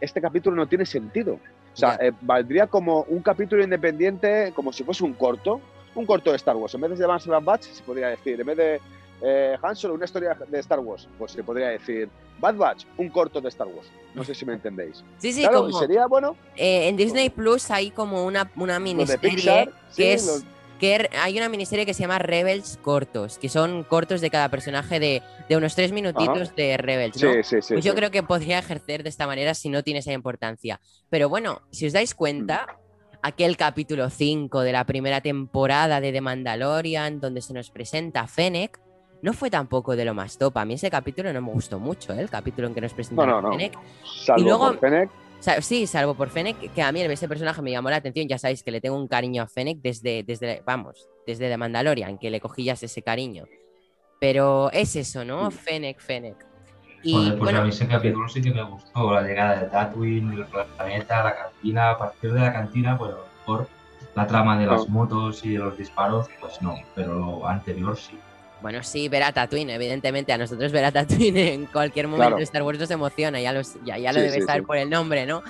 este 0.00 0.20
capítulo 0.20 0.56
no 0.56 0.66
tiene 0.66 0.84
sentido. 0.84 1.38
O 1.72 1.76
sea, 1.76 1.96
eh, 2.00 2.12
valdría 2.20 2.66
como 2.66 3.04
un 3.08 3.22
capítulo 3.22 3.64
independiente, 3.64 4.52
como 4.54 4.74
si 4.74 4.84
fuese 4.84 5.04
un 5.04 5.14
corto, 5.14 5.60
un 5.94 6.04
corto 6.04 6.30
de 6.30 6.36
Star 6.36 6.56
Wars. 6.56 6.74
En 6.74 6.82
vez 6.82 6.98
de 6.98 7.04
Advance 7.04 7.30
Batch, 7.30 7.62
se 7.62 7.82
podría 7.82 8.08
decir, 8.08 8.38
en 8.38 8.46
vez 8.46 8.56
de 8.58 8.80
eh, 9.22 9.56
Han 9.62 9.76
Solo, 9.76 9.94
una 9.94 10.04
historia 10.04 10.36
de 10.48 10.58
Star 10.58 10.80
Wars, 10.80 11.08
pues 11.18 11.32
se 11.32 11.44
podría 11.44 11.68
decir 11.68 12.08
Bad 12.40 12.56
Batch, 12.56 12.86
un 12.96 13.08
corto 13.08 13.40
de 13.40 13.48
Star 13.48 13.68
Wars. 13.68 13.88
No 14.14 14.24
sé 14.24 14.34
si 14.34 14.44
me 14.44 14.52
entendéis. 14.52 15.04
Sí, 15.18 15.32
sí, 15.32 15.46
como, 15.46 15.72
sería 15.78 16.06
bueno. 16.06 16.36
Eh, 16.56 16.88
en 16.88 16.96
Disney 16.96 17.30
Plus 17.30 17.70
hay 17.70 17.92
como 17.92 18.24
una, 18.26 18.50
una 18.56 18.78
miniserie 18.78 19.70
que 19.96 20.14
es. 20.14 20.44
Que 20.80 21.08
hay 21.16 21.38
una 21.38 21.48
miniserie 21.48 21.86
que 21.86 21.94
se 21.94 22.00
llama 22.00 22.18
Rebels 22.18 22.76
cortos, 22.82 23.38
que 23.38 23.48
son 23.48 23.84
cortos 23.84 24.20
de 24.20 24.30
cada 24.30 24.48
personaje 24.48 24.98
de, 24.98 25.22
de 25.48 25.56
unos 25.56 25.76
tres 25.76 25.92
minutitos 25.92 26.56
de 26.56 26.76
Rebels. 26.76 27.22
¿no? 27.22 27.32
Sí, 27.34 27.42
sí, 27.44 27.62
sí, 27.62 27.74
pues 27.74 27.84
yo 27.84 27.94
creo 27.94 28.10
que 28.10 28.24
podría 28.24 28.58
ejercer 28.58 29.04
de 29.04 29.08
esta 29.08 29.28
manera 29.28 29.54
si 29.54 29.68
no 29.68 29.84
tiene 29.84 30.00
esa 30.00 30.12
importancia. 30.12 30.80
Pero 31.08 31.28
bueno, 31.28 31.62
si 31.70 31.86
os 31.86 31.92
dais 31.92 32.16
cuenta, 32.16 32.66
mm. 32.66 33.16
aquel 33.22 33.56
capítulo 33.56 34.10
5 34.10 34.62
de 34.62 34.72
la 34.72 34.84
primera 34.84 35.20
temporada 35.20 36.00
de 36.00 36.10
The 36.10 36.20
Mandalorian, 36.20 37.20
donde 37.20 37.42
se 37.42 37.54
nos 37.54 37.70
presenta 37.70 38.26
Fennec, 38.26 38.80
no 39.22 39.32
fue 39.32 39.50
tampoco 39.50 39.96
de 39.96 40.04
lo 40.04 40.14
más 40.14 40.36
top. 40.36 40.58
A 40.58 40.64
mí 40.64 40.74
ese 40.74 40.90
capítulo 40.90 41.32
no 41.32 41.40
me 41.40 41.50
gustó 41.50 41.78
mucho, 41.78 42.12
¿eh? 42.12 42.20
el 42.20 42.28
capítulo 42.28 42.66
en 42.68 42.74
que 42.74 42.80
nos 42.80 42.92
presentaron 42.92 43.42
no, 43.42 43.42
no, 43.42 43.50
Fennec. 43.50 43.78
Salvo 44.04 44.40
y 44.40 44.44
luego, 44.44 44.66
por 44.66 44.78
Fennec. 44.78 45.10
Sí, 45.60 45.86
salvo 45.86 46.14
por 46.14 46.28
Fennec, 46.28 46.72
que 46.72 46.82
a 46.82 46.92
mí 46.92 47.00
ese 47.02 47.28
personaje 47.28 47.62
me 47.62 47.70
llamó 47.70 47.88
la 47.88 47.96
atención. 47.96 48.28
Ya 48.28 48.38
sabéis 48.38 48.62
que 48.62 48.72
le 48.72 48.80
tengo 48.80 48.96
un 48.96 49.08
cariño 49.08 49.42
a 49.42 49.46
Fennec 49.46 49.78
desde, 49.80 50.24
desde 50.24 50.62
vamos, 50.66 51.08
desde 51.26 51.48
The 51.48 51.56
Mandalorian, 51.56 52.18
que 52.18 52.30
le 52.30 52.40
cogías 52.40 52.82
ese 52.82 53.02
cariño. 53.02 53.44
Pero 54.20 54.70
es 54.72 54.94
eso, 54.96 55.24
¿no? 55.24 55.50
Fennec, 55.50 56.00
Fennec. 56.00 56.36
Y, 57.04 57.30
pues 57.30 57.38
bueno, 57.38 57.60
a 57.60 57.62
mí 57.62 57.70
ese 57.70 57.86
capítulo 57.86 58.28
sí 58.28 58.40
que 58.40 58.52
me 58.52 58.62
gustó, 58.62 59.12
la 59.12 59.22
llegada 59.22 59.60
de 59.60 59.66
Tatooine, 59.68 60.32
el 60.32 60.46
planeta, 60.46 61.24
la 61.24 61.36
cantina, 61.36 61.90
a 61.90 61.98
partir 61.98 62.32
de 62.32 62.40
la 62.40 62.52
cantina, 62.52 62.96
pues 62.96 63.12
por 63.44 63.68
la 64.14 64.26
trama 64.26 64.58
de 64.58 64.66
las 64.66 64.88
motos 64.88 65.44
y 65.44 65.50
de 65.50 65.58
los 65.58 65.76
disparos, 65.76 66.28
pues 66.40 66.60
no, 66.62 66.76
pero 66.94 67.14
lo 67.14 67.48
anterior 67.48 67.96
sí. 67.96 68.18
Bueno, 68.62 68.82
sí, 68.82 69.08
ver 69.08 69.24
a 69.24 69.32
Tatooine, 69.32 69.70
evidentemente. 69.70 70.32
A 70.32 70.38
nosotros 70.38 70.72
ver 70.72 70.84
a 70.84 70.92
Tatooine 70.92 71.36
en 71.52 71.66
cualquier 71.66 72.08
momento 72.08 72.36
de 72.36 72.44
Star 72.44 72.62
Wars 72.62 72.78
nos 72.78 72.90
emociona, 72.90 73.40
ya, 73.40 73.52
ya, 73.84 74.12
lo 74.12 74.20
debes 74.20 74.46
saber 74.46 74.62
por 74.62 74.76
el 74.76 74.88
nombre, 74.88 75.26
¿no? 75.26 75.42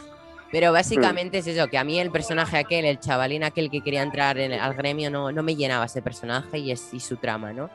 Pero 0.51 0.73
básicamente 0.73 1.39
es 1.39 1.47
eso, 1.47 1.69
que 1.69 1.79
a 1.79 1.85
mí 1.85 1.99
el 1.99 2.11
personaje 2.11 2.59
aquel, 2.59 2.85
el 2.85 2.99
chavalín 2.99 3.43
aquel 3.43 3.71
que 3.71 3.81
quería 3.81 4.03
entrar 4.03 4.39
en, 4.39 4.53
al 4.53 4.75
gremio, 4.75 5.11
no, 5.11 5.33
no 5.33 5.43
me 5.43 5.57
llenaba 5.57 5.87
ese 5.87 6.03
personaje 6.03 6.59
y, 6.59 6.73
es, 6.73 6.93
y 6.93 7.01
su 7.01 7.17
trama, 7.17 7.53
¿no? 7.53 7.71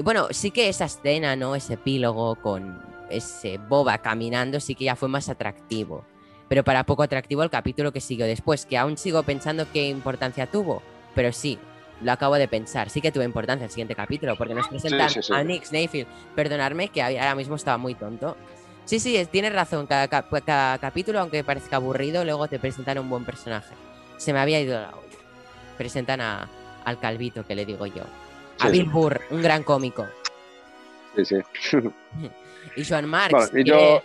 y 0.00 0.02
bueno, 0.02 0.28
sí 0.30 0.50
que 0.50 0.70
esa 0.70 0.86
escena, 0.86 1.36
¿no? 1.36 1.54
Ese 1.54 1.74
epílogo 1.74 2.34
con 2.36 2.82
ese 3.10 3.58
Boba 3.58 3.98
caminando, 3.98 4.58
sí 4.58 4.74
que 4.74 4.84
ya 4.84 4.96
fue 4.96 5.10
más 5.10 5.28
atractivo. 5.28 6.06
Pero 6.48 6.64
para 6.64 6.84
poco 6.84 7.02
atractivo 7.02 7.42
el 7.42 7.50
capítulo 7.50 7.92
que 7.92 8.00
siguió 8.00 8.24
después, 8.24 8.64
que 8.64 8.78
aún 8.78 8.96
sigo 8.96 9.22
pensando 9.24 9.66
qué 9.72 9.88
importancia 9.88 10.46
tuvo. 10.46 10.82
Pero 11.14 11.32
sí, 11.32 11.58
lo 12.02 12.12
acabo 12.12 12.34
de 12.36 12.48
pensar. 12.48 12.88
Sí 12.90 13.00
que 13.00 13.12
tuvo 13.12 13.22
importancia 13.24 13.64
el 13.64 13.70
siguiente 13.70 13.94
capítulo, 13.94 14.36
porque 14.36 14.54
nos 14.54 14.68
presentan 14.68 15.10
sí, 15.10 15.22
sí. 15.22 15.32
a 15.34 15.42
Nick 15.44 15.64
Snayfield. 15.64 16.06
Perdonadme 16.34 16.88
que 16.88 17.02
ahora 17.02 17.34
mismo 17.34 17.56
estaba 17.56 17.76
muy 17.78 17.94
tonto. 17.94 18.36
Sí, 18.84 18.98
sí, 19.00 19.16
es- 19.16 19.28
tienes 19.28 19.52
razón. 19.52 19.86
Cada, 19.86 20.08
cap- 20.08 20.32
cada 20.44 20.78
capítulo, 20.78 21.20
aunque 21.20 21.44
parezca 21.44 21.76
aburrido, 21.76 22.24
luego 22.24 22.48
te 22.48 22.58
presentan 22.58 22.98
un 22.98 23.08
buen 23.10 23.24
personaje. 23.24 23.74
Se 24.16 24.32
me 24.32 24.38
había 24.40 24.60
ido 24.60 24.80
la 24.80 24.88
olla. 24.88 25.18
Presentan 25.78 26.20
a, 26.20 26.48
al 26.84 26.98
Calvito, 26.98 27.46
que 27.46 27.54
le 27.54 27.64
digo 27.64 27.86
yo. 27.86 28.02
A 28.58 28.68
Bill. 28.68 28.84
Burr, 28.90 29.20
un 29.30 29.42
gran 29.42 29.62
cómico. 29.62 30.06
Sí, 31.16 31.24
sí. 31.24 31.36
Y 32.76 32.84
Joan 32.84 33.06
Marx. 33.08 33.32
Bueno, 33.32 33.48
y 33.58 33.64
que- 33.64 33.70
yo- 33.70 34.02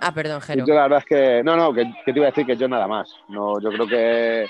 Ah, 0.00 0.12
perdón, 0.12 0.40
Jero. 0.42 0.66
Yo 0.66 0.74
la 0.74 0.82
verdad 0.82 0.98
es 0.98 1.04
que, 1.06 1.42
no, 1.42 1.56
no, 1.56 1.72
que, 1.72 1.84
que 2.04 2.12
te 2.12 2.18
iba 2.18 2.26
a 2.26 2.30
decir 2.30 2.44
que 2.44 2.56
yo 2.56 2.68
nada 2.68 2.86
más. 2.86 3.14
No, 3.28 3.58
yo 3.60 3.70
creo 3.70 3.86
que, 3.86 4.46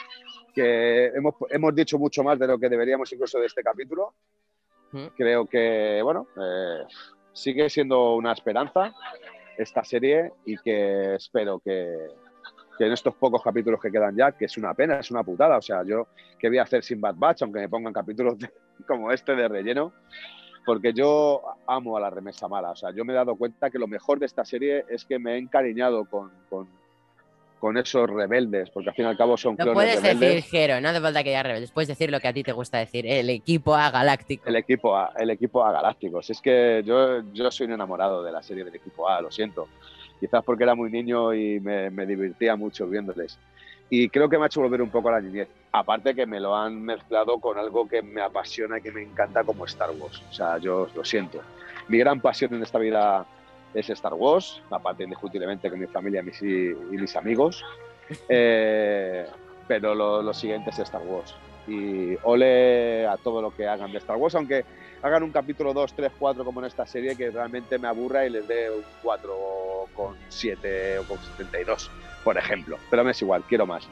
que 0.57 1.09
hemos, 1.09 1.35
hemos 1.51 1.75
dicho 1.75 1.99
mucho 1.99 2.25
más 2.25 2.39
de 2.39 2.47
lo 2.47 2.59
que 2.59 2.71
deberíamos 2.71 3.13
incluso 3.13 3.39
de 3.39 3.45
este 3.47 3.63
capítulo. 3.63 4.15
Mm. 4.91 5.07
Creo 5.15 5.47
que, 5.47 6.01
bueno, 6.03 6.29
eh, 6.35 6.85
sigue 7.35 7.69
siendo 7.69 8.15
una 8.15 8.33
esperanza 8.33 8.95
esta 9.59 9.85
serie 9.85 10.33
y 10.47 10.57
que 10.57 11.17
espero 11.17 11.59
que, 11.59 11.95
que 12.79 12.87
en 12.87 12.93
estos 12.93 13.15
pocos 13.17 13.43
capítulos 13.43 13.79
que 13.81 13.91
quedan 13.91 14.17
ya, 14.17 14.33
que 14.33 14.47
es 14.47 14.57
una 14.57 14.73
pena, 14.73 14.99
es 14.99 15.11
una 15.11 15.23
putada. 15.23 15.59
O 15.59 15.63
sea, 15.63 15.85
yo 15.85 16.09
que 16.39 16.49
voy 16.49 16.57
a 16.57 16.63
hacer 16.63 16.83
sin 16.83 17.03
Bad 17.03 17.17
Batch, 17.17 17.43
aunque 17.43 17.61
me 17.61 17.69
pongan 17.69 17.93
capítulos 17.93 18.39
de- 18.39 18.51
como 18.89 19.13
este 19.13 19.37
de 19.37 19.49
relleno, 19.49 19.93
porque 20.65 20.95
yo 20.95 21.43
amo 21.67 21.99
a 21.99 22.01
la 22.01 22.09
remesa 22.09 22.49
mala. 22.49 22.71
O 22.71 22.77
sea, 22.77 22.93
yo 22.93 23.05
me 23.05 23.13
he 23.13 23.17
dado 23.17 23.37
cuenta 23.37 23.69
que 23.69 23.79
lo 23.79 23.87
mejor 23.87 24.19
de 24.19 24.27
esta 24.27 24.45
serie 24.47 24.87
es 24.89 25.05
que 25.05 25.19
me 25.19 25.35
he 25.35 25.39
encariñado 25.39 26.07
con, 26.07 26.33
con, 26.49 26.67
con 27.67 27.77
esos 27.77 28.09
rebeldes, 28.09 28.71
porque 28.71 28.91
al 28.91 28.95
fin 28.95 29.07
y 29.07 29.09
al 29.09 29.17
cabo 29.17 29.37
son 29.37 29.57
Lo 29.59 29.73
puedes 29.73 30.01
rebeldes. 30.01 30.35
decir, 30.37 30.51
Jero, 30.53 30.81
no 30.81 30.89
hace 30.89 31.01
falta 31.01 31.25
que 31.25 31.33
ya 31.33 31.43
rebeldes. 31.43 31.73
Puedes 31.73 31.89
decir 31.89 32.12
lo 32.12 32.21
que 32.21 32.29
a 32.29 32.33
ti 32.33 32.45
te 32.45 32.53
gusta 32.53 32.79
decir, 32.79 33.05
el 33.09 33.29
equipo 33.29 33.75
A 33.75 33.91
galáctico. 33.91 34.49
El 34.49 34.55
equipo 34.55 34.97
A, 34.97 35.12
el 35.19 35.31
equipo 35.31 35.64
A 35.64 35.73
Galácticos. 35.73 36.31
Es 36.31 36.41
que 36.41 36.85
yo, 36.87 37.23
yo 37.33 37.51
soy 37.51 37.67
un 37.67 37.73
enamorado 37.73 38.23
de 38.23 38.31
la 38.31 38.41
serie 38.41 38.62
del 38.62 38.77
equipo 38.77 39.09
A, 39.09 39.21
lo 39.21 39.33
siento. 39.33 39.67
Quizás 40.21 40.45
porque 40.45 40.62
era 40.62 40.77
muy 40.77 40.93
niño 40.93 41.35
y 41.35 41.59
me, 41.59 41.91
me 41.91 42.07
divertía 42.07 42.55
mucho 42.55 42.87
viéndoles. 42.87 43.37
Y 43.91 44.09
creo 44.11 44.29
que 44.29 44.39
me 44.39 44.45
ha 44.45 44.47
hecho 44.47 44.61
volver 44.61 44.81
un 44.81 44.91
poco 44.91 45.09
a 45.09 45.12
la 45.14 45.21
niñez. 45.21 45.49
Aparte 45.73 46.14
que 46.14 46.25
me 46.25 46.39
lo 46.39 46.55
han 46.55 46.81
mezclado 46.81 47.41
con 47.41 47.59
algo 47.59 47.89
que 47.89 48.01
me 48.01 48.23
apasiona 48.23 48.79
y 48.79 48.83
que 48.83 48.93
me 48.93 49.03
encanta 49.03 49.43
como 49.43 49.64
Star 49.64 49.91
Wars. 49.91 50.23
O 50.31 50.33
sea, 50.33 50.59
yo 50.59 50.87
lo 50.95 51.05
siento. 51.05 51.41
Mi 51.89 51.99
gran 51.99 52.21
pasión 52.21 52.55
en 52.55 52.62
esta 52.62 52.79
vida 52.79 53.27
es 53.79 53.91
Star 53.91 54.14
Wars, 54.14 54.62
aparte 54.70 55.05
indiscutiblemente 55.05 55.68
con 55.70 55.79
mi 55.79 55.87
familia 55.87 56.22
mis- 56.22 56.43
y, 56.43 56.74
mis 56.97 57.14
amigos. 57.16 57.64
Eh, 58.29 59.27
pero 59.68 59.95
lo, 59.95 60.22
lo 60.22 60.33
siguiente 60.35 60.70
es 60.70 60.79
Star 60.79 61.03
Wars. 61.03 61.35
Y 61.68 62.16
ole 62.22 63.07
a 63.07 63.16
todo 63.16 63.43
lo 63.43 63.51
que 63.55 63.66
hagan 63.66 63.91
de 63.93 63.99
Star 63.99 64.16
Wars, 64.16 64.35
aunque 64.37 64.64
hagan 65.03 65.22
un 65.24 65.33
capítulo 65.33 65.72
2, 65.74 65.93
3, 65.95 66.12
4 66.18 66.45
como 66.45 66.61
en 66.61 66.66
esta 66.66 66.87
serie 66.87 67.16
que 67.16 67.31
realmente 67.31 67.79
me 67.79 67.89
aburra 67.89 68.24
y 68.24 68.31
les 68.31 68.47
dé 68.47 68.70
un 68.70 68.85
4,7 69.03 70.99
o 71.01 71.05
con 71.05 71.18
72, 71.18 71.91
por 72.24 72.39
ejemplo. 72.39 72.79
Pero 72.91 73.05
me 73.05 73.11
es 73.11 73.22
igual, 73.22 73.43
quiero 73.49 73.66
más. 73.66 73.87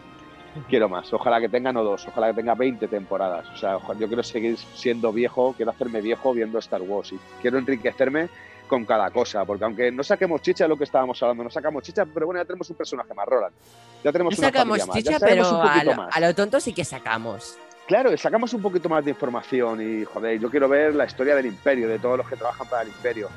Quiero 0.68 0.88
más. 0.88 1.12
Ojalá 1.12 1.40
que 1.40 1.48
tengan 1.48 1.76
o 1.76 1.82
dos, 1.82 2.06
ojalá 2.06 2.28
que 2.28 2.34
tenga 2.34 2.54
20 2.54 2.86
temporadas. 2.86 3.48
O 3.50 3.56
sea, 3.56 3.78
yo 3.98 4.06
quiero 4.06 4.22
seguir 4.22 4.56
siendo 4.56 5.12
viejo, 5.12 5.52
quiero 5.56 5.72
hacerme 5.72 6.00
viejo 6.00 6.32
viendo 6.32 6.58
Star 6.60 6.82
Wars 6.82 7.12
y 7.12 7.18
quiero 7.42 7.58
enriquecerme 7.58 8.28
con 8.66 8.84
cada 8.84 9.10
cosa, 9.10 9.44
porque 9.44 9.64
aunque 9.64 9.90
no 9.92 10.02
saquemos 10.02 10.40
chicha 10.42 10.64
de 10.64 10.68
lo 10.68 10.76
que 10.76 10.84
estábamos 10.84 11.22
hablando, 11.22 11.44
no 11.44 11.50
sacamos 11.50 11.82
chicha, 11.82 12.04
pero 12.06 12.26
bueno, 12.26 12.40
ya 12.40 12.44
tenemos 12.46 12.68
un 12.70 12.76
personaje 12.76 13.12
más, 13.14 13.26
Roland. 13.26 13.54
Ya 14.02 14.10
tenemos 14.12 14.34
No 14.34 14.38
una 14.38 14.48
sacamos 14.48 14.78
familia 14.78 14.86
más, 14.86 14.96
ya 14.96 15.12
chicha, 15.12 15.26
pero 15.26 15.50
un 15.60 15.68
a 15.68 15.84
lo, 15.84 15.94
más. 15.94 16.16
a 16.16 16.20
lo 16.20 16.34
tonto 16.34 16.60
sí 16.60 16.72
que 16.72 16.84
sacamos. 16.84 17.56
Claro, 17.86 18.16
sacamos 18.16 18.52
un 18.54 18.62
poquito 18.62 18.88
más 18.88 19.04
de 19.04 19.10
información 19.10 19.80
y, 19.82 20.04
joder, 20.04 20.40
yo 20.40 20.50
quiero 20.50 20.68
ver 20.68 20.94
la 20.94 21.04
historia 21.04 21.34
del 21.36 21.46
imperio, 21.46 21.86
de 21.88 21.98
todos 21.98 22.16
los 22.16 22.28
que 22.28 22.36
trabajan 22.36 22.66
para 22.66 22.82
el 22.82 22.88
imperio. 22.88 23.28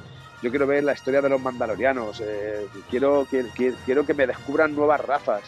Yo 0.42 0.50
quiero 0.50 0.66
ver 0.68 0.84
la 0.84 0.94
historia 0.94 1.22
de 1.22 1.28
los 1.30 1.42
mandalorianos. 1.42 2.22
eh, 2.24 2.66
quiero, 2.90 3.28
quiero, 3.30 3.50
quiero 3.86 4.06
que 4.06 4.14
me 4.14 4.26
descubran 4.28 4.74
nuevas 4.76 5.02
razas 5.04 5.42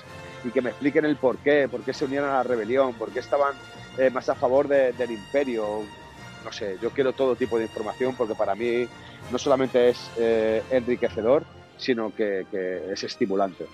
y 0.43 0.49
que 0.49 0.61
me 0.61 0.71
expliquen 0.71 1.05
el 1.05 1.15
por 1.15 1.37
qué, 1.37 1.67
por 1.69 1.81
qué 1.81 1.93
se 1.93 2.05
unieron 2.05 2.29
a 2.29 2.33
la 2.33 2.43
rebelión, 2.43 2.93
por 2.95 3.09
qué 3.11 3.19
estaban 3.19 3.53
eh, 3.97 4.09
más 4.09 4.27
a 4.29 4.35
favor 4.35 4.67
de- 4.67 4.91
del 4.93 5.11
imperio. 5.11 5.83
No 6.43 6.51
sé, 6.51 6.77
yo 6.81 6.89
quiero 6.91 7.13
todo 7.13 7.35
tipo 7.35 7.57
de 7.57 7.65
información 7.65 8.15
porque 8.15 8.35
para 8.35 8.55
mí 8.55 8.87
no 9.29 9.37
solamente 9.37 9.89
es 9.89 10.11
eh, 10.17 10.63
enriquecedor, 10.71 11.45
sino 11.77 12.11
que, 12.11 12.45
que 12.49 12.91
es 12.93 13.03
estimulante. 13.03 13.65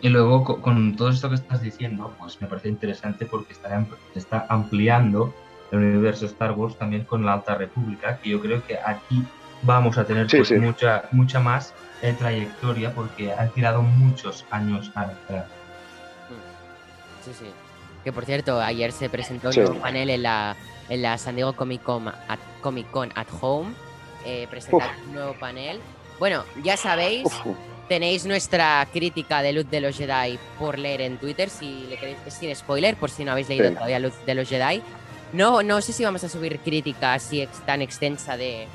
Y 0.00 0.08
luego, 0.08 0.44
co- 0.44 0.60
con, 0.60 0.96
todo 0.96 1.08
esto 1.08 1.28
que 1.28 1.36
estás 1.36 1.62
diciendo, 1.62 2.14
pues 2.18 2.40
me 2.40 2.46
parece 2.48 2.68
interesante 2.68 3.26
porque 3.26 3.52
está, 3.52 3.74
am- 3.76 3.88
está 4.14 4.46
ampliando 4.48 5.34
el 5.70 5.78
universo 5.78 6.26
Star 6.26 6.52
Wars 6.52 6.76
también 6.76 7.04
con 7.04 7.24
la 7.24 7.34
Alta 7.34 7.54
República, 7.54 8.18
que 8.22 8.30
yo 8.30 8.40
creo 8.40 8.62
que 8.62 8.78
aquí 8.78 9.24
vamos 9.62 9.96
a 9.98 10.04
tener 10.04 10.28
Sí, 10.28 10.38
pues, 10.38 10.48
sí. 10.48 10.58
mucha 10.58 11.08
mucha 11.12 11.40
más 11.40 11.74
eh, 12.02 12.14
trayectoria 12.14 12.92
porque 12.94 13.32
han 13.32 13.52
tirado 13.52 13.80
muchos 13.82 14.44
años 14.50 14.92
atrás. 14.94 15.46
Sí, 17.20 17.32
sí. 17.32 17.54
Que 18.04 18.12
por 18.12 18.24
cierto, 18.24 18.60
ayer 18.60 18.92
se 18.92 19.08
presentó 19.08 19.52
Sí. 19.52 19.60
un 19.60 19.66
nuevo 19.66 19.80
panel 19.80 20.10
en 20.10 20.22
la, 20.22 20.56
en 20.88 21.02
la 21.02 21.18
San 21.18 21.36
Diego 21.36 21.52
Comic 21.54 21.82
Con 21.82 22.08
at, 22.08 22.38
Comic 22.60 22.90
Con 22.90 23.12
at 23.14 23.26
Home. 23.40 23.72
Eh, 24.24 24.46
presentaron 24.50 24.94
un 25.08 25.14
nuevo 25.14 25.34
panel. 25.38 25.80
Bueno, 26.18 26.44
ya 26.62 26.76
sabéis, 26.76 27.24
Uf, 27.26 27.56
tenéis 27.88 28.24
nuestra 28.26 28.86
crítica 28.92 29.42
de 29.42 29.52
Luz 29.52 29.68
de 29.70 29.80
los 29.80 29.96
Jedi 29.96 30.38
por 30.58 30.78
leer 30.78 31.00
en 31.00 31.18
Twitter, 31.18 31.48
si 31.50 31.86
le 31.88 31.96
queréis, 31.96 32.18
sin 32.28 32.54
spoiler, 32.54 32.96
por 32.96 33.10
si 33.10 33.24
no 33.24 33.32
habéis 33.32 33.48
leído 33.48 33.68
Sí. 33.68 33.74
todavía 33.74 33.98
Luz 33.98 34.14
de 34.24 34.34
los 34.34 34.48
Jedi. 34.48 34.82
No, 35.32 35.62
no 35.62 35.80
sé 35.80 35.92
si 35.92 36.04
vamos 36.04 36.22
a 36.24 36.28
subir 36.28 36.58
crítica 36.60 37.14
así 37.14 37.40
ex- 37.40 37.64
tan 37.66 37.82
extensa 37.82 38.36
de, 38.36 38.66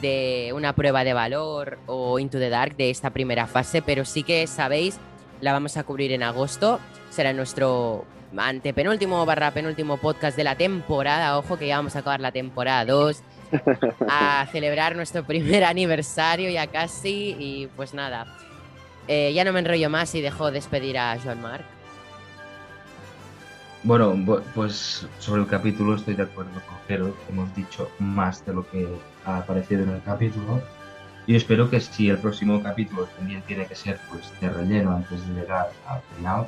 de 0.00 0.52
una 0.54 0.72
prueba 0.74 1.02
de 1.02 1.14
valor 1.14 1.78
o 1.86 2.18
Into 2.18 2.38
the 2.38 2.50
Dark 2.50 2.76
de 2.76 2.90
esta 2.90 3.10
primera 3.10 3.46
fase, 3.46 3.82
pero 3.82 4.04
sí 4.04 4.22
que 4.22 4.46
sabéis, 4.46 4.98
la 5.40 5.52
vamos 5.52 5.76
a 5.76 5.84
cubrir 5.84 6.12
en 6.12 6.22
agosto. 6.22 6.78
Será 7.10 7.32
nuestro 7.32 8.04
antepenúltimo 8.36 9.24
barra 9.26 9.50
penúltimo 9.52 9.96
podcast 9.98 10.36
de 10.36 10.44
la 10.44 10.56
temporada. 10.56 11.38
Ojo 11.38 11.56
que 11.58 11.66
ya 11.68 11.76
vamos 11.76 11.96
a 11.96 12.00
acabar 12.00 12.20
la 12.20 12.32
temporada 12.32 12.84
2 12.84 13.22
a 14.08 14.46
celebrar 14.52 14.96
nuestro 14.96 15.24
primer 15.24 15.64
aniversario 15.64 16.50
ya 16.50 16.66
casi 16.66 17.36
y 17.38 17.68
pues 17.76 17.94
nada. 17.94 18.26
Eh, 19.06 19.32
ya 19.34 19.44
no 19.44 19.52
me 19.52 19.60
enrollo 19.60 19.90
más 19.90 20.14
y 20.14 20.20
dejo 20.22 20.50
despedir 20.50 20.98
a 20.98 21.16
Joan 21.22 21.42
Marc. 21.42 21.64
Bueno, 23.82 24.14
bu- 24.14 24.42
pues 24.54 25.06
sobre 25.18 25.42
el 25.42 25.46
capítulo 25.48 25.94
estoy 25.96 26.14
de 26.14 26.22
acuerdo 26.22 26.52
con 26.66 26.76
Jero, 26.88 27.14
hemos 27.28 27.54
dicho 27.54 27.90
más 27.98 28.44
de 28.46 28.54
lo 28.54 28.66
que 28.70 28.88
ha 29.26 29.38
aparecido 29.38 29.82
en 29.82 29.90
el 29.90 30.02
capítulo. 30.02 30.62
Y 31.26 31.36
espero 31.36 31.68
que 31.70 31.80
si 31.80 32.08
el 32.08 32.18
próximo 32.18 32.62
capítulo 32.62 33.04
también 33.18 33.42
tiene 33.42 33.66
que 33.66 33.74
ser 33.74 33.98
pues, 34.10 34.30
de 34.40 34.48
relleno 34.48 34.94
antes 34.96 35.26
de 35.28 35.34
llegar 35.40 35.70
al 35.86 36.00
final, 36.16 36.46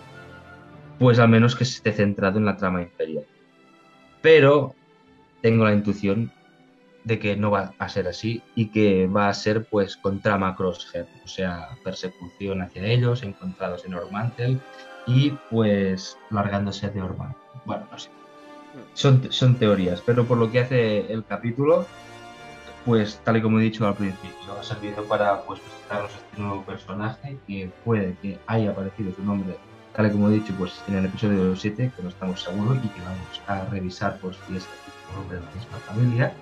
pues 0.98 1.18
al 1.18 1.28
menos 1.28 1.54
que 1.54 1.64
esté 1.64 1.92
centrado 1.92 2.38
en 2.38 2.44
la 2.44 2.56
trama 2.56 2.82
imperial. 2.82 3.24
Pero 4.22 4.74
tengo 5.42 5.64
la 5.64 5.72
intuición 5.72 6.32
de 7.04 7.20
que 7.20 7.36
no 7.36 7.52
va 7.52 7.72
a 7.78 7.88
ser 7.88 8.08
así 8.08 8.42
y 8.56 8.66
que 8.66 9.06
va 9.06 9.28
a 9.28 9.34
ser 9.34 9.64
pues 9.66 9.96
con 9.96 10.20
trama 10.20 10.56
crosshead, 10.56 11.06
o 11.24 11.28
sea, 11.28 11.68
persecución 11.84 12.62
hacia 12.62 12.84
ellos, 12.84 13.22
encontrados 13.22 13.84
en 13.84 13.94
Ormantel 13.94 14.60
y 15.06 15.30
pues 15.50 16.18
largándose 16.30 16.90
de 16.90 17.00
Orman. 17.00 17.36
Bueno, 17.64 17.86
no 17.90 17.98
sé. 17.98 18.10
Son, 18.94 19.32
son 19.32 19.54
teorías, 19.54 20.02
pero 20.04 20.24
por 20.24 20.36
lo 20.36 20.50
que 20.50 20.58
hace 20.58 21.12
el 21.12 21.24
capítulo, 21.24 21.86
pues 22.84 23.20
tal 23.24 23.36
y 23.36 23.42
como 23.42 23.60
he 23.60 23.62
dicho 23.62 23.86
al 23.86 23.94
principio, 23.94 24.58
ha 24.58 24.62
servido 24.64 25.04
para 25.04 25.42
pues, 25.42 25.60
presentarnos 25.60 26.10
este 26.12 26.42
nuevo 26.42 26.62
personaje 26.64 27.36
que 27.46 27.70
puede 27.84 28.16
que 28.20 28.38
haya 28.46 28.70
aparecido 28.70 29.12
su 29.14 29.22
nombre, 29.22 29.56
tal 29.96 30.06
y 30.06 30.10
como 30.10 30.28
he 30.28 30.32
dicho, 30.34 30.52
pues 30.58 30.82
en 30.88 30.96
el 30.96 31.06
episodio 31.06 31.56
7, 31.56 31.90
que 31.96 32.02
no 32.02 32.08
estamos 32.10 32.42
seguros 32.42 32.78
y 32.84 32.88
que 32.88 33.00
vamos 33.00 33.42
a 33.46 33.64
revisar 33.70 34.18
por 34.18 34.34
si 34.34 34.56
es 34.56 34.66
de 35.30 35.34
la 35.36 35.46
misma 35.54 35.78
familia. 35.86 36.32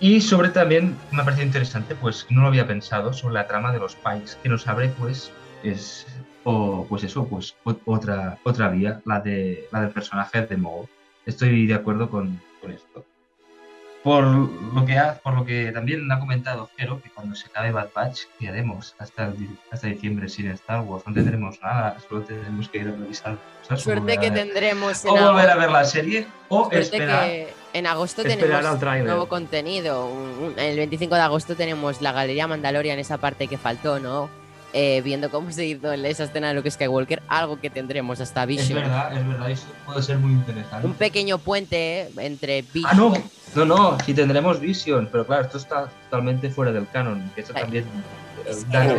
Y 0.00 0.20
sobre 0.20 0.50
también 0.50 0.96
me 1.12 1.22
ha 1.22 1.24
parecido 1.24 1.46
interesante, 1.46 1.94
pues 1.94 2.26
no 2.28 2.42
lo 2.42 2.48
había 2.48 2.66
pensado, 2.66 3.12
sobre 3.12 3.34
la 3.34 3.46
trama 3.46 3.72
de 3.72 3.78
los 3.78 3.94
Pikes, 3.96 4.32
que 4.42 4.48
nos 4.48 4.66
abre 4.68 4.88
pues 4.98 5.30
es 5.62 6.06
o 6.46 6.84
pues 6.86 7.04
eso, 7.04 7.26
pues 7.26 7.54
ot- 7.64 7.80
otra 7.86 8.36
otra 8.44 8.68
vía, 8.68 9.00
la 9.06 9.20
de 9.20 9.66
la 9.72 9.80
del 9.80 9.90
personaje 9.90 10.44
de 10.44 10.56
Maul. 10.58 10.86
Estoy 11.24 11.66
de 11.66 11.74
acuerdo 11.74 12.10
con 12.10 12.38
esto. 12.68 13.06
Por 14.04 14.22
lo 14.22 14.84
que 14.84 14.98
ha, 14.98 15.14
por 15.14 15.32
lo 15.32 15.46
que 15.46 15.72
también 15.72 16.12
ha 16.12 16.20
comentado 16.20 16.68
Jero, 16.76 17.00
que 17.00 17.08
cuando 17.08 17.34
se 17.34 17.46
acabe 17.46 17.72
Bad 17.72 17.88
Batch, 17.94 18.24
¿qué 18.38 18.50
haremos? 18.50 18.94
Hasta, 18.98 19.32
hasta 19.70 19.86
diciembre 19.86 20.28
sin 20.28 20.48
Star 20.50 20.82
Wars. 20.82 21.04
No 21.06 21.14
tendremos 21.14 21.58
nada, 21.62 21.96
solo 22.06 22.20
tendremos 22.20 22.68
que 22.68 22.78
ir 22.78 22.88
a 22.88 22.90
revisar 22.90 23.38
cosas. 23.62 23.80
Suerte 23.80 24.18
que 24.18 24.30
tendremos 24.30 25.02
en 25.06 25.10
O 25.10 25.14
volver 25.14 25.48
a 25.48 25.56
ver 25.56 25.70
la 25.70 25.84
serie, 25.84 26.26
o 26.48 26.68
esperar. 26.70 27.24
Que 27.24 27.54
en 27.72 27.86
agosto 27.86 28.22
tenemos 28.22 28.82
nuevo 28.82 29.26
contenido. 29.26 30.10
El 30.58 30.76
25 30.76 31.14
de 31.14 31.20
agosto 31.22 31.56
tenemos 31.56 32.02
la 32.02 32.12
Galería 32.12 32.46
Mandalorian, 32.46 32.98
esa 32.98 33.16
parte 33.16 33.48
que 33.48 33.56
faltó, 33.56 34.00
¿no? 34.00 34.28
Eh, 34.76 35.02
viendo 35.02 35.30
cómo 35.30 35.52
se 35.52 35.64
hizo 35.64 35.92
en 35.92 36.04
esa 36.04 36.24
escena 36.24 36.48
de 36.48 36.54
Luke 36.54 36.68
Skywalker, 36.68 37.22
algo 37.28 37.60
que 37.60 37.70
tendremos 37.70 38.20
hasta 38.20 38.44
Vision. 38.44 38.78
Es 38.78 38.84
verdad, 38.84 39.16
es 39.16 39.28
verdad, 39.28 39.50
eso 39.52 39.66
puede 39.86 40.02
ser 40.02 40.18
muy 40.18 40.32
interesante. 40.32 40.84
Un 40.84 40.94
pequeño 40.94 41.38
puente 41.38 42.10
entre 42.16 42.62
Vision. 42.62 42.90
Ah, 42.90 42.94
no, 42.96 43.12
no, 43.54 43.64
no, 43.64 43.98
sí 44.04 44.12
tendremos 44.14 44.58
Vision, 44.58 45.08
pero 45.12 45.24
claro, 45.24 45.44
esto 45.44 45.58
está 45.58 45.86
totalmente 46.10 46.50
fuera 46.50 46.72
del 46.72 46.88
canon, 46.88 47.30
que 47.36 47.42
eso 47.42 47.52
también. 47.52 47.84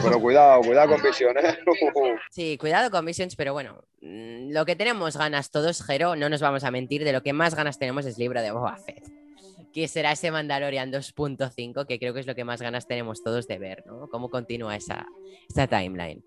pero 0.01 0.21
cuidado, 0.21 0.61
cuidado 0.61 0.93
con 0.93 1.01
Vision, 1.01 1.35
¿eh? 1.39 1.57
sí, 2.31 2.57
cuidado 2.57 2.89
con 2.89 3.03
Visions, 3.03 3.35
pero 3.35 3.51
bueno, 3.51 3.83
mm, 4.01 4.53
lo 4.53 4.65
que 4.65 4.77
tenemos 4.77 5.17
ganas 5.17 5.51
todos, 5.51 5.83
Jero, 5.83 6.15
no 6.15 6.29
nos 6.29 6.39
vamos 6.39 6.63
a 6.63 6.71
mentir, 6.71 7.03
de 7.03 7.11
lo 7.11 7.21
que 7.21 7.33
más 7.33 7.53
ganas 7.53 7.77
tenemos 7.77 8.05
es 8.05 8.17
libro 8.17 8.41
de 8.41 8.51
Boba 8.51 8.77
Fett 8.77 9.24
que 9.75 9.89
será 9.89 10.13
ese 10.13 10.31
Mandalorian 10.31 10.89
2.5, 10.89 11.85
que 11.85 11.99
creo 11.99 12.13
que 12.13 12.21
es 12.21 12.27
lo 12.27 12.33
que 12.33 12.45
más 12.45 12.61
ganas 12.61 12.87
tenemos 12.87 13.21
todos 13.21 13.45
de 13.45 13.59
ver, 13.59 13.83
¿no? 13.85 14.07
Cómo 14.07 14.29
continúa 14.29 14.77
esa, 14.77 15.05
esa 15.49 15.67
timeline. 15.67 16.23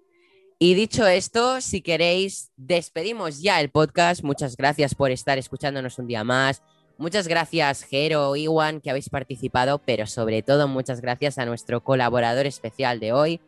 Y 0.59 0.75
dicho 0.75 1.07
esto, 1.07 1.63
si 1.63 1.81
queréis, 1.81 2.53
despedimos 2.59 3.41
ya 3.41 3.59
el 3.63 3.71
podcast. 3.71 4.23
Muchas 4.23 4.55
gracias 4.55 4.95
por 4.95 5.11
estar 5.13 5.39
escuchándonos 5.39 5.99
un 5.99 6.09
día 6.09 6.25
más. 6.25 6.63
Muchas 6.99 7.27
gracias, 7.27 7.85
Jero, 7.85 8.37
Iwan, 8.37 8.83
que 8.83 8.91
habéis 8.91 9.09
participado, 9.09 9.79
pero 9.79 10.07
sobre 10.07 10.43
todo 10.43 10.69
muchas 10.69 11.01
gracias 11.01 11.39
a 11.39 11.47
nuestro 11.47 11.83
colaborador 11.83 12.45
especial 12.45 13.01
de 13.01 13.15
hoy, 13.15 13.41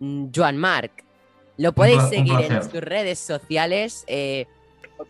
mm, 0.00 0.30
Joan 0.34 0.56
Marc. 0.56 1.04
Lo 1.56 1.72
podéis 1.72 2.02
seguir 2.08 2.40
en 2.40 2.64
sus 2.64 2.80
redes 2.80 3.20
sociales. 3.20 4.02
Eh, 4.08 4.46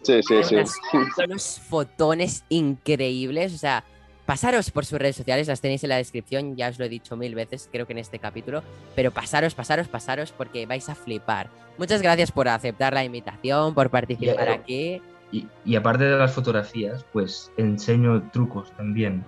sí, 0.02 0.20
sí, 0.22 0.34
sí. 0.44 0.98
unos 1.24 1.58
fotones 1.58 2.44
increíbles. 2.50 3.54
O 3.54 3.58
sea, 3.58 3.82
Pasaros 4.26 4.72
por 4.72 4.84
sus 4.84 4.98
redes 4.98 5.14
sociales, 5.14 5.46
las 5.46 5.60
tenéis 5.60 5.84
en 5.84 5.90
la 5.90 5.98
descripción, 5.98 6.56
ya 6.56 6.68
os 6.68 6.80
lo 6.80 6.84
he 6.84 6.88
dicho 6.88 7.16
mil 7.16 7.36
veces, 7.36 7.68
creo 7.70 7.86
que 7.86 7.92
en 7.92 8.00
este 8.00 8.18
capítulo, 8.18 8.64
pero 8.96 9.12
pasaros, 9.12 9.54
pasaros, 9.54 9.86
pasaros 9.86 10.32
porque 10.32 10.66
vais 10.66 10.88
a 10.88 10.96
flipar. 10.96 11.48
Muchas 11.78 12.02
gracias 12.02 12.32
por 12.32 12.48
aceptar 12.48 12.92
la 12.92 13.04
invitación, 13.04 13.72
por 13.72 13.88
participar 13.88 14.48
aquí. 14.48 15.00
Y, 15.30 15.76
aparte 15.76 16.04
de 16.04 16.16
las 16.16 16.32
fotografías, 16.32 17.04
pues 17.12 17.52
enseño 17.56 18.28
trucos 18.32 18.72
también 18.72 19.24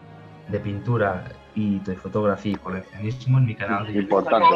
de 0.48 0.58
pintura 0.58 1.24
y 1.54 1.78
de 1.80 1.94
fotografía 1.94 2.52
y 2.52 2.56
coleccionismo 2.56 3.38
en 3.38 3.44
mi 3.44 3.54
canal 3.54 3.86
de 3.86 4.00
Importante. 4.00 4.46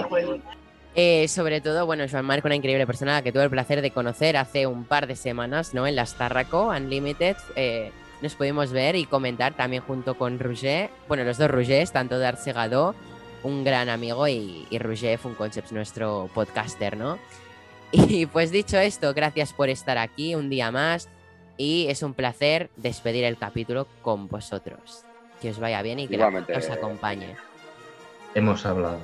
Eh, 0.94 1.26
sobre 1.28 1.60
todo, 1.60 1.86
bueno, 1.86 2.04
Joan 2.10 2.24
Marco, 2.24 2.48
una 2.48 2.56
increíble 2.56 2.86
persona 2.86 3.22
que 3.22 3.32
tuve 3.32 3.44
el 3.44 3.50
placer 3.50 3.80
de 3.80 3.92
conocer 3.92 4.36
hace 4.36 4.66
un 4.66 4.84
par 4.84 5.06
de 5.06 5.16
semanas, 5.16 5.72
¿no? 5.72 5.86
En 5.86 5.96
las 5.96 6.14
Tarraco 6.14 6.68
Unlimited. 6.68 7.36
Eh, 7.56 7.92
nos 8.22 8.34
pudimos 8.34 8.72
ver 8.72 8.96
y 8.96 9.04
comentar 9.04 9.54
también 9.54 9.82
junto 9.82 10.16
con 10.16 10.38
Roger, 10.38 10.90
bueno, 11.08 11.24
los 11.24 11.38
dos 11.38 11.50
Rogers, 11.50 11.92
tanto 11.92 12.18
de 12.18 12.26
Arcegado, 12.26 12.94
un 13.42 13.64
gran 13.64 13.88
amigo, 13.88 14.28
y, 14.28 14.66
y 14.70 14.78
Roger 14.78 15.18
Concepts, 15.18 15.72
nuestro 15.72 16.30
podcaster, 16.32 16.96
¿no? 16.96 17.18
Y 17.92 18.24
pues 18.24 18.50
dicho 18.50 18.78
esto, 18.78 19.12
gracias 19.12 19.52
por 19.52 19.68
estar 19.68 19.98
aquí 19.98 20.34
un 20.34 20.48
día 20.48 20.70
más 20.70 21.10
y 21.58 21.86
es 21.88 22.02
un 22.02 22.14
placer 22.14 22.70
despedir 22.76 23.24
el 23.24 23.36
capítulo 23.36 23.86
con 24.00 24.28
vosotros. 24.28 25.04
Que 25.42 25.50
os 25.50 25.58
vaya 25.58 25.82
bien 25.82 25.98
y 25.98 26.08
que 26.08 26.16
os 26.56 26.70
acompañe. 26.70 27.36
Hemos 28.34 28.64
hablado. 28.64 29.00